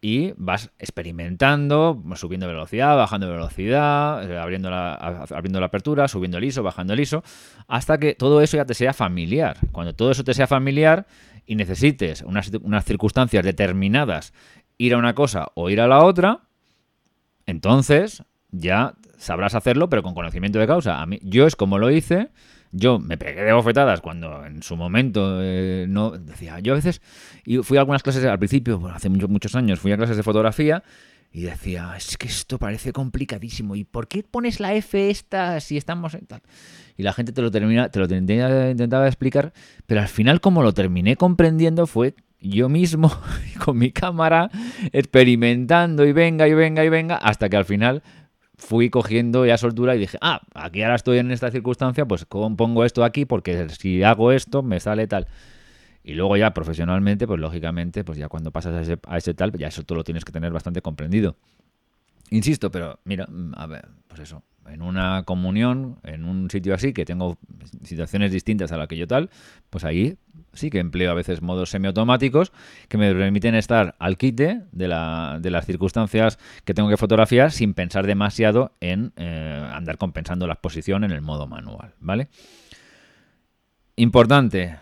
y 0.00 0.32
vas 0.36 0.70
experimentando, 0.78 2.02
subiendo 2.14 2.46
velocidad, 2.46 2.96
bajando 2.96 3.28
velocidad, 3.28 4.30
eh, 4.30 4.38
abriendo, 4.38 4.70
la, 4.70 4.94
abriendo 4.94 5.60
la 5.60 5.66
apertura, 5.66 6.06
subiendo 6.06 6.38
el 6.38 6.44
ISO, 6.44 6.62
bajando 6.62 6.92
el 6.92 7.00
ISO, 7.00 7.22
hasta 7.66 7.98
que 7.98 8.14
todo 8.14 8.40
eso 8.40 8.56
ya 8.56 8.64
te 8.64 8.74
sea 8.74 8.92
familiar. 8.92 9.58
Cuando 9.72 9.94
todo 9.94 10.10
eso 10.10 10.22
te 10.22 10.34
sea 10.34 10.46
familiar 10.46 11.06
y 11.46 11.56
necesites 11.56 12.22
unas, 12.22 12.52
unas 12.62 12.84
circunstancias 12.84 13.44
determinadas 13.44 14.32
ir 14.76 14.94
a 14.94 14.98
una 14.98 15.14
cosa 15.14 15.48
o 15.54 15.68
ir 15.68 15.80
a 15.80 15.88
la 15.88 16.04
otra, 16.04 16.42
entonces 17.46 18.22
ya 18.50 18.94
sabrás 19.18 19.54
hacerlo, 19.54 19.88
pero 19.88 20.02
con 20.02 20.14
conocimiento 20.14 20.58
de 20.58 20.66
causa. 20.66 21.02
A 21.02 21.06
mí, 21.06 21.18
yo 21.22 21.46
es 21.46 21.56
como 21.56 21.78
lo 21.78 21.90
hice. 21.90 22.30
Yo 22.70 22.98
me 22.98 23.16
pegué 23.16 23.44
de 23.44 23.52
bofetadas 23.52 24.00
cuando 24.00 24.44
en 24.44 24.62
su 24.62 24.76
momento 24.76 25.40
eh, 25.42 25.86
no 25.88 26.10
decía. 26.10 26.58
Yo 26.60 26.72
a 26.72 26.76
veces 26.76 27.00
y 27.44 27.58
fui 27.58 27.78
a 27.78 27.80
algunas 27.80 28.02
clases 28.02 28.24
al 28.24 28.38
principio, 28.38 28.88
hace 28.92 29.08
muchos 29.08 29.30
muchos 29.30 29.54
años, 29.54 29.80
fui 29.80 29.92
a 29.92 29.96
clases 29.96 30.16
de 30.16 30.22
fotografía 30.22 30.82
y 31.32 31.42
decía, 31.42 31.94
es 31.96 32.16
que 32.16 32.26
esto 32.26 32.58
parece 32.58 32.92
complicadísimo. 32.92 33.74
¿Y 33.74 33.84
por 33.84 34.08
qué 34.08 34.22
pones 34.22 34.60
la 34.60 34.74
F 34.74 35.10
esta 35.10 35.60
si 35.60 35.76
estamos 35.76 36.14
en 36.14 36.26
tal? 36.26 36.42
Y 36.96 37.02
la 37.02 37.12
gente 37.12 37.32
te 37.32 37.42
lo 37.42 37.50
termina, 37.50 37.90
te 37.90 38.00
lo 38.00 38.06
intentaba 38.06 39.06
explicar, 39.06 39.52
pero 39.86 40.00
al 40.00 40.08
final 40.08 40.40
como 40.40 40.62
lo 40.62 40.72
terminé 40.72 41.16
comprendiendo 41.16 41.86
fue 41.86 42.14
yo 42.40 42.68
mismo 42.68 43.10
con 43.64 43.78
mi 43.78 43.92
cámara 43.92 44.50
experimentando 44.92 46.04
y 46.04 46.12
venga 46.12 46.48
y 46.48 46.54
venga 46.54 46.84
y 46.84 46.88
venga 46.88 47.16
hasta 47.16 47.48
que 47.48 47.56
al 47.56 47.64
final 47.64 48.02
fui 48.58 48.90
cogiendo 48.90 49.46
ya 49.46 49.56
soltura 49.56 49.94
y 49.94 49.98
dije, 49.98 50.18
ah, 50.20 50.42
aquí 50.54 50.82
ahora 50.82 50.96
estoy 50.96 51.18
en 51.18 51.30
esta 51.30 51.50
circunstancia, 51.50 52.04
pues 52.06 52.26
pongo 52.26 52.84
esto 52.84 53.04
aquí 53.04 53.24
porque 53.24 53.68
si 53.70 54.02
hago 54.02 54.32
esto 54.32 54.62
me 54.62 54.80
sale 54.80 55.06
tal. 55.06 55.28
Y 56.02 56.14
luego 56.14 56.36
ya 56.36 56.52
profesionalmente, 56.52 57.26
pues 57.26 57.40
lógicamente, 57.40 58.04
pues 58.04 58.18
ya 58.18 58.28
cuando 58.28 58.50
pasas 58.50 58.74
a 58.74 58.82
ese, 58.82 58.98
a 59.06 59.16
ese 59.18 59.34
tal, 59.34 59.52
ya 59.52 59.68
eso 59.68 59.82
tú 59.84 59.94
lo 59.94 60.04
tienes 60.04 60.24
que 60.24 60.32
tener 60.32 60.52
bastante 60.52 60.82
comprendido. 60.82 61.36
Insisto, 62.30 62.70
pero 62.70 62.98
mira, 63.04 63.26
mm, 63.26 63.52
a 63.56 63.66
ver, 63.66 63.88
pues 64.06 64.20
eso, 64.20 64.42
en 64.70 64.82
una 64.82 65.22
comunión, 65.24 65.98
en 66.04 66.24
un 66.24 66.50
sitio 66.50 66.74
así, 66.74 66.92
que 66.92 67.04
tengo 67.04 67.38
situaciones 67.84 68.32
distintas 68.32 68.72
a 68.72 68.76
la 68.76 68.86
que 68.86 68.96
yo 68.96 69.06
tal, 69.06 69.30
pues 69.70 69.84
ahí 69.84 70.16
sí 70.52 70.70
que 70.70 70.78
empleo 70.78 71.10
a 71.10 71.14
veces 71.14 71.42
modos 71.42 71.70
semiautomáticos 71.70 72.52
que 72.88 72.98
me 72.98 73.14
permiten 73.14 73.54
estar 73.54 73.94
al 73.98 74.16
quite 74.16 74.62
de, 74.72 74.88
la, 74.88 75.38
de 75.40 75.50
las 75.50 75.66
circunstancias 75.66 76.38
que 76.64 76.74
tengo 76.74 76.88
que 76.88 76.96
fotografiar 76.96 77.52
sin 77.52 77.74
pensar 77.74 78.06
demasiado 78.06 78.72
en 78.80 79.12
eh, 79.16 79.70
andar 79.72 79.98
compensando 79.98 80.46
la 80.46 80.54
exposición 80.54 81.04
en 81.04 81.12
el 81.12 81.22
modo 81.22 81.46
manual, 81.46 81.94
¿vale? 82.00 82.28
Importante, 83.96 84.76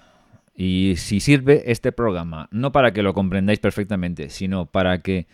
Y 0.55 0.95
si 0.97 1.21
sirve 1.21 1.71
este 1.71 1.93
programa, 1.93 2.49
no 2.51 2.73
para 2.73 2.93
que 2.93 3.03
lo 3.03 3.13
comprendáis 3.13 3.59
perfectamente, 3.59 4.31
sino 4.31 4.67
para 4.67 5.01
que 5.03 5.27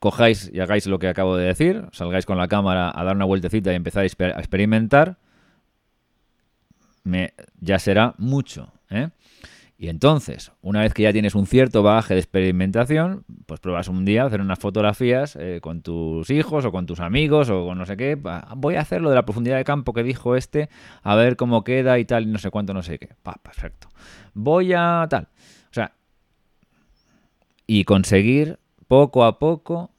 cojáis 0.00 0.50
y 0.52 0.60
hagáis 0.60 0.86
lo 0.86 0.98
que 0.98 1.08
acabo 1.08 1.36
de 1.36 1.46
decir, 1.46 1.86
salgáis 1.92 2.26
con 2.26 2.38
la 2.38 2.48
cámara 2.48 2.92
a 2.94 3.04
dar 3.04 3.16
una 3.16 3.24
vueltecita 3.24 3.72
y 3.72 3.76
empezáis 3.76 4.16
a 4.20 4.38
experimentar, 4.38 5.18
me, 7.04 7.34
ya 7.60 7.78
será 7.78 8.14
mucho. 8.18 8.72
¿eh? 8.90 9.10
Y 9.78 9.88
entonces, 9.88 10.52
una 10.62 10.80
vez 10.80 10.94
que 10.94 11.02
ya 11.02 11.12
tienes 11.12 11.34
un 11.34 11.46
cierto 11.46 11.82
bagaje 11.82 12.14
de 12.14 12.20
experimentación, 12.20 13.24
pues 13.44 13.60
pruebas 13.60 13.88
un 13.88 14.06
día 14.06 14.24
hacer 14.24 14.40
unas 14.40 14.58
fotografías 14.58 15.36
eh, 15.36 15.60
con 15.60 15.82
tus 15.82 16.30
hijos 16.30 16.64
o 16.64 16.72
con 16.72 16.86
tus 16.86 17.00
amigos 17.00 17.50
o 17.50 17.66
con 17.66 17.76
no 17.76 17.84
sé 17.84 17.96
qué. 17.96 18.18
Voy 18.56 18.76
a 18.76 18.80
hacerlo 18.80 19.10
de 19.10 19.16
la 19.16 19.26
profundidad 19.26 19.58
de 19.58 19.64
campo 19.64 19.92
que 19.92 20.02
dijo 20.02 20.34
este, 20.34 20.70
a 21.02 21.14
ver 21.14 21.36
cómo 21.36 21.62
queda 21.62 21.98
y 21.98 22.06
tal, 22.06 22.22
y 22.22 22.26
no 22.26 22.38
sé 22.38 22.50
cuánto, 22.50 22.72
no 22.72 22.82
sé 22.82 22.98
qué. 22.98 23.10
Perfecto. 23.42 23.88
Voy 24.32 24.72
a 24.72 25.06
tal. 25.10 25.28
O 25.70 25.74
sea, 25.74 25.92
y 27.66 27.84
conseguir 27.84 28.58
poco 28.88 29.24
a 29.24 29.38
poco 29.38 29.90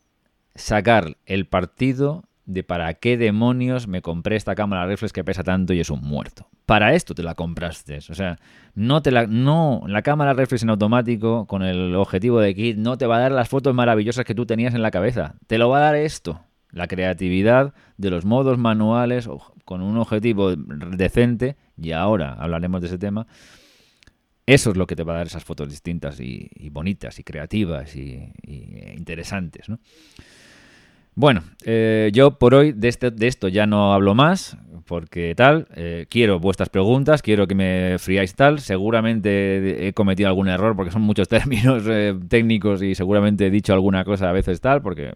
sacar 0.55 1.17
el 1.25 1.45
partido 1.45 2.23
de 2.47 2.63
para 2.63 2.93
qué 2.93 3.17
demonios 3.17 3.88
me 3.88 4.01
compré 4.01 4.38
esta 4.38 4.55
cámara 4.55 4.85
reflex 4.85 5.11
que 5.11 5.23
pesa 5.23 5.43
tanto 5.43 5.73
y 5.73 5.81
es 5.81 5.89
un 5.89 6.01
muerto. 6.01 6.47
Para 6.65 6.93
esto 6.93 7.13
te 7.13 7.21
la 7.21 7.35
compraste. 7.35 7.97
O 7.97 8.15
sea, 8.15 8.38
no 8.73 9.01
te 9.01 9.11
la, 9.11 9.27
no, 9.27 9.83
la 9.85 10.01
cámara 10.01 10.33
reflex 10.33 10.63
en 10.63 10.69
automático 10.69 11.45
con 11.45 11.61
el 11.61 11.93
objetivo 11.95 12.39
de 12.39 12.55
kit 12.55 12.77
no 12.77 12.97
te 12.97 13.05
va 13.05 13.17
a 13.17 13.21
dar 13.21 13.31
las 13.33 13.49
fotos 13.49 13.75
maravillosas 13.75 14.25
que 14.25 14.33
tú 14.33 14.45
tenías 14.45 14.73
en 14.73 14.81
la 14.81 14.91
cabeza. 14.91 15.35
Te 15.47 15.57
lo 15.57 15.69
va 15.69 15.79
a 15.79 15.81
dar 15.81 15.95
esto. 15.95 16.39
La 16.71 16.88
creatividad 16.88 17.73
de 17.97 18.09
los 18.09 18.25
modos 18.25 18.57
manuales 18.57 19.29
con 19.65 19.81
un 19.81 19.97
objetivo 19.97 20.55
decente, 20.55 21.57
y 21.77 21.91
ahora 21.91 22.33
hablaremos 22.33 22.81
de 22.81 22.88
ese 22.88 22.97
tema, 22.97 23.27
eso 24.48 24.72
es 24.72 24.78
lo 24.78 24.88
que 24.88 24.95
te 24.95 25.04
va 25.04 25.14
a 25.14 25.18
dar 25.18 25.28
esas 25.28 25.43
fotos 25.43 25.70
distintas 25.70 26.22
y, 26.22 26.50
bonitas 26.72 27.20
y 27.20 27.24
creativas 27.24 27.95
y, 27.98 28.32
interesantes. 28.95 29.68
¿no? 29.68 29.80
Bueno, 31.16 31.43
eh, 31.66 32.12
yo 32.14 32.39
por 32.39 32.56
hoy 32.56 32.72
de, 32.72 32.88
este, 32.88 33.12
de 33.12 33.28
esto 33.28 33.50
ya 33.50 33.66
no 33.68 33.93
hablo 33.93 34.16
más, 34.16 34.58
porque 34.86 35.36
tal, 35.36 35.68
eh, 35.76 36.06
quiero 36.10 36.39
vuestras 36.39 36.70
preguntas, 36.70 37.22
quiero 37.22 37.45
que 37.45 37.56
me 37.56 37.98
friáis 38.00 38.36
tal, 38.36 38.60
seguramente 38.60 39.86
he 39.86 39.93
cometido 39.93 40.30
algún 40.30 40.48
error 40.48 40.78
porque 40.78 40.91
son 40.91 41.02
muchos 41.02 41.28
términos 41.30 41.84
eh, 41.86 42.18
técnicos 42.30 42.82
y 42.82 42.95
seguramente 42.95 43.48
he 43.48 43.52
dicho 43.52 43.74
alguna 43.74 44.06
cosa 44.06 44.30
a 44.30 44.32
veces 44.32 44.62
tal, 44.62 44.82
porque 44.82 45.12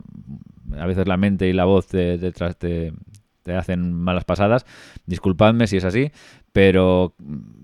a 0.78 0.86
veces 0.86 1.08
la 1.08 1.16
mente 1.16 1.48
y 1.48 1.54
la 1.54 1.64
voz 1.64 1.88
detrás 1.88 2.58
te, 2.58 2.92
te 3.44 3.54
hacen 3.56 3.94
malas 3.94 4.26
pasadas, 4.26 4.66
disculpadme 5.06 5.68
si 5.68 5.78
es 5.78 5.86
así, 5.86 6.12
pero 6.52 7.16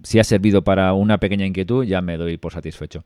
si 0.04 0.20
ha 0.20 0.24
servido 0.24 0.64
para 0.64 0.94
una 0.94 1.20
pequeña 1.20 1.46
inquietud 1.46 1.84
ya 1.84 2.02
me 2.02 2.18
doy 2.18 2.38
por 2.38 2.54
satisfecho. 2.54 3.04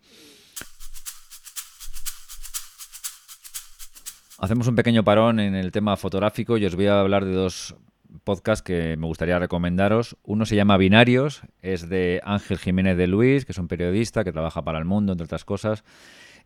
Hacemos 4.37 4.67
un 4.67 4.75
pequeño 4.75 5.03
parón 5.03 5.39
en 5.39 5.53
el 5.53 5.71
tema 5.71 5.95
fotográfico 5.97 6.57
y 6.57 6.65
os 6.65 6.75
voy 6.75 6.87
a 6.87 6.99
hablar 6.99 7.25
de 7.25 7.33
dos 7.33 7.75
podcasts 8.23 8.63
que 8.63 8.97
me 8.97 9.05
gustaría 9.05 9.37
recomendaros. 9.37 10.17
Uno 10.23 10.47
se 10.47 10.55
llama 10.55 10.77
Binarios, 10.77 11.43
es 11.61 11.89
de 11.89 12.21
Ángel 12.23 12.57
Jiménez 12.57 12.97
de 12.97 13.05
Luis, 13.05 13.45
que 13.45 13.51
es 13.51 13.57
un 13.59 13.67
periodista 13.67 14.23
que 14.23 14.31
trabaja 14.31 14.63
para 14.63 14.79
el 14.79 14.85
mundo, 14.85 15.11
entre 15.11 15.25
otras 15.25 15.45
cosas. 15.45 15.83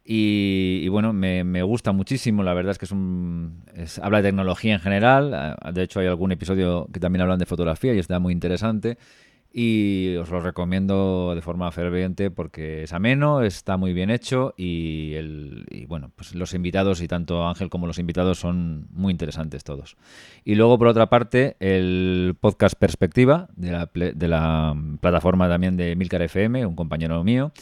Y, 0.07 0.87
bueno, 0.89 1.13
me, 1.13 1.63
gusta 1.63 1.91
muchísimo, 1.91 2.43
la 2.43 2.53
verdad 2.53 2.73
es 2.73 2.77
que 2.77 2.85
es 2.85 2.91
un, 2.91 3.63
habla 4.03 4.21
de 4.21 4.29
tecnología 4.29 4.75
en 4.75 4.79
general, 4.79 5.57
de 5.73 5.81
hecho 5.81 5.99
hay 5.99 6.05
algún 6.05 6.31
episodio 6.31 6.87
que 6.93 6.99
también 6.99 7.23
hablan 7.23 7.39
de 7.39 7.47
fotografía 7.47 7.91
y 7.95 7.97
está 7.97 8.19
muy 8.19 8.31
interesante 8.31 8.99
y 9.57 10.17
os 10.17 10.29
lo 10.31 10.41
recomiendo 10.41 11.31
de 11.33 11.41
forma 11.41 11.71
ferviente 11.71 12.29
porque 12.29 12.83
es 12.83 12.91
ameno, 12.91 13.41
está 13.41 13.77
muy 13.77 13.93
bien 13.93 14.09
hecho 14.09 14.53
y, 14.57 15.13
el, 15.13 15.65
bueno, 15.87 16.11
pues 16.13 16.35
los 16.35 16.53
invitados 16.53 17.01
y 17.01 17.07
tanto 17.07 17.47
Ángel 17.47 17.69
como 17.69 17.87
los 17.87 17.97
invitados 17.97 18.37
son 18.37 18.89
muy 18.91 19.11
interesantes 19.11 19.63
todos. 19.63 19.95
Y 20.43 20.55
luego 20.55 20.77
por 20.77 20.87
otra 20.87 21.09
parte 21.09 21.55
el 21.61 22.35
podcast 22.37 22.75
Perspectiva 22.77 23.47
de 23.55 23.71
la, 23.71 23.89
de 23.93 24.27
la 24.27 24.75
plataforma 24.99 25.47
también 25.47 25.77
de 25.77 25.95
Milcar 25.95 26.21
FM, 26.21 26.65
un 26.65 26.75
compañero 26.75 27.23
mío 27.23 27.53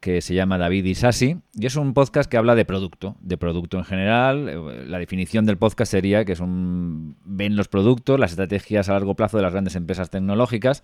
que 0.00 0.22
se 0.22 0.34
llama 0.34 0.58
David 0.58 0.84
Isasi 0.86 1.36
y 1.54 1.66
es 1.66 1.76
un 1.76 1.94
podcast 1.94 2.28
que 2.28 2.38
habla 2.38 2.54
de 2.54 2.64
producto, 2.64 3.16
de 3.20 3.36
producto 3.36 3.76
en 3.78 3.84
general. 3.84 4.90
La 4.90 4.98
definición 4.98 5.46
del 5.46 5.58
podcast 5.58 5.92
sería 5.92 6.24
que 6.24 6.32
es 6.32 6.40
un 6.40 7.16
ven 7.24 7.54
los 7.54 7.68
productos, 7.68 8.18
las 8.18 8.32
estrategias 8.32 8.88
a 8.88 8.94
largo 8.94 9.14
plazo 9.14 9.36
de 9.36 9.42
las 9.44 9.52
grandes 9.52 9.76
empresas 9.76 10.10
tecnológicas 10.10 10.82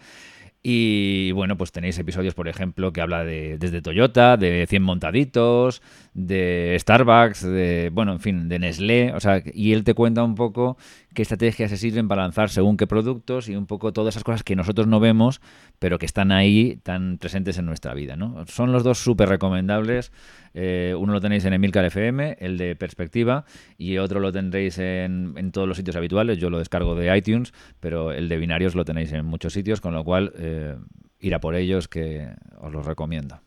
y 0.63 1.31
bueno, 1.33 1.57
pues 1.57 1.73
tenéis 1.73 1.99
episodios, 1.99 2.35
por 2.35 2.49
ejemplo, 2.49 2.93
que 2.93 3.01
habla 3.01 3.25
de 3.25 3.57
desde 3.59 3.83
Toyota, 3.83 4.37
de 4.37 4.67
100 4.69 4.83
montaditos, 4.83 5.83
de 6.17 6.75
Starbucks, 6.81 7.43
de, 7.43 7.91
bueno, 7.93 8.13
en 8.13 8.21
fin, 8.21 8.49
de 8.49 8.59
Nestlé, 8.59 9.13
o 9.13 9.21
sea, 9.21 9.43
y 9.53 9.75
él 9.75 9.85
te 9.85 9.93
cuenta 9.93 10.25
un 10.25 10.35
poco 10.35 10.79
qué 11.13 11.21
estrategias 11.21 11.69
se 11.69 11.77
sirven 11.77 12.09
para 12.09 12.23
lanzar 12.23 12.49
según 12.49 12.79
qué 12.79 12.87
productos 12.87 13.51
y 13.51 13.55
un 13.55 13.67
poco 13.67 13.93
todas 13.93 14.15
esas 14.15 14.25
cosas 14.25 14.43
que 14.43 14.57
nosotros 14.57 14.87
no 14.87 14.99
vemos, 14.99 15.43
pero 15.79 15.99
que 15.99 16.07
están 16.07 16.33
ahí 16.33 16.81
tan 16.83 17.19
presentes 17.19 17.59
en 17.59 17.67
nuestra 17.67 17.93
vida. 17.93 18.17
¿no? 18.17 18.47
Son 18.47 18.73
los 18.73 18.83
dos 18.83 18.97
súper 18.97 19.29
recomendables. 19.29 20.11
Eh, 20.55 20.95
uno 20.99 21.13
lo 21.13 21.21
tenéis 21.21 21.45
en 21.45 21.53
Emilcar 21.53 21.85
FM, 21.85 22.39
el 22.41 22.57
de 22.57 22.77
Perspectiva, 22.77 23.45
y 23.77 23.99
otro 23.99 24.19
lo 24.19 24.33
tendréis 24.33 24.79
en, 24.79 25.35
en, 25.37 25.53
todos 25.53 25.69
los 25.69 25.77
sitios 25.77 25.97
habituales. 25.97 26.39
Yo 26.39 26.49
lo 26.49 26.59
descargo 26.59 26.95
de 26.95 27.15
iTunes, 27.15 27.53
pero 27.79 28.11
el 28.13 28.31
de 28.31 28.39
Binarios 28.39 28.75
lo 28.75 28.87
tenéis 28.87 29.13
en 29.13 29.27
muchos 29.27 29.53
sitios, 29.53 29.83
con 29.83 29.93
lo 29.93 30.03
cual 30.03 30.33
eh, 30.39 30.77
ir 31.21 31.35
a 31.35 31.41
por 31.41 31.57
ellos 31.57 31.89
que 31.89 32.31
os 32.59 32.73
los 32.73 32.87
recomiendo. 32.87 33.39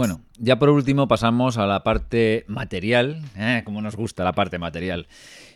Bueno, 0.00 0.22
ya 0.38 0.58
por 0.58 0.70
último 0.70 1.08
pasamos 1.08 1.58
a 1.58 1.66
la 1.66 1.82
parte 1.82 2.46
material, 2.48 3.20
¿eh? 3.36 3.60
como 3.66 3.82
nos 3.82 3.96
gusta 3.96 4.24
la 4.24 4.32
parte 4.32 4.58
material. 4.58 5.08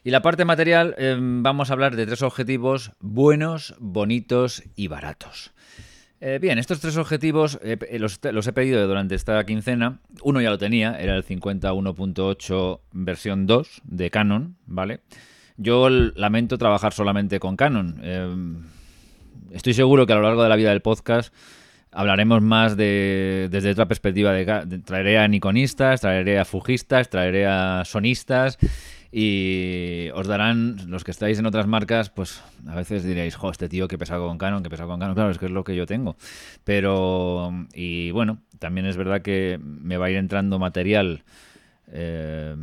Y 0.05 0.11
la 0.11 0.21
parte 0.21 0.45
material 0.45 0.95
em, 0.99 1.43
vamos 1.43 1.71
a 1.71 1.73
hablar 1.73 1.97
de 1.97 2.05
tres 2.05 2.21
objetivos 2.21 2.93
buenos, 3.01 3.75
bonitos 3.79 4.63
y 4.77 4.89
baratos. 4.89 5.53
Eh, 6.21 6.41
bien, 6.43 6.59
estos 6.59 6.81
tres 6.81 6.99
objetivos 6.99 7.59
eh, 7.63 7.79
los, 7.99 8.47
he 8.47 8.53
pedido 8.53 8.87
durante 8.87 9.15
esta 9.15 9.43
quincena. 9.47 10.01
Uno 10.23 10.43
ya 10.43 10.51
lo 10.51 10.59
tenía, 10.59 11.01
era 11.01 11.17
el 11.17 11.25
51.8 11.25 12.81
versión 12.93 13.47
2 13.47 13.81
de 13.85 14.11
Canon, 14.11 14.59
¿vale? 14.67 15.01
Yo 15.57 15.89
lamento 15.89 16.59
trabajar 16.59 16.93
solamente 16.93 17.41
con 17.41 17.57
Canon. 17.57 17.99
Em, 18.03 18.65
estoy 19.53 19.73
seguro 19.73 20.05
que 20.05 20.13
a 20.13 20.17
lo 20.17 20.23
largo 20.23 20.43
de 20.43 20.51
la 20.51 20.57
vida 20.57 20.69
del 20.69 20.83
podcast 20.83 21.33
hablaremos 21.95 22.43
más 22.43 22.77
de, 22.77 23.49
desde 23.51 23.71
otra 23.71 23.87
perspectiva. 23.87 24.33
De, 24.33 24.79
traeré 24.81 25.19
a 25.19 25.29
Nikonistas, 25.29 26.01
traeré 26.01 26.39
a 26.39 26.45
Fujistas, 26.45 27.09
traeré 27.09 27.47
a 27.47 27.85
Sonistas 27.85 28.59
y 29.11 30.09
os 30.15 30.27
darán, 30.27 30.77
los 30.89 31.05
que 31.05 31.13
estáis 31.13 31.39
en 31.39 31.47
otras 31.47 31.69
marcas, 31.69 32.11
pues 32.11 32.43
a 32.67 32.75
veces 32.75 33.05
diréis, 33.05 33.37
jo, 33.37 33.51
este 33.51 33.69
tío 33.69 33.87
que 33.87 33.97
pesado 33.97 34.27
con 34.27 34.39
Canon, 34.39 34.63
que 34.63 34.71
pesado 34.71 34.89
con 34.89 34.99
Canon. 34.99 35.15
Claro, 35.15 35.31
es 35.31 35.39
que 35.39 35.47
es 35.47 35.53
lo 35.53 35.63
que 35.63 35.77
yo 35.77 35.87
tengo. 35.87 36.17
Pero, 36.65 37.53
y 37.73 38.11
bueno, 38.11 38.39
también 38.59 38.87
es 38.87 38.97
verdad 38.97 39.23
que 39.23 39.61
me 39.63 39.97
va 39.97 40.07
a 40.07 40.11
ir 40.11 40.17
entrando 40.17 40.59
material 40.59 41.23
eh, 41.93 42.57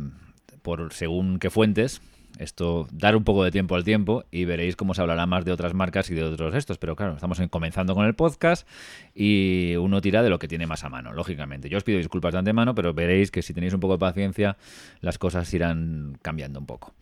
por 0.60 0.92
según 0.92 1.38
qué 1.38 1.48
fuentes 1.48 2.02
esto, 2.38 2.86
dar 2.92 3.16
un 3.16 3.24
poco 3.24 3.44
de 3.44 3.50
tiempo 3.50 3.74
al 3.74 3.84
tiempo 3.84 4.24
y 4.30 4.44
veréis 4.44 4.76
cómo 4.76 4.94
se 4.94 5.00
hablará 5.00 5.26
más 5.26 5.44
de 5.44 5.52
otras 5.52 5.74
marcas 5.74 6.10
y 6.10 6.14
de 6.14 6.24
otros 6.24 6.54
estos. 6.54 6.78
Pero 6.78 6.96
claro, 6.96 7.14
estamos 7.14 7.40
comenzando 7.50 7.94
con 7.94 8.06
el 8.06 8.14
podcast 8.14 8.66
y 9.14 9.74
uno 9.76 10.00
tira 10.00 10.22
de 10.22 10.30
lo 10.30 10.38
que 10.38 10.48
tiene 10.48 10.66
más 10.66 10.84
a 10.84 10.88
mano, 10.88 11.12
lógicamente. 11.12 11.68
Yo 11.68 11.78
os 11.78 11.84
pido 11.84 11.98
disculpas 11.98 12.32
de 12.32 12.38
antemano, 12.38 12.74
pero 12.74 12.94
veréis 12.94 13.30
que 13.30 13.42
si 13.42 13.54
tenéis 13.54 13.74
un 13.74 13.80
poco 13.80 13.94
de 13.94 14.00
paciencia, 14.00 14.56
las 15.00 15.18
cosas 15.18 15.52
irán 15.54 16.18
cambiando 16.22 16.60
un 16.60 16.66
poco. 16.66 16.94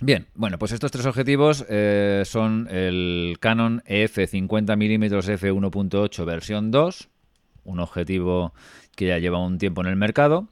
Bien, 0.00 0.26
bueno, 0.34 0.58
pues 0.58 0.72
estos 0.72 0.90
tres 0.90 1.06
objetivos 1.06 1.64
eh, 1.68 2.22
son 2.24 2.66
el 2.70 3.36
Canon 3.38 3.84
EF 3.86 4.18
50mm 4.18 5.38
f1.8 5.38 6.24
versión 6.24 6.72
2, 6.72 7.08
un 7.64 7.78
objetivo 7.78 8.52
que 8.96 9.06
ya 9.06 9.18
lleva 9.18 9.38
un 9.38 9.58
tiempo 9.58 9.80
en 9.82 9.86
el 9.86 9.96
mercado. 9.96 10.48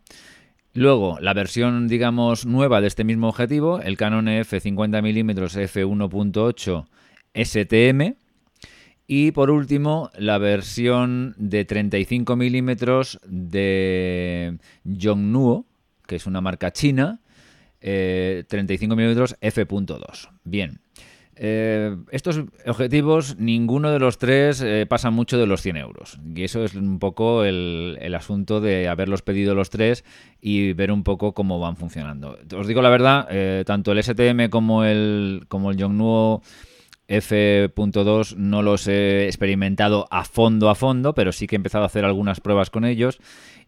Luego, 0.73 1.19
la 1.21 1.35
versión, 1.35 1.89
digamos, 1.89 2.47
nueva 2.47 2.81
de 2.81 2.87
este 2.87 3.03
mismo 3.05 3.29
objetivo, 3.29 3.81
el 3.81 3.97
Canon 3.97 4.29
f 4.29 4.61
50mm 4.61 5.35
f1.8 5.69 6.87
STM. 7.35 8.17
Y 9.09 9.33
por 9.33 9.51
último, 9.51 10.11
la 10.17 10.39
versión 10.39 11.35
de 11.37 11.65
35 11.65 12.37
mm 12.37 12.71
de 13.27 14.59
Yongnuo, 14.85 15.67
que 16.07 16.15
es 16.15 16.27
una 16.27 16.41
marca 16.41 16.73
china, 16.73 17.21
35 17.81 18.95
mm 18.95 19.25
f.2. 19.41 20.29
Bien. 20.45 20.79
Eh, 21.43 21.97
estos 22.11 22.39
objetivos, 22.67 23.39
ninguno 23.39 23.91
de 23.91 23.99
los 23.99 24.19
tres 24.19 24.61
eh, 24.61 24.85
pasa 24.87 25.11
mucho 25.11 25.39
de 25.39 25.47
los 25.47 25.63
100 25.63 25.77
euros. 25.79 26.19
Y 26.35 26.45
eso 26.45 26.63
es 26.65 26.75
un 26.75 26.99
poco 26.99 27.45
el, 27.45 28.15
asunto 28.15 28.61
de 28.61 28.89
haberlos 28.89 29.23
pedido 29.23 29.55
los 29.55 29.71
tres 29.71 30.05
y 30.43 30.75
ver 30.75 30.93
un 30.93 31.03
poco 31.03 31.33
cómo 31.33 31.59
van 31.59 31.79
funcionando. 31.79 32.39
Os 32.55 32.67
digo 32.67 32.83
la 32.83 32.91
verdad, 32.91 33.27
eh, 33.31 33.65
tanto 33.65 33.93
el 33.93 34.03
STM 34.03 34.51
como 34.51 34.85
el, 34.85 35.47
como 35.49 35.71
el 35.71 35.79
Yongnuo 35.79 36.43
F.2 37.09 38.37
no 38.37 38.61
los 38.61 38.87
he 38.87 39.25
experimentado 39.25 40.09
a 40.11 40.25
fondo 40.25 40.69
a 40.69 40.75
fondo, 40.75 41.15
pero 41.15 41.33
sí 41.33 41.47
que 41.47 41.57
he 41.57 41.57
empezado 41.57 41.85
a 41.85 41.87
hacer 41.87 42.05
algunas 42.05 42.41
pruebas 42.41 42.69
con 42.69 42.85
ellos 42.85 43.19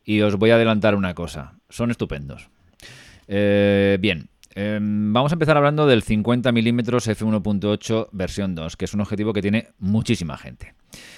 y 0.05 0.21
os 0.21 0.37
voy 0.37 0.51
a 0.51 0.57
adelantar 0.57 0.95
una 0.95 1.15
cosa. 1.15 1.55
Son 1.71 1.91
estupendos. 1.91 2.51
Eh, 3.29 3.97
bien, 3.99 4.29
em, 4.55 5.13
vamos 5.13 5.33
a 5.33 5.35
empezar 5.35 5.57
hablando 5.57 5.87
del 5.87 6.03
50 6.03 6.53
mm 6.53 6.81
f1.8 6.81 8.09
versión 8.13 8.55
2, 8.55 8.77
que 8.77 8.85
es 8.85 8.95
un 8.95 9.01
objetivo 9.01 9.33
que 9.33 9.43
tiene 9.43 9.69
muchísima 9.79 10.37
gente. 10.37 10.75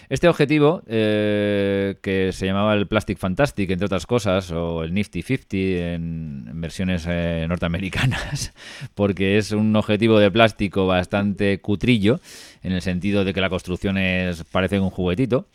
Este 0.09 0.28
objetivo, 0.28 0.82
eh, 0.87 1.97
que 2.03 2.32
se 2.32 2.47
llamaba 2.47 2.74
el 2.74 2.87
Plastic 2.87 3.18
Fantastic, 3.18 3.70
entre 3.70 3.87
otras 3.87 4.07
cosas, 4.07 4.51
o 4.51 4.85
el 4.85 4.93
Nifty 4.95 5.22
50 5.22 5.57
en, 5.57 6.61
versiones 6.61 7.07
eh, 7.09 7.47
norteamericanas, 7.49 8.53
porque 8.95 9.39
es 9.39 9.53
un 9.53 9.74
objetivo 9.76 10.18
de 10.18 10.30
plástico 10.30 10.87
bastante 10.87 11.61
cutrillo, 11.61 12.20
en 12.62 12.72
el 12.72 12.82
sentido 12.82 13.24
de 13.24 13.32
que 13.32 13.41
la 13.41 13.51
construcción 13.51 13.99
es 13.99 14.45
parece 14.45 14.78
un 14.78 14.91
juguetito, 14.91 15.49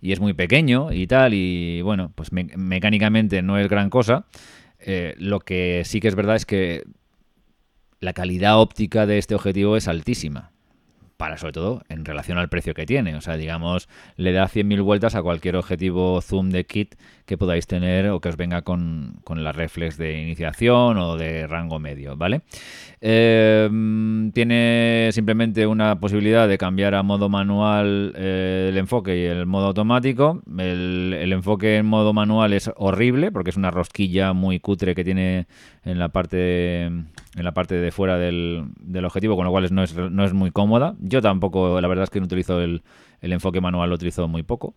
y 0.00 0.12
es 0.12 0.20
muy 0.20 0.32
pequeño 0.32 0.92
y 0.92 1.06
tal, 1.06 1.34
y 1.34 1.82
bueno, 1.82 2.12
pues 2.14 2.30
mecánicamente 2.32 3.42
no 3.42 3.58
es 3.58 3.68
gran 3.68 3.90
cosa. 3.90 4.26
Eh, 4.80 5.14
lo 5.18 5.40
que 5.40 5.82
sí 5.84 5.98
que 6.00 6.06
es 6.06 6.14
verdad 6.14 6.36
es 6.36 6.46
que 6.46 6.84
la 8.00 8.12
calidad 8.12 8.60
óptica 8.60 9.06
de 9.06 9.18
este 9.18 9.34
objetivo 9.34 9.76
es 9.76 9.88
altísima 9.88 10.52
para 11.18 11.36
sobre 11.36 11.52
todo 11.52 11.82
en 11.88 12.04
relación 12.04 12.38
al 12.38 12.48
precio 12.48 12.74
que 12.74 12.86
tiene. 12.86 13.16
O 13.16 13.20
sea, 13.20 13.36
digamos, 13.36 13.88
le 14.16 14.32
da 14.32 14.48
100.000 14.48 14.82
vueltas 14.82 15.16
a 15.16 15.22
cualquier 15.22 15.56
objetivo 15.56 16.20
zoom 16.22 16.50
de 16.50 16.64
kit 16.64 16.94
que 17.28 17.36
podáis 17.36 17.66
tener 17.66 18.08
o 18.08 18.20
que 18.20 18.30
os 18.30 18.36
venga 18.36 18.62
con, 18.62 19.20
con 19.22 19.44
la 19.44 19.52
reflex 19.52 19.98
de 19.98 20.18
iniciación 20.18 20.96
o 20.96 21.16
de 21.18 21.46
rango 21.46 21.78
medio, 21.78 22.16
¿vale? 22.16 22.40
Eh, 23.02 23.68
tiene 24.32 25.10
simplemente 25.12 25.66
una 25.66 26.00
posibilidad 26.00 26.48
de 26.48 26.56
cambiar 26.56 26.94
a 26.94 27.02
modo 27.02 27.28
manual 27.28 28.14
eh, 28.16 28.68
el 28.70 28.78
enfoque 28.78 29.18
y 29.18 29.24
el 29.24 29.44
modo 29.44 29.66
automático. 29.66 30.40
El, 30.56 31.30
enfoque 31.30 31.76
en 31.76 31.86
modo 31.86 32.14
manual 32.14 32.54
es 32.54 32.70
horrible 32.76 33.30
porque 33.30 33.50
es 33.50 33.58
una 33.58 33.70
rosquilla 33.70 34.32
muy 34.32 34.58
cutre 34.58 34.94
que 34.94 35.04
tiene 35.04 35.46
en 35.84 35.98
la 35.98 36.08
parte 36.08 36.86
en 36.86 37.44
la 37.44 37.52
parte 37.52 37.74
de 37.74 37.92
fuera 37.92 38.16
del, 38.16 38.64
del 38.80 39.04
objetivo, 39.04 39.36
con 39.36 39.44
lo 39.44 39.50
cual 39.50 39.68
no 39.70 39.82
es, 39.82 39.94
no 39.94 40.24
es 40.24 40.32
muy 40.32 40.50
cómoda. 40.50 40.96
Yo 40.98 41.20
tampoco, 41.20 41.78
la 41.80 41.88
verdad 41.88 42.04
es 42.04 42.10
que 42.10 42.20
no 42.20 42.24
utilizo 42.26 42.60
el, 42.62 42.82
el 43.20 43.32
enfoque 43.32 43.60
manual, 43.60 43.90
lo 43.90 43.96
utilizo 43.96 44.26
muy 44.28 44.42
poco, 44.42 44.74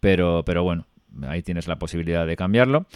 pero, 0.00 0.42
pero 0.44 0.64
bueno, 0.64 0.86
ahí 1.26 1.42
tienes 1.42 1.68
la 1.68 1.78
posibilidad 1.78 2.26
de 2.26 2.36
cambiarlo. 2.36 2.86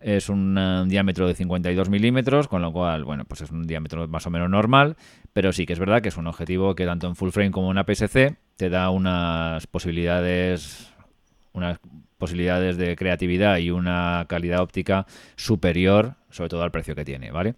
Es 0.00 0.30
un, 0.30 0.58
diámetro 0.88 1.28
de 1.28 1.34
52 1.34 1.90
milímetros, 1.90 2.48
con 2.48 2.62
lo 2.62 2.72
cual, 2.72 3.04
bueno, 3.04 3.26
pues 3.26 3.42
es 3.42 3.50
un 3.50 3.66
diámetro 3.66 4.08
más 4.08 4.26
o 4.26 4.30
menos 4.30 4.48
normal, 4.48 4.96
pero 5.34 5.52
sí 5.52 5.66
que 5.66 5.74
es 5.74 5.78
verdad 5.78 6.00
que 6.00 6.08
es 6.08 6.16
un 6.16 6.26
objetivo 6.26 6.74
que 6.74 6.86
tanto 6.86 7.06
en 7.06 7.16
full 7.16 7.30
frame 7.30 7.50
como 7.50 7.70
en 7.70 7.78
APS-C 7.78 8.36
te 8.56 8.70
da 8.70 8.88
unas 8.88 9.66
posibilidades, 9.66 10.90
unas 11.52 11.78
posibilidades 12.16 12.78
de 12.78 12.96
creatividad 12.96 13.58
y 13.58 13.70
una 13.70 14.24
calidad 14.26 14.60
óptica 14.60 15.06
superior, 15.36 16.14
sobre 16.30 16.48
todo 16.48 16.62
al 16.62 16.70
precio 16.70 16.94
que 16.94 17.04
tiene, 17.04 17.30
¿vale? 17.30 17.56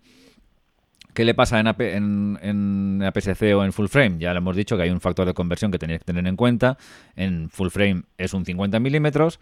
¿Qué 1.14 1.26
le 1.26 1.34
pasa 1.34 1.60
en, 1.60 2.38
en 2.40 3.02
APS-C 3.02 3.54
o 3.54 3.64
en 3.64 3.72
full 3.74 3.88
frame? 3.88 4.16
Ya 4.18 4.32
le 4.32 4.38
hemos 4.38 4.56
dicho 4.56 4.78
que 4.78 4.84
hay 4.84 4.90
un 4.90 5.00
factor 5.00 5.26
de 5.26 5.34
conversión 5.34 5.70
que 5.70 5.78
tenéis 5.78 6.00
que 6.00 6.06
tener 6.06 6.26
en 6.26 6.36
cuenta. 6.36 6.78
En 7.16 7.50
full 7.50 7.68
frame 7.68 8.04
es 8.16 8.32
un 8.32 8.46
50 8.46 8.80
milímetros, 8.80 9.38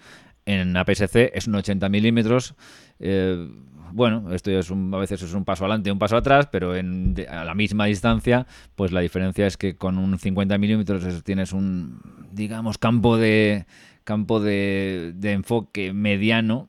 en 0.47 0.77
APS-C 0.77 1.33
es 1.35 1.47
un 1.47 1.55
80 1.55 1.89
milímetros. 1.89 2.55
Eh, 2.99 3.49
bueno, 3.93 4.33
esto 4.33 4.51
es 4.51 4.71
un, 4.71 4.95
a 4.95 4.99
veces 4.99 5.23
es 5.23 5.35
un 5.35 5.45
paso 5.45 5.65
adelante, 5.65 5.91
un 5.91 5.99
paso 5.99 6.17
atrás, 6.17 6.49
pero 6.51 6.77
en, 6.77 7.15
a 7.29 7.45
la 7.45 7.55
misma 7.55 7.87
distancia, 7.87 8.47
pues 8.77 8.93
la 8.93 9.01
diferencia 9.01 9.47
es 9.47 9.57
que 9.57 9.77
con 9.77 9.99
un 9.99 10.19
50 10.19 10.59
milímetros 10.59 11.25
tienes 11.25 11.53
un, 11.53 12.01
digamos, 12.33 12.79
campo 12.79 13.17
de 13.17 13.67
campo 14.05 14.41
de, 14.41 15.13
de 15.15 15.33
enfoque 15.33 15.93
mediano, 15.93 16.69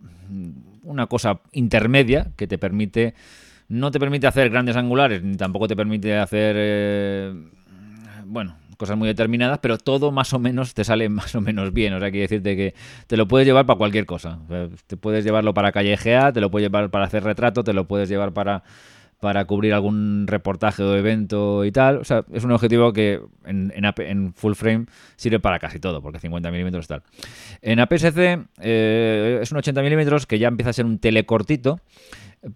una 0.83 1.07
cosa 1.07 1.41
intermedia 1.51 2.31
que 2.35 2.47
te 2.47 2.57
permite 2.57 3.15
no 3.71 3.89
te 3.89 4.01
permite 4.01 4.27
hacer 4.27 4.49
grandes 4.49 4.75
angulares, 4.75 5.23
ni 5.23 5.37
tampoco 5.37 5.65
te 5.65 5.77
permite 5.77 6.17
hacer, 6.17 6.55
eh, 6.59 7.33
bueno, 8.25 8.57
cosas 8.81 8.97
muy 8.97 9.07
determinadas, 9.07 9.59
pero 9.59 9.77
todo 9.77 10.11
más 10.11 10.33
o 10.33 10.39
menos 10.39 10.73
te 10.73 10.83
sale 10.83 11.07
más 11.21 11.35
o 11.35 11.41
menos 11.41 11.71
bien. 11.71 11.93
O 11.93 11.99
sea, 11.99 12.09
quiere 12.09 12.23
decirte 12.23 12.55
que 12.55 12.73
te 13.05 13.15
lo 13.15 13.27
puedes 13.27 13.45
llevar 13.45 13.67
para 13.67 13.77
cualquier 13.77 14.07
cosa. 14.07 14.39
te 14.87 14.97
puedes 14.97 15.23
llevarlo 15.23 15.53
para 15.53 15.71
callejear, 15.71 16.33
te 16.33 16.41
lo 16.41 16.49
puedes 16.49 16.65
llevar 16.67 16.89
para 16.89 17.05
hacer 17.05 17.23
retrato, 17.23 17.63
te 17.63 17.73
lo 17.73 17.87
puedes 17.87 18.09
llevar 18.09 18.33
para 18.33 18.63
para 19.19 19.45
cubrir 19.45 19.71
algún 19.75 20.25
reportaje 20.25 20.81
o 20.81 20.95
evento 20.95 21.63
y 21.63 21.71
tal. 21.71 21.97
O 21.97 22.03
sea, 22.03 22.25
es 22.33 22.43
un 22.43 22.51
objetivo 22.53 22.91
que 22.91 23.21
en, 23.45 24.33
full 24.33 24.53
frame 24.53 24.87
sirve 25.15 25.39
para 25.39 25.59
casi 25.59 25.79
todo, 25.79 26.01
porque 26.01 26.17
50 26.17 26.49
milímetros 26.49 26.87
tal. 26.87 27.03
En 27.61 27.79
APS-C 27.79 28.39
eh, 28.61 29.39
es 29.39 29.51
un 29.51 29.59
80 29.59 29.79
milímetros 29.83 30.25
que 30.25 30.39
ya 30.39 30.47
empieza 30.47 30.71
a 30.71 30.73
ser 30.73 30.85
un 30.85 30.97
telecortito. 30.97 31.79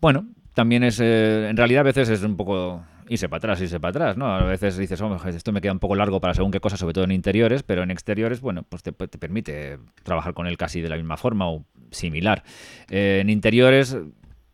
Bueno, 0.02 0.26
también 0.56 0.84
es, 0.84 1.00
eh, 1.00 1.50
en 1.50 1.56
realidad 1.56 1.82
a 1.82 1.84
veces 1.84 2.10
es 2.10 2.24
un 2.24 2.36
poco 2.36 2.84
irse 3.08 3.30
para 3.30 3.38
atrás, 3.38 3.62
irse 3.62 3.80
para 3.80 3.90
atrás, 3.90 4.18
¿no? 4.18 4.28
A 4.28 4.44
veces 4.44 4.78
dices, 4.78 5.00
oh, 5.02 5.16
esto 5.28 5.52
me 5.52 5.62
queda 5.62 5.72
un 5.72 5.80
poco 5.80 5.96
largo 5.96 6.20
para 6.20 6.34
según 6.34 6.52
qué 6.52 6.60
cosa, 6.60 6.78
sobre 6.78 6.94
todo 6.94 7.04
en 7.04 7.12
interiores, 7.12 7.64
pero 7.64 7.84
en 7.84 7.92
exteriores, 7.92 8.42
bueno, 8.42 8.64
pues 8.68 8.84
te, 8.84 8.92
permite 8.94 9.80
trabajar 10.04 10.34
con 10.34 10.48
él 10.48 10.58
casi 10.58 10.82
de 10.82 10.90
la 10.90 10.98
misma 10.98 11.18
forma 11.18 11.50
o 11.50 11.66
similar. 11.92 12.44
Eh, 12.90 13.20
en 13.22 13.30
interiores, 13.30 13.98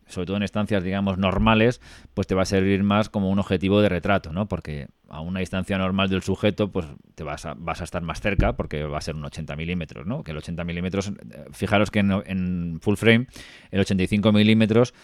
sobre 0.06 0.26
todo 0.26 0.36
en 0.36 0.42
estancias, 0.42 0.84
digamos, 0.84 1.18
normales, 1.18 1.80
pues 2.14 2.26
te 2.26 2.34
va 2.34 2.42
a 2.42 2.46
servir 2.46 2.82
más 2.82 3.08
como 3.08 3.30
un 3.30 3.38
objetivo 3.38 3.80
de 3.80 3.88
retrato, 3.88 4.32
¿no? 4.32 4.46
Porque 4.46 4.88
a 5.08 5.20
una 5.20 5.40
distancia 5.40 5.76
normal 5.78 6.08
del 6.08 6.22
sujeto, 6.22 6.70
pues 6.70 6.86
te 7.14 7.24
vas 7.24 7.44
a, 7.46 7.54
vas 7.54 7.80
a 7.80 7.84
estar 7.84 8.02
más 8.02 8.20
cerca 8.20 8.54
porque 8.54 8.84
va 8.84 8.98
a 8.98 9.00
ser 9.00 9.14
un 9.14 9.24
80 9.24 9.56
milímetros, 9.56 10.06
¿no? 10.06 10.22
Que 10.22 10.32
el 10.32 10.38
80 10.38 10.64
milímetros, 10.64 11.08
eh, 11.08 11.44
fijaros 11.52 11.90
que 11.90 12.00
en, 12.00 12.12
en 12.26 12.78
full 12.80 12.96
frame, 12.96 13.26
el 13.70 13.80
85 13.80 14.32
milímetros 14.32 14.94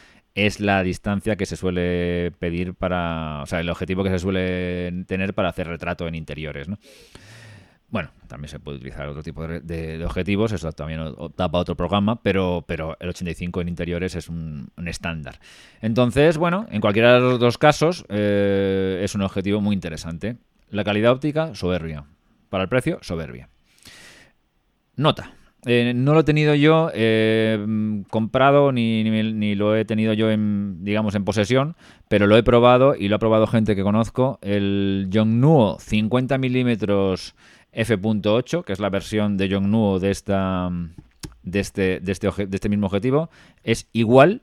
es 0.47 0.61
la 0.61 0.83
distancia 0.85 1.35
que 1.37 1.47
se 1.47 1.57
suele 1.57 2.33
pedir 2.39 2.75
para, 2.75 3.43
o 3.43 3.47
sea, 3.47 3.59
el 3.59 3.69
objetivo 3.71 4.05
que 4.05 4.11
se 4.11 4.21
suele 4.21 5.05
tener 5.07 5.35
para 5.35 5.49
hacer 5.49 5.67
retrato 5.67 6.07
en 6.07 6.15
interiores, 6.15 6.69
¿no? 6.69 6.79
Bueno, 7.91 8.11
también 8.27 8.51
se 8.51 8.61
puede 8.61 8.77
utilizar 8.77 9.09
otro 9.09 9.23
tipo 9.23 9.49
de, 9.49 10.05
objetivos, 10.05 10.53
eso 10.53 10.71
también 10.73 11.01
tapa 11.35 11.59
otro 11.59 11.75
programa, 11.75 12.23
pero, 12.23 12.63
pero 12.69 12.97
el 13.01 13.09
85 13.09 13.63
en 13.63 13.69
interiores 13.69 14.15
es 14.15 14.29
un, 14.29 14.71
estándar. 14.87 15.41
Entonces, 15.81 16.37
bueno, 16.37 16.67
en 16.71 16.83
cualquiera 16.83 17.15
de 17.15 17.21
los 17.21 17.41
dos 17.41 17.57
casos 17.57 18.05
eh, 18.11 19.01
es 19.03 19.15
un 19.15 19.23
objetivo 19.23 19.63
muy 19.63 19.75
interesante. 19.75 20.37
La 20.69 20.85
calidad 20.85 21.13
óptica, 21.13 21.55
soberbia. 21.55 22.05
Para 22.51 22.65
el 22.65 22.69
precio, 22.69 22.99
soberbia. 23.01 23.49
Nota. 24.97 25.38
Eh, 25.67 25.93
no 25.95 26.15
lo 26.15 26.21
he 26.21 26.25
tenido 26.25 26.55
yo 26.55 26.91
eh, 26.95 27.59
comprado 28.11 28.71
ni, 28.71 29.03
ni, 29.03 29.55
lo 29.57 29.77
he 29.77 29.85
tenido 29.85 30.13
yo 30.13 30.31
en, 30.31 30.85
digamos, 30.85 31.15
en 31.17 31.25
posesión, 31.25 31.77
pero 32.09 32.27
lo 32.27 32.37
he 32.37 32.43
probado 32.45 32.95
y 32.95 33.09
lo 33.09 33.17
ha 33.17 33.19
probado 33.19 33.47
gente 33.47 33.75
que 33.75 33.83
conozco. 33.83 34.39
El 34.41 35.09
Yongnuo 35.11 35.79
50 35.81 36.39
milímetros 36.39 37.35
f.8, 37.73 38.65
que 38.65 38.73
es 38.73 38.79
la 38.79 38.91
versión 38.91 39.37
de 39.37 39.49
Yongnuo 39.49 39.99
de 39.99 40.11
esta 40.11 40.71
de 41.43 41.61
este, 41.61 42.01
de 42.01 42.13
este, 42.13 42.47
de 42.47 42.57
este 42.57 42.69
mismo 42.69 42.87
objetivo, 42.87 43.31
es 43.65 43.89
igual 43.93 44.43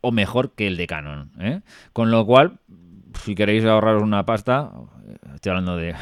o 0.00 0.12
mejor 0.12 0.52
que 0.52 0.66
el 0.66 0.76
de 0.76 0.86
Canon. 0.86 1.32
¿eh? 1.40 1.60
Con 1.92 2.10
lo 2.10 2.24
cual, 2.26 2.58
si 3.22 3.34
queréis 3.34 3.64
ahorraros 3.64 4.02
una 4.02 4.26
pasta, 4.26 4.70
estoy 5.34 5.50
hablando 5.50 5.76
de 5.76 5.94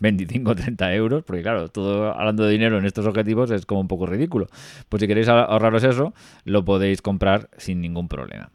25 0.00 0.50
o 0.50 0.54
30 0.54 0.94
euros, 0.94 1.24
porque 1.24 1.42
claro, 1.42 1.68
todo 1.68 2.12
hablando 2.12 2.44
de 2.44 2.52
dinero 2.52 2.78
en 2.78 2.86
estos 2.86 3.06
objetivos 3.06 3.50
es 3.50 3.66
como 3.66 3.80
un 3.80 3.88
poco 3.88 4.06
ridículo. 4.06 4.46
Pues 4.88 5.00
si 5.00 5.06
queréis 5.06 5.28
ahorraros 5.28 5.84
eso, 5.84 6.14
lo 6.44 6.64
podéis 6.64 7.02
comprar 7.02 7.48
sin 7.56 7.80
ningún 7.80 8.08
problema. 8.08 8.50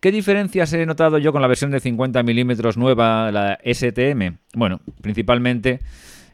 ¿Qué 0.00 0.12
diferencias 0.12 0.72
he 0.72 0.86
notado 0.86 1.18
yo 1.18 1.32
con 1.32 1.42
la 1.42 1.48
versión 1.48 1.72
de 1.72 1.80
50 1.80 2.22
milímetros 2.22 2.76
nueva, 2.76 3.32
la 3.32 3.58
STM? 3.64 4.38
Bueno, 4.54 4.80
principalmente 5.00 5.80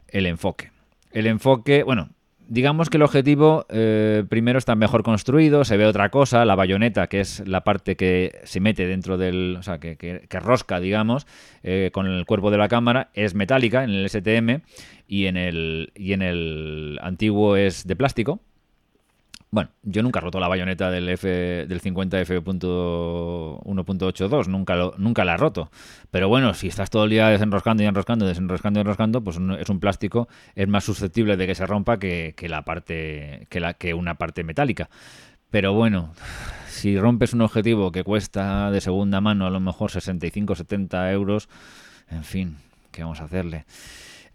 el 0.07 0.27
enfoque. 0.27 0.71
El 1.11 1.25
enfoque, 1.25 1.83
bueno, 1.83 2.09
digamos 2.47 2.89
que 2.89 2.97
el 2.97 3.03
objetivo 3.03 3.65
eh, 3.69 4.23
primero 4.29 4.57
está 4.57 4.75
mejor 4.75 5.03
construido, 5.03 5.63
se 5.63 5.77
ve 5.77 5.85
otra 5.85 6.09
cosa, 6.09 6.45
la 6.45 6.55
bayoneta, 6.55 7.07
que 7.07 7.19
es 7.19 7.45
la 7.47 7.63
parte 7.63 7.95
que 7.95 8.39
se 8.43 8.59
mete 8.59 8.87
dentro 8.87 9.17
del, 9.17 9.57
o 9.59 9.63
sea, 9.63 9.79
que, 9.79 9.97
que, 9.97 10.39
rosca, 10.39 10.79
digamos, 10.79 11.27
eh, 11.63 11.89
con 11.93 12.07
el 12.07 12.25
cuerpo 12.25 12.51
de 12.51 12.57
la 12.57 12.67
cámara, 12.67 13.09
es 13.13 13.35
metálica 13.35 13.83
en 13.83 13.91
el 13.91 14.09
STM 14.09 14.61
y 15.07 15.25
en 15.25 15.37
el, 15.37 15.91
y 15.95 16.13
en 16.13 16.21
el 16.21 16.99
antiguo 17.01 17.55
es 17.55 17.87
de 17.87 17.95
plástico. 17.95 18.39
Bueno, 19.51 19.69
yo 19.83 20.01
nunca 20.03 20.19
he 20.19 20.21
roto 20.21 20.39
la 20.39 20.47
bayoneta 20.47 20.89
del 20.91 21.09
F 21.09 21.27
del 21.29 21.81
50F.1.82, 21.81 24.47
nunca 24.47 24.91
nunca 24.97 25.23
la 25.23 25.35
he 25.35 25.37
roto. 25.37 25.69
Pero 26.11 26.27
bueno, 26.27 26.53
si 26.53 26.67
estás 26.67 26.89
todo 26.89 27.05
el 27.05 27.11
día 27.11 27.29
desenroscando 27.29 27.81
y 27.83 27.85
enroscando, 27.85 28.25
desenroscando 28.25 28.79
y 28.79 28.81
enroscando, 28.81 29.23
pues 29.23 29.39
es 29.59 29.69
un 29.69 29.79
plástico, 29.79 30.27
es 30.55 30.67
más 30.67 30.83
susceptible 30.83 31.37
de 31.37 31.47
que 31.47 31.55
se 31.55 31.65
rompa 31.65 31.99
que, 31.99 32.33
que 32.35 32.49
la 32.49 32.63
parte 32.63 33.47
que 33.49 33.61
la 33.61 33.75
que 33.75 33.93
una 33.93 34.15
parte 34.15 34.43
metálica. 34.43 34.89
Pero 35.51 35.73
bueno, 35.73 36.13
si 36.67 36.99
rompes 36.99 37.33
un 37.33 37.41
objetivo 37.41 37.91
que 37.91 38.03
cuesta 38.03 38.71
de 38.71 38.81
segunda 38.81 39.21
mano 39.21 39.45
a 39.45 39.49
lo 39.49 39.61
mejor 39.61 39.91
65 39.91 40.55
70 40.55 41.11
euros, 41.13 41.47
en 42.09 42.25
fin, 42.25 42.57
¿qué 42.91 43.03
vamos 43.03 43.21
a 43.21 43.25
hacerle? 43.25 43.65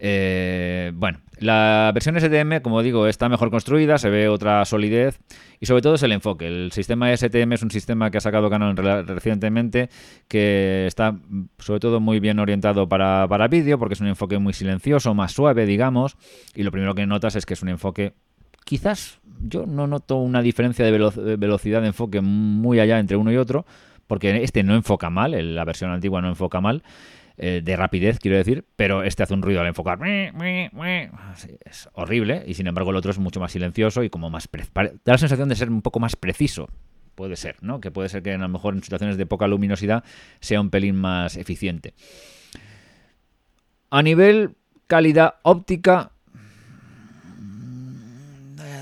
Eh, 0.03 0.91
bueno, 0.95 1.19
la 1.37 1.91
versión 1.93 2.19
STM, 2.19 2.61
como 2.63 2.81
digo, 2.81 3.05
está 3.05 3.29
mejor 3.29 3.51
construida, 3.51 3.99
se 3.99 4.09
ve 4.09 4.29
otra 4.29 4.65
solidez 4.65 5.19
y 5.59 5.67
sobre 5.67 5.83
todo 5.83 5.93
es 5.93 6.01
el 6.01 6.11
enfoque. 6.11 6.47
El 6.47 6.71
sistema 6.71 7.15
STM 7.15 7.53
es 7.53 7.61
un 7.61 7.69
sistema 7.69 8.09
que 8.09 8.17
ha 8.17 8.21
sacado 8.21 8.49
Canon 8.49 8.75
recientemente 8.75 9.89
que 10.27 10.87
está 10.87 11.15
sobre 11.59 11.79
todo 11.79 11.99
muy 11.99 12.19
bien 12.19 12.39
orientado 12.39 12.89
para, 12.89 13.27
para 13.27 13.47
vídeo 13.47 13.77
porque 13.77 13.93
es 13.93 14.01
un 14.01 14.07
enfoque 14.07 14.39
muy 14.39 14.53
silencioso, 14.53 15.13
más 15.13 15.33
suave, 15.33 15.67
digamos, 15.67 16.17
y 16.55 16.63
lo 16.63 16.71
primero 16.71 16.95
que 16.95 17.05
notas 17.05 17.35
es 17.35 17.45
que 17.45 17.53
es 17.53 17.61
un 17.61 17.69
enfoque 17.69 18.13
quizás 18.65 19.19
yo 19.43 19.65
no 19.65 19.87
noto 19.87 20.17
una 20.17 20.41
diferencia 20.41 20.85
de, 20.85 21.37
velocidad 21.37 21.81
de 21.81 21.87
enfoque 21.87 22.21
muy 22.21 22.79
allá 22.79 22.99
entre 22.99 23.17
uno 23.17 23.31
y 23.31 23.37
otro, 23.37 23.65
porque 24.07 24.43
este 24.43 24.63
no 24.63 24.75
enfoca 24.75 25.09
mal, 25.09 25.55
la 25.55 25.65
versión 25.65 25.91
antigua 25.91 26.21
no 26.21 26.29
enfoca 26.29 26.61
mal, 26.61 26.83
eh, 27.43 27.61
de 27.63 27.75
rapidez, 27.75 28.19
quiero 28.19 28.37
decir, 28.37 28.65
pero 28.75 29.01
este 29.01 29.23
hace 29.23 29.33
un 29.33 29.41
ruido 29.41 29.61
al 29.61 29.67
enfocar. 29.67 29.97
Es 31.65 31.89
horrible 31.93 32.43
y 32.45 32.53
sin 32.53 32.67
embargo 32.67 32.91
el 32.91 32.97
otro 32.97 33.09
es 33.09 33.17
mucho 33.17 33.39
más 33.39 33.51
silencioso 33.51 34.03
y 34.03 34.11
como 34.11 34.29
más... 34.29 34.47
Da 34.75 34.91
la 35.05 35.17
sensación 35.17 35.49
de 35.49 35.55
ser 35.55 35.71
un 35.71 35.81
poco 35.81 35.99
más 35.99 36.15
preciso. 36.15 36.69
Puede 37.15 37.35
ser, 37.35 37.55
¿no? 37.61 37.81
Que 37.81 37.89
puede 37.89 38.09
ser 38.09 38.21
que 38.21 38.31
a 38.31 38.37
lo 38.37 38.47
mejor 38.47 38.75
en 38.75 38.83
situaciones 38.83 39.17
de 39.17 39.25
poca 39.25 39.47
luminosidad 39.47 40.03
sea 40.39 40.61
un 40.61 40.69
pelín 40.69 40.95
más 40.95 41.35
eficiente. 41.35 41.95
A 43.89 44.03
nivel 44.03 44.55
calidad 44.85 45.37
óptica, 45.41 46.11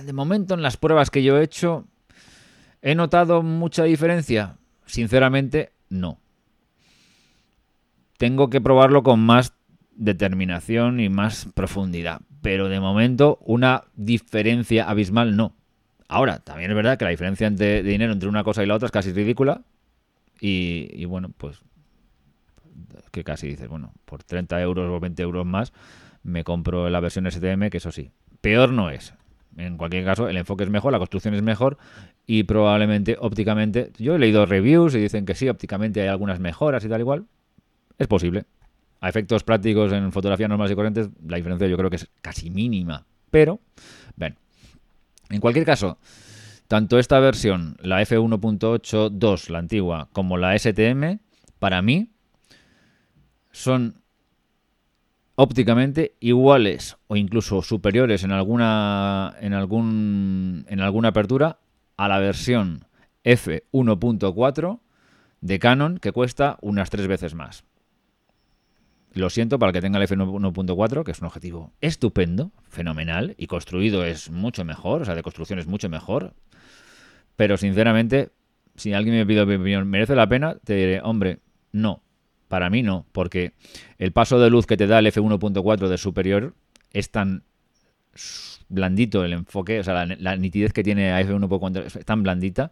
de 0.04 0.12
momento 0.12 0.54
en 0.54 0.64
las 0.64 0.76
pruebas 0.76 1.10
que 1.10 1.24
yo 1.24 1.38
he 1.38 1.44
hecho, 1.44 1.88
¿he 2.82 2.94
notado 2.94 3.42
mucha 3.42 3.86
diferencia? 3.86 4.58
Sinceramente, 4.86 5.72
no. 5.88 6.20
Tengo 8.20 8.50
que 8.50 8.60
probarlo 8.60 9.02
con 9.02 9.22
más 9.22 9.54
determinación 9.96 11.00
y 11.00 11.08
más 11.08 11.48
profundidad. 11.56 12.20
Pero 12.42 12.68
de 12.68 12.82
momento, 12.82 13.40
una 13.42 13.86
diferencia 13.96 14.90
abismal 14.90 15.38
no. 15.38 15.56
Ahora, 16.10 16.40
también 16.40 16.70
es 16.70 16.76
verdad 16.76 16.98
que 16.98 17.06
la 17.06 17.12
diferencia 17.12 17.50
de 17.50 17.82
dinero 17.82 18.12
entre 18.12 18.28
una 18.28 18.44
cosa 18.44 18.62
y 18.62 18.66
la 18.66 18.76
otra 18.76 18.88
es 18.88 18.92
casi 18.92 19.14
ridícula. 19.14 19.62
Y, 20.42 20.90
y 20.92 21.06
bueno, 21.06 21.32
pues 21.38 21.62
que 23.12 23.24
casi 23.24 23.48
dices, 23.48 23.70
bueno, 23.70 23.94
por 24.04 24.22
30 24.22 24.60
euros 24.62 24.90
o 24.90 25.00
20 25.00 25.24
euros 25.24 25.46
más 25.46 25.72
me 26.22 26.44
compro 26.44 26.90
la 26.90 27.00
versión 27.00 27.26
STM, 27.26 27.70
que 27.70 27.78
eso 27.78 27.94
sí, 27.94 28.12
peor 28.42 28.74
no 28.74 28.90
es. 28.90 29.14
En 29.56 29.78
cualquier 29.78 30.04
caso, 30.04 30.28
el 30.28 30.36
enfoque 30.36 30.66
es 30.66 30.70
mejor, 30.70 30.92
la 30.92 31.00
construcción 31.00 31.36
es 31.36 31.42
mejor 31.42 31.78
y 32.28 32.44
probablemente 32.44 33.16
ópticamente. 33.18 33.94
Yo 33.98 34.16
he 34.16 34.20
leído 34.20 34.46
reviews 34.46 34.94
y 34.96 35.00
dicen 35.00 35.26
que 35.26 35.36
sí, 35.36 35.48
ópticamente 35.48 36.02
hay 36.02 36.10
algunas 36.10 36.42
mejoras 36.42 36.84
y 36.84 36.90
tal 36.90 37.00
igual. 37.00 37.26
Es 38.00 38.08
posible. 38.08 38.46
A 39.02 39.10
efectos 39.10 39.44
prácticos 39.44 39.92
en 39.92 40.12
fotografía 40.12 40.48
normales 40.48 40.72
y 40.72 40.76
corrientes, 40.76 41.10
la 41.28 41.38
diferencia 41.38 41.68
yo 41.68 41.78
creo 41.78 41.90
que 41.90 41.98
es 41.98 42.10
casi 42.22 42.50
mínima. 42.50 43.06
Pero, 43.30 43.60
ven. 44.16 44.36
En 45.30 45.40
cualquier 45.40 45.66
caso, 45.66 46.00
tanto 46.68 46.98
esta 46.98 47.20
versión, 47.20 47.78
la 47.82 48.02
F1.8.2, 48.02 49.50
la 49.50 49.60
antigua, 49.60 50.10
como 50.12 50.38
la 50.38 50.58
STM, 50.58 51.20
para 51.60 51.82
mí, 51.82 52.10
son 53.52 54.02
ópticamente 55.36 56.16
iguales 56.20 56.98
o 57.08 57.16
incluso 57.16 57.62
superiores 57.62 58.24
en 58.24 58.32
alguna 58.32 59.36
en 59.40 59.54
algún 59.54 60.66
en 60.68 60.82
alguna 60.82 61.10
apertura 61.10 61.60
a 61.96 62.10
la 62.10 62.20
versión 62.20 62.86
f1.4 63.24 64.80
de 65.40 65.60
Canon 65.60 65.98
que 65.98 66.12
cuesta 66.12 66.58
unas 66.62 66.90
tres 66.90 67.08
veces 67.08 67.36
más. 67.36 67.64
Lo 69.14 69.30
siento 69.30 69.58
para 69.58 69.72
el 69.72 69.74
que 69.74 69.82
tenga 69.82 70.00
el 70.00 70.08
f1.4, 70.08 71.04
que 71.04 71.12
es 71.12 71.20
un 71.20 71.28
objetivo 71.28 71.74
estupendo, 71.82 72.52
fenomenal, 72.70 73.36
y 73.38 73.48
construido 73.48 74.06
es 74.06 74.30
mucho 74.30 74.64
mejor, 74.66 75.02
o 75.02 75.06
sea, 75.06 75.16
de 75.16 75.24
construcción 75.24 75.60
es 75.60 75.68
mucho 75.68 75.90
mejor. 75.90 76.34
Pero 77.36 77.58
sinceramente, 77.58 78.30
si 78.76 78.94
alguien 78.94 79.16
me 79.16 79.26
pide 79.26 79.46
mi 79.46 79.56
opinión, 79.56 79.88
¿merece 79.88 80.16
la 80.16 80.28
pena? 80.30 80.58
Te 80.64 80.76
diré, 80.76 81.02
hombre, 81.02 81.40
no. 81.72 82.04
Para 82.48 82.70
mí 82.70 82.82
no, 82.82 83.06
porque 83.12 83.54
el 84.00 84.12
paso 84.12 84.40
de 84.40 84.50
luz 84.50 84.66
que 84.66 84.76
te 84.76 84.88
da 84.88 85.00
el 85.00 85.06
f1.4 85.06 85.88
de 85.88 85.98
superior 86.00 86.56
es 86.92 87.12
tan 87.12 87.44
blandito 88.70 89.24
el 89.24 89.34
enfoque, 89.34 89.80
o 89.80 89.84
sea, 89.84 90.06
la, 90.06 90.36
nitidez 90.36 90.74
que 90.74 90.84
tiene 90.84 91.12
a 91.12 91.22
f1.4 91.22 91.86
es 91.86 92.06
tan 92.06 92.24
blandita 92.24 92.72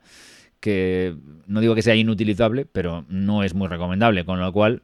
que 0.60 1.16
no 1.46 1.62
digo 1.62 1.76
que 1.76 1.84
sea 1.84 1.96
inutilizable, 1.96 2.66
pero 2.66 3.06
no 3.10 3.44
es 3.44 3.54
muy 3.54 3.68
recomendable, 3.68 4.26
con 4.26 4.40
lo 4.40 4.52
cual 4.52 4.82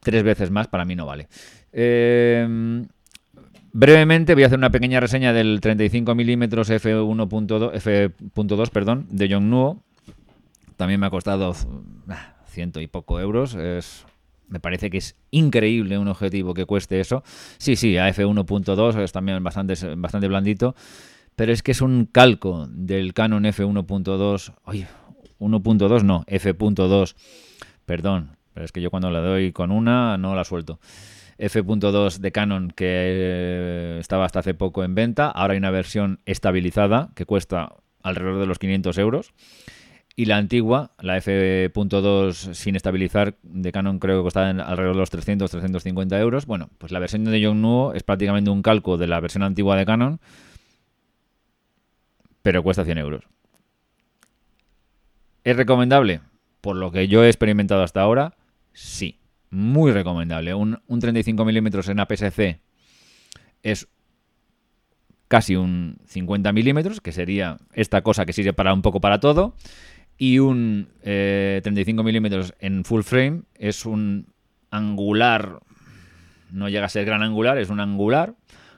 tres 0.00 0.22
veces 0.22 0.50
más 0.50 0.68
para 0.68 0.84
mí 0.84 0.96
no 0.96 1.06
vale. 1.06 1.28
Em, 1.72 2.86
brevemente 3.72 4.34
voy 4.34 4.42
a 4.44 4.46
hacer 4.46 4.58
una 4.58 4.70
pequeña 4.70 5.00
reseña 5.00 5.32
del 5.32 5.60
35 5.60 6.14
mm 6.14 6.42
f1.2 6.42 7.74
f.2 7.74 8.70
perdón 8.70 9.06
de 9.10 9.28
Yongnuo. 9.28 9.82
También 10.76 11.00
me 11.00 11.06
ha 11.06 11.10
costado 11.10 11.54
ah, 12.08 12.36
ciento 12.46 12.80
y 12.80 12.86
poco 12.86 13.20
euros. 13.20 13.54
Es, 13.54 14.06
me 14.48 14.60
parece 14.60 14.90
que 14.90 14.98
es 14.98 15.16
increíble 15.30 15.98
un 15.98 16.08
objetivo 16.08 16.54
que 16.54 16.64
cueste 16.64 17.00
eso. 17.00 17.22
Sí, 17.58 17.76
sí, 17.76 17.94
AF1.2 17.94 19.00
es 19.00 19.12
también 19.12 19.42
bastante, 19.42 19.74
bastante 19.96 20.28
blandito, 20.28 20.74
pero 21.36 21.52
es 21.52 21.62
que 21.62 21.72
es 21.72 21.82
un 21.82 22.06
calco 22.06 22.66
del 22.70 23.12
Canon 23.12 23.44
F1.2. 23.44 24.54
Oye, 24.64 24.86
1.2 25.38 26.02
no, 26.02 26.24
F.2. 26.26 27.14
Perdón, 27.84 28.37
es 28.62 28.72
que 28.72 28.80
yo 28.80 28.90
cuando 28.90 29.10
la 29.10 29.20
doy 29.20 29.52
con 29.52 29.70
una 29.70 30.16
no 30.18 30.34
la 30.34 30.44
suelto. 30.44 30.78
F.2 31.38 32.18
de 32.18 32.32
Canon 32.32 32.72
que 32.74 32.86
eh, 32.86 33.96
estaba 34.00 34.24
hasta 34.24 34.40
hace 34.40 34.54
poco 34.54 34.84
en 34.84 34.94
venta. 34.94 35.30
Ahora 35.30 35.52
hay 35.52 35.58
una 35.58 35.70
versión 35.70 36.20
estabilizada 36.26 37.10
que 37.14 37.26
cuesta 37.26 37.74
alrededor 38.02 38.40
de 38.40 38.46
los 38.46 38.58
500 38.58 38.98
euros. 38.98 39.32
Y 40.16 40.24
la 40.24 40.36
antigua, 40.36 40.90
la 40.98 41.16
F.2 41.18 42.54
sin 42.54 42.74
estabilizar 42.74 43.36
de 43.42 43.70
Canon 43.70 44.00
creo 44.00 44.18
que 44.18 44.24
costaba 44.24 44.48
alrededor 44.48 44.96
de 44.96 45.00
los 45.00 45.10
300, 45.10 45.48
350 45.48 46.18
euros. 46.18 46.46
Bueno, 46.46 46.70
pues 46.78 46.90
la 46.90 46.98
versión 46.98 47.22
de 47.22 47.40
Yongnuo 47.40 47.94
es 47.94 48.02
prácticamente 48.02 48.50
un 48.50 48.62
calco 48.62 48.96
de 48.96 49.06
la 49.06 49.20
versión 49.20 49.44
antigua 49.44 49.76
de 49.76 49.86
Canon, 49.86 50.18
pero 52.42 52.64
cuesta 52.64 52.84
100 52.84 52.98
euros. 52.98 53.24
¿Es 55.44 55.56
recomendable? 55.56 56.20
Por 56.60 56.74
lo 56.74 56.90
que 56.90 57.06
yo 57.06 57.22
he 57.22 57.28
experimentado 57.28 57.84
hasta 57.84 58.00
ahora, 58.00 58.34
sí. 58.72 59.18
Muy 59.50 59.92
recomendable. 59.92 60.52
Un, 60.54 60.78
35 60.86 61.44
milímetros 61.44 61.88
en 61.88 62.00
APS-C 62.00 62.60
es 63.62 63.88
casi 65.26 65.56
un 65.56 65.98
50 66.06 66.52
milímetros, 66.52 67.00
que 67.00 67.12
sería 67.12 67.58
esta 67.72 68.02
cosa 68.02 68.26
que 68.26 68.32
sirve 68.32 68.52
para 68.52 68.74
un 68.74 68.82
poco 68.82 69.00
para 69.00 69.20
todo 69.20 69.54
y 70.18 70.40
un 70.40 70.88
35 71.02 72.00
eh, 72.00 72.04
milímetros 72.04 72.54
en 72.58 72.84
full 72.84 73.02
frame 73.02 73.42
es 73.54 73.86
un 73.86 74.26
angular, 74.70 75.60
no 76.50 76.68
llega 76.68 76.86
a 76.86 76.90
ser 76.90 77.04
gran 77.04 77.22
angular, 77.22 77.56
es 77.56 77.70
un 77.70 77.80
angular, 77.80 78.34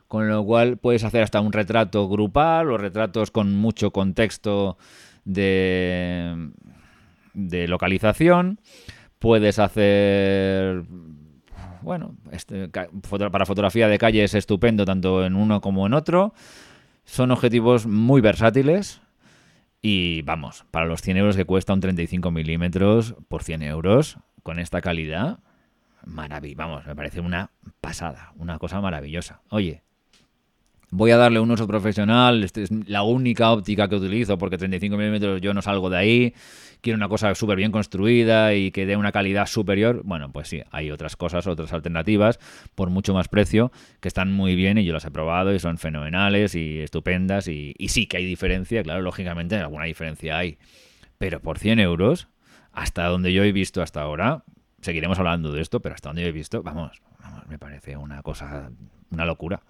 con 0.06 0.28
lo 0.28 0.44
cual 0.44 0.76
puedes 0.76 1.02
hacer 1.02 1.22
hasta 1.22 1.40
un 1.40 1.52
retrato 1.52 2.08
grupal 2.08 2.70
o 2.70 2.78
retratos 2.78 3.30
con 3.30 3.54
mucho 3.54 3.90
contexto 3.90 4.76
de, 5.24 6.50
de 7.32 7.68
localización. 7.68 8.60
Puedes 9.20 9.60
hacer 9.60 10.82
bueno, 11.82 12.16
este, 12.30 12.68
para 12.68 13.46
fotografía 13.46 13.88
de 13.88 13.98
calle 13.98 14.24
es 14.24 14.34
estupendo 14.34 14.84
tanto 14.84 15.24
en 15.24 15.34
uno 15.34 15.60
como 15.60 15.86
en 15.86 15.94
otro. 15.94 16.34
Son 17.04 17.30
objetivos 17.30 17.86
muy 17.86 18.20
versátiles 18.20 19.00
y 19.82 20.22
vamos, 20.22 20.66
para 20.70 20.86
los 20.86 21.00
100 21.00 21.16
euros 21.16 21.36
que 21.36 21.44
cuesta 21.44 21.72
un 21.72 21.80
35 21.80 22.30
milímetros 22.30 23.14
por 23.28 23.42
100 23.42 23.62
euros, 23.62 24.18
con 24.42 24.58
esta 24.58 24.80
calidad, 24.80 25.38
maravilloso. 26.04 26.58
Vamos, 26.58 26.86
me 26.86 26.94
parece 26.94 27.20
una 27.20 27.50
pasada, 27.80 28.32
una 28.36 28.58
cosa 28.58 28.80
maravillosa. 28.80 29.40
Oye, 29.48 29.82
voy 30.90 31.12
a 31.12 31.16
darle 31.16 31.40
un 31.40 31.50
uso 31.50 31.66
profesional, 31.66 32.42
esta 32.42 32.60
es 32.60 32.70
la 32.88 33.02
única 33.02 33.50
óptica 33.50 33.88
que 33.88 33.96
utilizo 33.96 34.38
porque 34.38 34.58
35 34.58 34.96
milímetros 34.96 35.40
yo 35.40 35.54
no 35.54 35.62
salgo 35.62 35.88
de 35.88 35.96
ahí, 35.96 36.34
quiero 36.80 36.96
una 36.96 37.08
cosa 37.08 37.34
súper 37.34 37.56
bien 37.56 37.70
construida 37.70 38.54
y 38.54 38.72
que 38.72 38.86
dé 38.86 38.96
una 38.96 39.12
calidad 39.12 39.46
superior, 39.46 40.02
bueno, 40.04 40.32
pues 40.32 40.48
sí, 40.48 40.62
hay 40.70 40.90
otras 40.90 41.16
cosas, 41.16 41.46
otras 41.46 41.72
alternativas 41.72 42.38
por 42.74 42.90
mucho 42.90 43.14
más 43.14 43.28
precio 43.28 43.70
que 44.00 44.08
están 44.08 44.32
muy 44.32 44.56
bien 44.56 44.78
y 44.78 44.84
yo 44.84 44.92
las 44.92 45.04
he 45.04 45.10
probado 45.10 45.54
y 45.54 45.58
son 45.60 45.78
fenomenales 45.78 46.54
y 46.54 46.80
estupendas 46.80 47.46
y, 47.46 47.74
y 47.78 47.88
sí 47.88 48.06
que 48.06 48.16
hay 48.16 48.24
diferencia, 48.24 48.82
claro, 48.82 49.02
lógicamente 49.02 49.56
alguna 49.56 49.84
diferencia 49.84 50.38
hay, 50.38 50.58
pero 51.18 51.40
por 51.40 51.58
100 51.58 51.78
euros, 51.78 52.28
hasta 52.72 53.06
donde 53.06 53.32
yo 53.32 53.44
he 53.44 53.52
visto 53.52 53.82
hasta 53.82 54.02
ahora, 54.02 54.44
seguiremos 54.80 55.18
hablando 55.18 55.52
de 55.52 55.60
esto, 55.60 55.80
pero 55.80 55.94
hasta 55.94 56.08
donde 56.08 56.22
yo 56.22 56.28
he 56.28 56.32
visto, 56.32 56.62
vamos, 56.62 57.00
vamos 57.20 57.46
me 57.48 57.58
parece 57.58 57.96
una 57.96 58.22
cosa, 58.22 58.70
una 59.10 59.24
locura. 59.24 59.60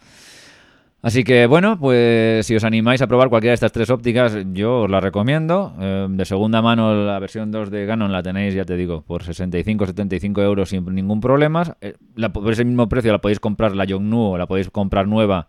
Así 1.02 1.24
que 1.24 1.46
bueno, 1.46 1.78
pues 1.78 2.44
si 2.44 2.54
os 2.56 2.64
animáis 2.64 3.00
a 3.00 3.06
probar 3.06 3.30
cualquiera 3.30 3.52
de 3.52 3.54
estas 3.54 3.72
tres 3.72 3.88
ópticas, 3.88 4.36
yo 4.52 4.82
os 4.82 4.90
la 4.90 5.00
recomiendo. 5.00 5.74
Eh, 5.80 6.06
de 6.10 6.24
segunda 6.26 6.60
mano 6.60 6.94
la 6.94 7.18
versión 7.18 7.50
2 7.50 7.70
de 7.70 7.86
Canon 7.86 8.12
la 8.12 8.22
tenéis, 8.22 8.54
ya 8.54 8.66
te 8.66 8.76
digo, 8.76 9.02
por 9.02 9.22
65-75 9.22 10.42
euros 10.42 10.68
sin 10.68 10.84
ningún 10.94 11.20
problema. 11.20 11.76
Eh, 11.80 11.94
por 12.32 12.52
ese 12.52 12.66
mismo 12.66 12.86
precio 12.88 13.12
la 13.12 13.20
podéis 13.20 13.40
comprar 13.40 13.74
la 13.74 13.86
Yongnuo, 13.86 14.36
la 14.36 14.46
podéis 14.46 14.68
comprar 14.68 15.08
nueva 15.08 15.48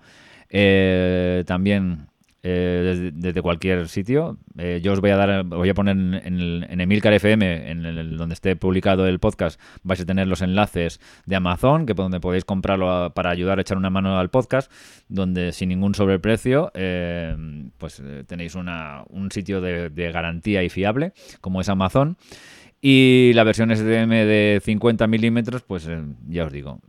eh, 0.50 1.44
también 1.46 2.08
eh, 2.44 3.12
desde, 3.14 3.42
cualquier 3.42 3.88
sitio. 3.88 4.38
Eh, 4.58 4.80
yo 4.84 4.94
os 4.94 5.00
voy 5.00 5.12
a 5.12 5.18
dar, 5.18 5.44
voy 5.44 5.70
a 5.70 5.74
poner 5.74 5.96
en, 5.96 6.82
Emilcar 6.82 7.14
FM, 7.14 7.70
en 7.70 8.18
donde 8.18 8.34
esté 8.34 8.56
publicado 8.56 9.06
el 9.08 9.20
podcast, 9.20 9.62
vais 9.84 10.02
a 10.02 10.06
tener 10.06 10.28
los 10.28 10.42
enlaces 10.42 11.00
de 11.26 11.36
Amazon, 11.36 11.86
que 11.86 11.94
donde 11.94 12.20
podéis 12.20 12.44
comprarlo 12.44 13.14
para 13.14 13.30
ayudar 13.30 13.60
a 13.60 13.62
echar 13.62 13.78
una 13.78 13.92
mano 13.92 14.18
al 14.18 14.30
podcast, 14.30 14.72
donde 15.08 15.52
sin 15.52 15.70
ningún 15.70 15.94
sobreprecio, 15.94 16.72
eh, 16.74 17.36
pues 17.78 18.02
tenéis 18.28 18.56
una, 18.56 19.04
un 19.10 19.32
sitio 19.32 19.62
de, 19.62 19.90
de 19.90 20.12
garantía 20.12 20.64
y 20.64 20.70
fiable, 20.70 21.14
como 21.42 21.62
es 21.62 21.70
Amazon. 21.70 22.18
Y 22.82 23.32
la 23.36 23.44
versión 23.44 23.70
SDM 23.70 24.10
de 24.10 24.60
50 24.64 25.06
milímetros, 25.06 25.62
pues 25.62 25.88
ya 26.28 26.46
os 26.46 26.52
digo, 26.52 26.82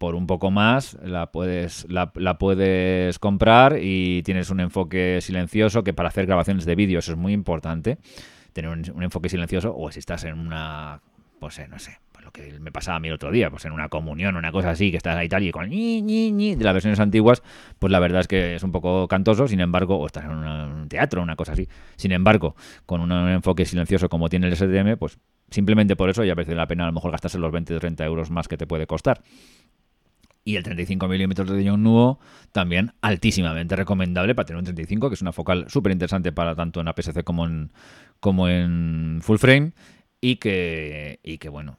por 0.00 0.14
un 0.14 0.26
poco 0.26 0.50
más 0.50 0.96
la 1.04 1.30
puedes, 1.30 1.86
la, 1.90 2.10
puedes 2.38 3.18
comprar 3.18 3.76
y 3.82 4.22
tienes 4.22 4.48
un 4.48 4.60
enfoque 4.60 5.18
silencioso 5.20 5.84
que 5.84 5.92
para 5.92 6.08
hacer 6.08 6.24
grabaciones 6.24 6.64
de 6.64 6.74
vídeo 6.74 7.00
eso 7.00 7.12
es 7.12 7.18
muy 7.18 7.34
importante, 7.34 7.98
tener 8.54 8.70
un, 8.70 9.02
enfoque 9.02 9.28
silencioso 9.28 9.76
o 9.76 9.92
si 9.92 9.98
estás 9.98 10.24
en 10.24 10.38
una, 10.38 11.02
pues 11.38 11.60
no 11.68 11.78
sé, 11.78 11.98
pues 12.12 12.24
lo 12.24 12.30
que 12.30 12.58
me 12.60 12.72
pasaba 12.72 12.96
a 12.96 13.00
mí 13.00 13.08
el 13.08 13.14
otro 13.14 13.30
día, 13.30 13.50
pues 13.50 13.66
en 13.66 13.72
una 13.72 13.90
comunión, 13.90 14.36
una 14.36 14.52
cosa 14.52 14.70
así, 14.70 14.90
que 14.90 14.96
estás 14.96 15.16
ahí 15.16 15.28
tal 15.28 15.42
y 15.42 15.50
con 15.52 15.68
ñi, 15.68 16.00
ñi, 16.00 16.32
ñi, 16.32 16.54
de 16.54 16.64
las 16.64 16.72
versiones 16.72 16.98
antiguas, 16.98 17.42
pues 17.78 17.92
la 17.92 18.00
verdad 18.00 18.22
es 18.22 18.26
que 18.26 18.54
es 18.54 18.62
un 18.62 18.72
poco 18.72 19.06
cantoso, 19.06 19.48
sin 19.48 19.60
embargo, 19.60 19.98
o 19.98 20.06
estás 20.06 20.24
en 20.24 20.30
un 20.30 20.88
teatro, 20.88 21.20
una 21.20 21.36
cosa 21.36 21.52
así, 21.52 21.68
sin 21.96 22.12
embargo, 22.12 22.56
con 22.86 23.02
un, 23.02 23.12
enfoque 23.28 23.66
silencioso 23.66 24.08
como 24.08 24.30
tiene 24.30 24.46
el 24.46 24.56
SDM, 24.56 24.96
pues 24.96 25.18
simplemente 25.50 25.94
por 25.94 26.08
eso 26.08 26.24
ya 26.24 26.34
merece 26.34 26.54
la 26.54 26.66
pena 26.66 26.84
a 26.84 26.86
lo 26.86 26.94
mejor 26.94 27.10
gastarse 27.10 27.38
los 27.38 27.52
20 27.52 27.74
o 27.74 27.80
30 27.80 28.02
euros 28.06 28.30
más 28.30 28.48
que 28.48 28.56
te 28.56 28.66
puede 28.66 28.86
costar. 28.86 29.20
Y 30.44 30.56
el 30.56 30.62
35 30.62 31.06
mm 31.06 31.32
de 31.52 31.64
Yongnuo 31.64 32.18
también 32.52 32.92
altísimamente 33.02 33.76
recomendable 33.76 34.34
para 34.34 34.46
tener 34.46 34.58
un 34.58 34.64
35, 34.64 35.08
que 35.08 35.14
es 35.14 35.22
una 35.22 35.32
focal 35.32 35.66
súper 35.68 35.92
interesante 35.92 36.32
para 36.32 36.54
tanto 36.54 36.80
en 36.80 36.88
APS-C 36.88 37.24
como 37.24 37.46
en, 37.46 37.72
como 38.20 38.48
en 38.48 39.20
full 39.22 39.38
frame. 39.38 39.72
Y 40.22 40.36
que, 40.36 41.20
y 41.22 41.38
que 41.38 41.48
bueno, 41.48 41.78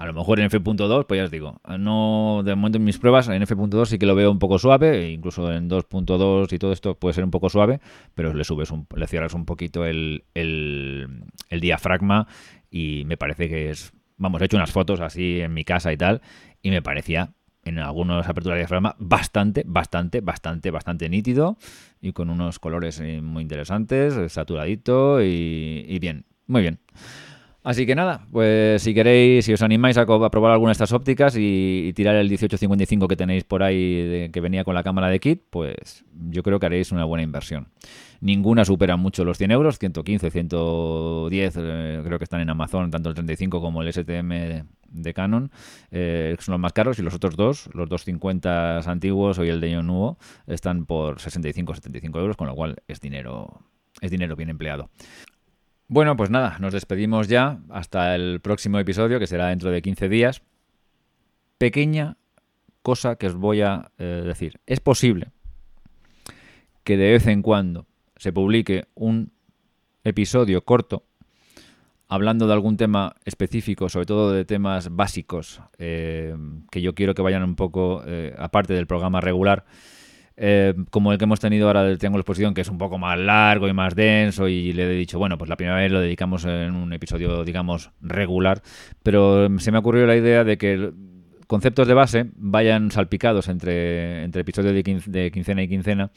a 0.00 0.06
lo 0.06 0.12
mejor 0.14 0.40
en 0.40 0.46
F.2, 0.46 1.04
pues 1.06 1.18
ya 1.18 1.24
os 1.24 1.30
digo, 1.30 1.60
no 1.78 2.42
de 2.44 2.54
momento 2.54 2.78
en 2.78 2.84
mis 2.84 2.98
pruebas, 2.98 3.28
en 3.28 3.42
F.2 3.42 3.86
sí 3.86 3.98
que 3.98 4.06
lo 4.06 4.14
veo 4.14 4.30
un 4.30 4.38
poco 4.38 4.58
suave, 4.58 4.98
e 4.98 5.10
incluso 5.10 5.52
en 5.52 5.68
2.2 5.68 6.52
y 6.52 6.58
todo 6.58 6.72
esto 6.72 6.94
puede 6.94 7.12
ser 7.12 7.24
un 7.24 7.30
poco 7.30 7.50
suave, 7.50 7.80
pero 8.14 8.32
le 8.32 8.44
subes, 8.44 8.72
le 8.94 9.06
cierras 9.06 9.34
un 9.34 9.44
poquito 9.44 9.84
el, 9.84 10.24
el, 10.34 11.24
el 11.48 11.60
diafragma 11.60 12.28
y 12.70 13.04
me 13.06 13.16
parece 13.16 13.48
que 13.48 13.70
es, 13.70 13.92
vamos, 14.16 14.40
he 14.40 14.44
hecho 14.46 14.56
unas 14.56 14.70
fotos 14.70 15.00
así 15.00 15.40
en 15.40 15.52
mi 15.52 15.64
casa 15.64 15.92
y 15.92 15.96
tal, 15.96 16.22
y 16.62 16.70
me 16.70 16.82
parecía 16.82 17.34
en 17.64 17.78
algunas 17.78 18.28
aperturas 18.28 18.56
de 18.56 18.60
diafragma 18.60 18.96
bastante, 18.98 19.62
bastante, 19.66 20.20
bastante, 20.20 20.70
bastante 20.70 21.08
nítido 21.08 21.56
y 22.00 22.12
con 22.12 22.30
unos 22.30 22.58
colores 22.58 23.00
eh, 23.00 23.20
muy 23.20 23.42
interesantes, 23.42 24.32
saturadito 24.32 25.22
y, 25.22 25.98
bien, 26.00 26.24
muy 26.46 26.62
bien. 26.62 26.80
Así 27.70 27.86
que 27.86 27.94
nada, 27.94 28.26
pues 28.32 28.82
si 28.82 28.92
queréis, 28.94 29.44
si 29.44 29.52
os 29.52 29.62
animáis 29.62 29.96
a, 29.96 30.04
probar 30.04 30.50
alguna 30.50 30.70
de 30.70 30.72
estas 30.72 30.90
ópticas 30.90 31.36
y, 31.38 31.92
tirar 31.94 32.16
el 32.16 32.26
1855 32.26 33.06
que 33.06 33.14
tenéis 33.14 33.44
por 33.44 33.62
ahí 33.62 34.28
que 34.32 34.40
venía 34.40 34.64
con 34.64 34.74
la 34.74 34.82
cámara 34.82 35.08
de 35.08 35.20
kit, 35.20 35.44
pues 35.50 36.04
yo 36.30 36.42
creo 36.42 36.58
que 36.58 36.66
haréis 36.66 36.90
una 36.90 37.04
buena 37.04 37.22
inversión. 37.22 37.68
Ninguna 38.20 38.64
supera 38.64 38.96
mucho 38.96 39.24
los 39.24 39.38
100 39.38 39.52
euros, 39.52 39.78
115, 39.78 40.32
110, 40.32 41.54
eh, 41.58 42.02
creo 42.04 42.18
que 42.18 42.24
están 42.24 42.40
en 42.40 42.50
Amazon, 42.50 42.90
tanto 42.90 43.08
el 43.08 43.14
35 43.14 43.60
como 43.60 43.82
el 43.82 43.92
STM 43.92 44.64
de 44.88 45.14
Canon, 45.14 45.52
eh, 45.92 46.34
son 46.40 46.54
los 46.54 46.60
más 46.60 46.72
caros, 46.72 46.98
y 46.98 47.02
los 47.02 47.14
otros 47.14 47.36
dos, 47.36 47.70
los 47.72 47.88
250 47.88 48.80
antiguos 48.80 49.38
o 49.38 49.44
el 49.44 49.60
de 49.60 49.80
Nuevo, 49.80 50.18
están 50.48 50.86
por 50.86 51.18
65-75 51.18 52.18
euros, 52.18 52.36
con 52.36 52.48
lo 52.48 52.56
cual 52.56 52.82
es 52.88 53.00
dinero, 53.00 53.60
es 54.00 54.10
dinero 54.10 54.34
bien 54.34 54.50
empleado. 54.50 54.90
Bueno, 55.92 56.16
pues 56.16 56.30
nada, 56.30 56.56
nos 56.60 56.72
despedimos 56.72 57.26
ya 57.26 57.58
hasta 57.68 58.14
el 58.14 58.38
próximo 58.38 58.78
episodio, 58.78 59.18
que 59.18 59.26
será 59.26 59.48
dentro 59.48 59.72
de 59.72 59.82
15 59.82 60.08
días. 60.08 60.40
Pequeña 61.58 62.16
cosa 62.82 63.16
que 63.16 63.26
os 63.26 63.34
voy 63.34 63.62
a 63.62 63.90
eh, 63.98 64.22
decir. 64.24 64.60
Es 64.66 64.78
posible 64.78 65.32
que 66.84 66.96
de 66.96 67.10
vez 67.10 67.26
en 67.26 67.42
cuando 67.42 67.88
se 68.14 68.32
publique 68.32 68.84
un 68.94 69.32
episodio 70.04 70.62
corto 70.62 71.06
hablando 72.06 72.46
de 72.46 72.52
algún 72.52 72.76
tema 72.76 73.16
específico, 73.24 73.88
sobre 73.88 74.06
todo 74.06 74.30
de 74.30 74.44
temas 74.44 74.94
básicos, 74.94 75.60
eh, 75.78 76.36
que 76.70 76.82
yo 76.82 76.94
quiero 76.94 77.14
que 77.14 77.22
vayan 77.22 77.42
un 77.42 77.56
poco 77.56 78.04
eh, 78.06 78.32
aparte 78.38 78.74
del 78.74 78.86
programa 78.86 79.20
regular, 79.20 79.64
eh, 80.42 80.74
como 80.88 81.12
el 81.12 81.18
que 81.18 81.24
hemos 81.24 81.38
tenido 81.38 81.66
ahora 81.66 81.84
del 81.84 81.98
Triángulo 81.98 82.20
de 82.20 82.22
Exposición, 82.22 82.54
que 82.54 82.62
es 82.62 82.68
un 82.70 82.78
poco 82.78 82.96
más 82.96 83.18
largo 83.18 83.68
y 83.68 83.74
más 83.74 83.94
denso, 83.94 84.48
y 84.48 84.72
le 84.72 84.84
he 84.84 84.96
dicho, 84.96 85.18
bueno, 85.18 85.36
pues 85.36 85.50
la 85.50 85.56
primera 85.56 85.76
vez 85.76 85.92
lo 85.92 86.00
dedicamos 86.00 86.46
en 86.46 86.74
un 86.74 86.94
episodio, 86.94 87.44
digamos, 87.44 87.90
regular, 88.00 88.62
pero 89.02 89.48
se 89.58 89.70
me 89.70 89.76
ha 89.76 89.80
ocurrido 89.80 90.06
la 90.06 90.16
idea 90.16 90.42
de 90.42 90.56
que 90.56 90.92
conceptos 91.46 91.86
de 91.86 91.92
base 91.92 92.30
vayan 92.36 92.90
salpicados 92.90 93.48
entre, 93.48 94.24
entre 94.24 94.40
episodios 94.40 94.72
de 94.72 95.30
quincena 95.30 95.62
y 95.62 95.68
quincena 95.68 96.10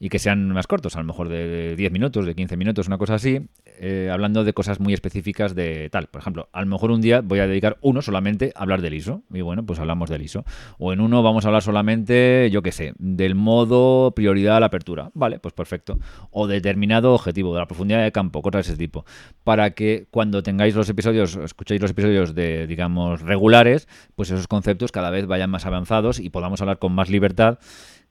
y 0.00 0.08
que 0.08 0.18
sean 0.18 0.48
más 0.48 0.66
cortos, 0.66 0.96
a 0.96 0.98
lo 0.98 1.04
mejor 1.04 1.28
de 1.28 1.76
10 1.76 1.92
minutos, 1.92 2.26
de 2.26 2.34
15 2.34 2.56
minutos, 2.56 2.88
una 2.88 2.98
cosa 2.98 3.14
así, 3.14 3.48
eh, 3.82 4.10
hablando 4.12 4.44
de 4.44 4.52
cosas 4.52 4.78
muy 4.78 4.92
específicas 4.92 5.54
de 5.54 5.88
tal. 5.88 6.08
Por 6.08 6.20
ejemplo, 6.20 6.50
a 6.52 6.60
lo 6.60 6.66
mejor 6.66 6.90
un 6.90 7.00
día 7.00 7.22
voy 7.22 7.38
a 7.38 7.46
dedicar 7.46 7.78
uno 7.80 8.02
solamente 8.02 8.52
a 8.54 8.60
hablar 8.60 8.82
del 8.82 8.92
ISO, 8.92 9.22
y 9.32 9.40
bueno, 9.40 9.64
pues 9.64 9.78
hablamos 9.78 10.10
del 10.10 10.20
ISO. 10.20 10.44
O 10.78 10.92
en 10.92 11.00
uno 11.00 11.22
vamos 11.22 11.46
a 11.46 11.48
hablar 11.48 11.62
solamente, 11.62 12.50
yo 12.52 12.60
qué 12.60 12.72
sé, 12.72 12.92
del 12.98 13.34
modo 13.34 14.12
prioridad 14.14 14.58
a 14.58 14.60
la 14.60 14.66
apertura. 14.66 15.10
Vale, 15.14 15.38
pues 15.38 15.54
perfecto. 15.54 15.98
O 16.30 16.46
determinado 16.46 17.14
objetivo, 17.14 17.54
de 17.54 17.60
la 17.60 17.66
profundidad 17.66 18.04
de 18.04 18.12
campo, 18.12 18.42
cosas 18.42 18.66
de 18.66 18.72
ese 18.72 18.78
tipo. 18.78 19.06
Para 19.44 19.70
que 19.70 20.06
cuando 20.10 20.42
tengáis 20.42 20.74
los 20.74 20.90
episodios, 20.90 21.36
escuchéis 21.36 21.80
los 21.80 21.92
episodios 21.92 22.34
de, 22.34 22.66
digamos, 22.66 23.22
regulares, 23.22 23.88
pues 24.14 24.30
esos 24.30 24.46
conceptos 24.46 24.92
cada 24.92 25.08
vez 25.08 25.26
vayan 25.26 25.48
más 25.48 25.64
avanzados 25.64 26.20
y 26.20 26.28
podamos 26.28 26.60
hablar 26.60 26.78
con 26.78 26.92
más 26.92 27.08
libertad 27.08 27.58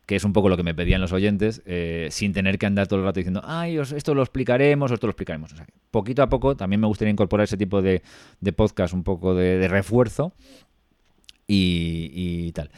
que 0.10 0.16
es 0.16 0.24
un 0.24 0.34
poco 0.34 0.49
lo 0.49 0.57
que 0.57 0.64
me 0.64 0.74
pedían 0.74 1.01
los 1.01 1.14
oyentes, 1.14 1.62
eh, 1.68 2.07
sin 2.10 2.34
tener 2.34 2.57
que 2.57 2.66
andar 2.66 2.88
todo 2.88 2.97
el 2.97 3.05
rato 3.05 3.20
diciendo, 3.20 3.43
ay, 3.45 3.78
esto 3.78 4.16
lo 4.16 4.24
explicaremos, 4.24 4.89
esto 4.91 5.05
lo 5.05 5.12
explicaremos. 5.12 5.53
O 5.53 5.55
sea, 5.55 5.68
poquito 5.91 6.24
a 6.24 6.30
poco 6.30 6.57
también 6.57 6.82
me 6.82 6.88
gustaría 6.88 7.12
incorporar 7.12 7.43
ese 7.43 7.57
tipo 7.57 7.80
de, 7.84 8.01
podcast, 8.55 8.95
un 8.95 9.03
poco 9.03 9.36
de, 9.36 9.68
refuerzo 9.68 10.34
y, 11.45 12.51
tal. 12.53 12.72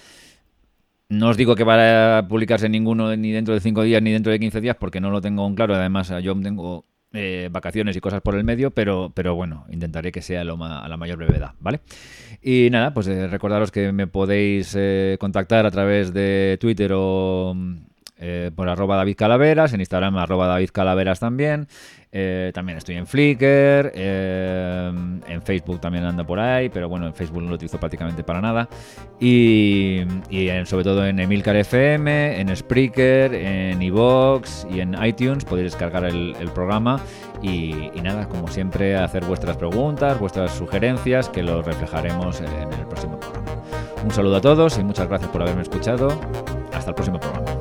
No 1.08 1.30
os 1.30 1.38
digo 1.38 1.56
que 1.56 1.64
va 1.64 2.18
a 2.18 2.28
publicarse 2.28 2.68
ninguno 2.68 3.16
ni 3.16 3.32
dentro 3.32 3.54
de 3.54 3.62
5 3.62 3.84
días 3.84 4.02
ni 4.02 4.12
dentro 4.12 4.34
de 4.34 4.38
15 4.38 4.60
días 4.60 4.76
porque 4.78 5.00
no 5.00 5.10
lo 5.10 5.22
tengo 5.22 5.48
en 5.48 5.56
claro. 5.56 5.74
Además, 5.74 6.12
yo 6.22 6.38
tengo 6.42 6.84
eh, 7.14 7.50
vacaciones 7.52 7.96
y 7.98 8.00
cosas 8.00 8.22
por 8.22 8.36
el 8.36 8.44
medio, 8.44 8.72
pero, 8.72 9.12
pero 9.14 9.36
bueno, 9.36 9.66
intentaré 9.70 10.12
que 10.12 10.22
sea 10.22 10.44
lo 10.46 10.64
a 10.64 10.88
la 10.88 10.98
mayor 10.98 11.18
brevedad, 11.18 11.54
¿vale? 11.60 11.82
Y 12.42 12.70
nada, 12.72 12.94
pues 12.94 13.08
eh, 13.08 13.28
recordaros 13.28 13.70
que 13.70 13.92
me 13.92 14.08
podéis 14.08 14.74
eh, 14.78 15.18
contactar 15.20 15.66
a 15.66 15.72
través 15.72 16.14
de 16.14 16.58
Twitter 16.62 16.92
o 16.96 17.54
por 18.56 18.70
arroba 18.70 18.98
David 18.98 19.18
en 19.74 19.80
Instagram 19.80 20.18
arroba 20.18 20.48
David 20.48 20.70
también, 21.20 21.68
eh, 22.14 22.52
también 22.54 22.78
estoy 22.78 22.96
en 22.98 23.08
Flickr, 23.08 23.92
eh, 23.96 24.92
en 25.28 25.42
Facebook 25.42 25.80
también 25.80 26.04
ando 26.04 26.26
por 26.26 26.40
ahí, 26.40 26.68
pero 26.68 26.90
bueno, 26.90 27.08
en 27.08 27.14
Facebook 27.14 27.42
no 27.42 27.50
lo 27.50 27.56
utilizo 27.56 27.80
prácticamente 27.80 28.24
para 28.24 28.42
nada. 28.42 28.68
Y, 29.20 30.02
sobre 30.66 30.84
todo 30.84 31.06
en 31.06 31.20
Emilcar 31.20 31.56
FM, 31.56 32.40
en 32.40 32.56
Spreaker, 32.56 33.34
en 33.34 33.82
Evox 33.82 34.68
y 34.70 34.82
en 34.82 34.96
iTunes 35.04 35.46
podéis 35.46 35.72
descargar 35.72 36.06
el, 36.06 36.36
programa. 36.54 37.00
Y, 37.42 37.90
y, 37.94 38.02
nada, 38.02 38.28
como 38.28 38.48
siempre, 38.50 38.98
hacer 38.98 39.24
vuestras 39.24 39.56
preguntas, 39.56 40.20
vuestras 40.20 40.52
sugerencias, 40.52 41.30
que 41.30 41.44
lo 41.44 41.62
reflejaremos 41.62 42.42
en 42.42 42.74
el 42.74 42.88
próximo 42.88 43.20
programa. 43.20 43.64
Un 44.04 44.12
saludo 44.12 44.38
a 44.38 44.42
todos 44.42 44.78
y 44.78 44.84
muchas 44.84 45.08
gracias 45.08 45.32
por 45.32 45.42
haberme 45.42 45.62
escuchado. 45.62 46.10
Hasta 46.74 46.90
el 46.90 46.96
próximo 46.96 47.20
programa. 47.20 47.61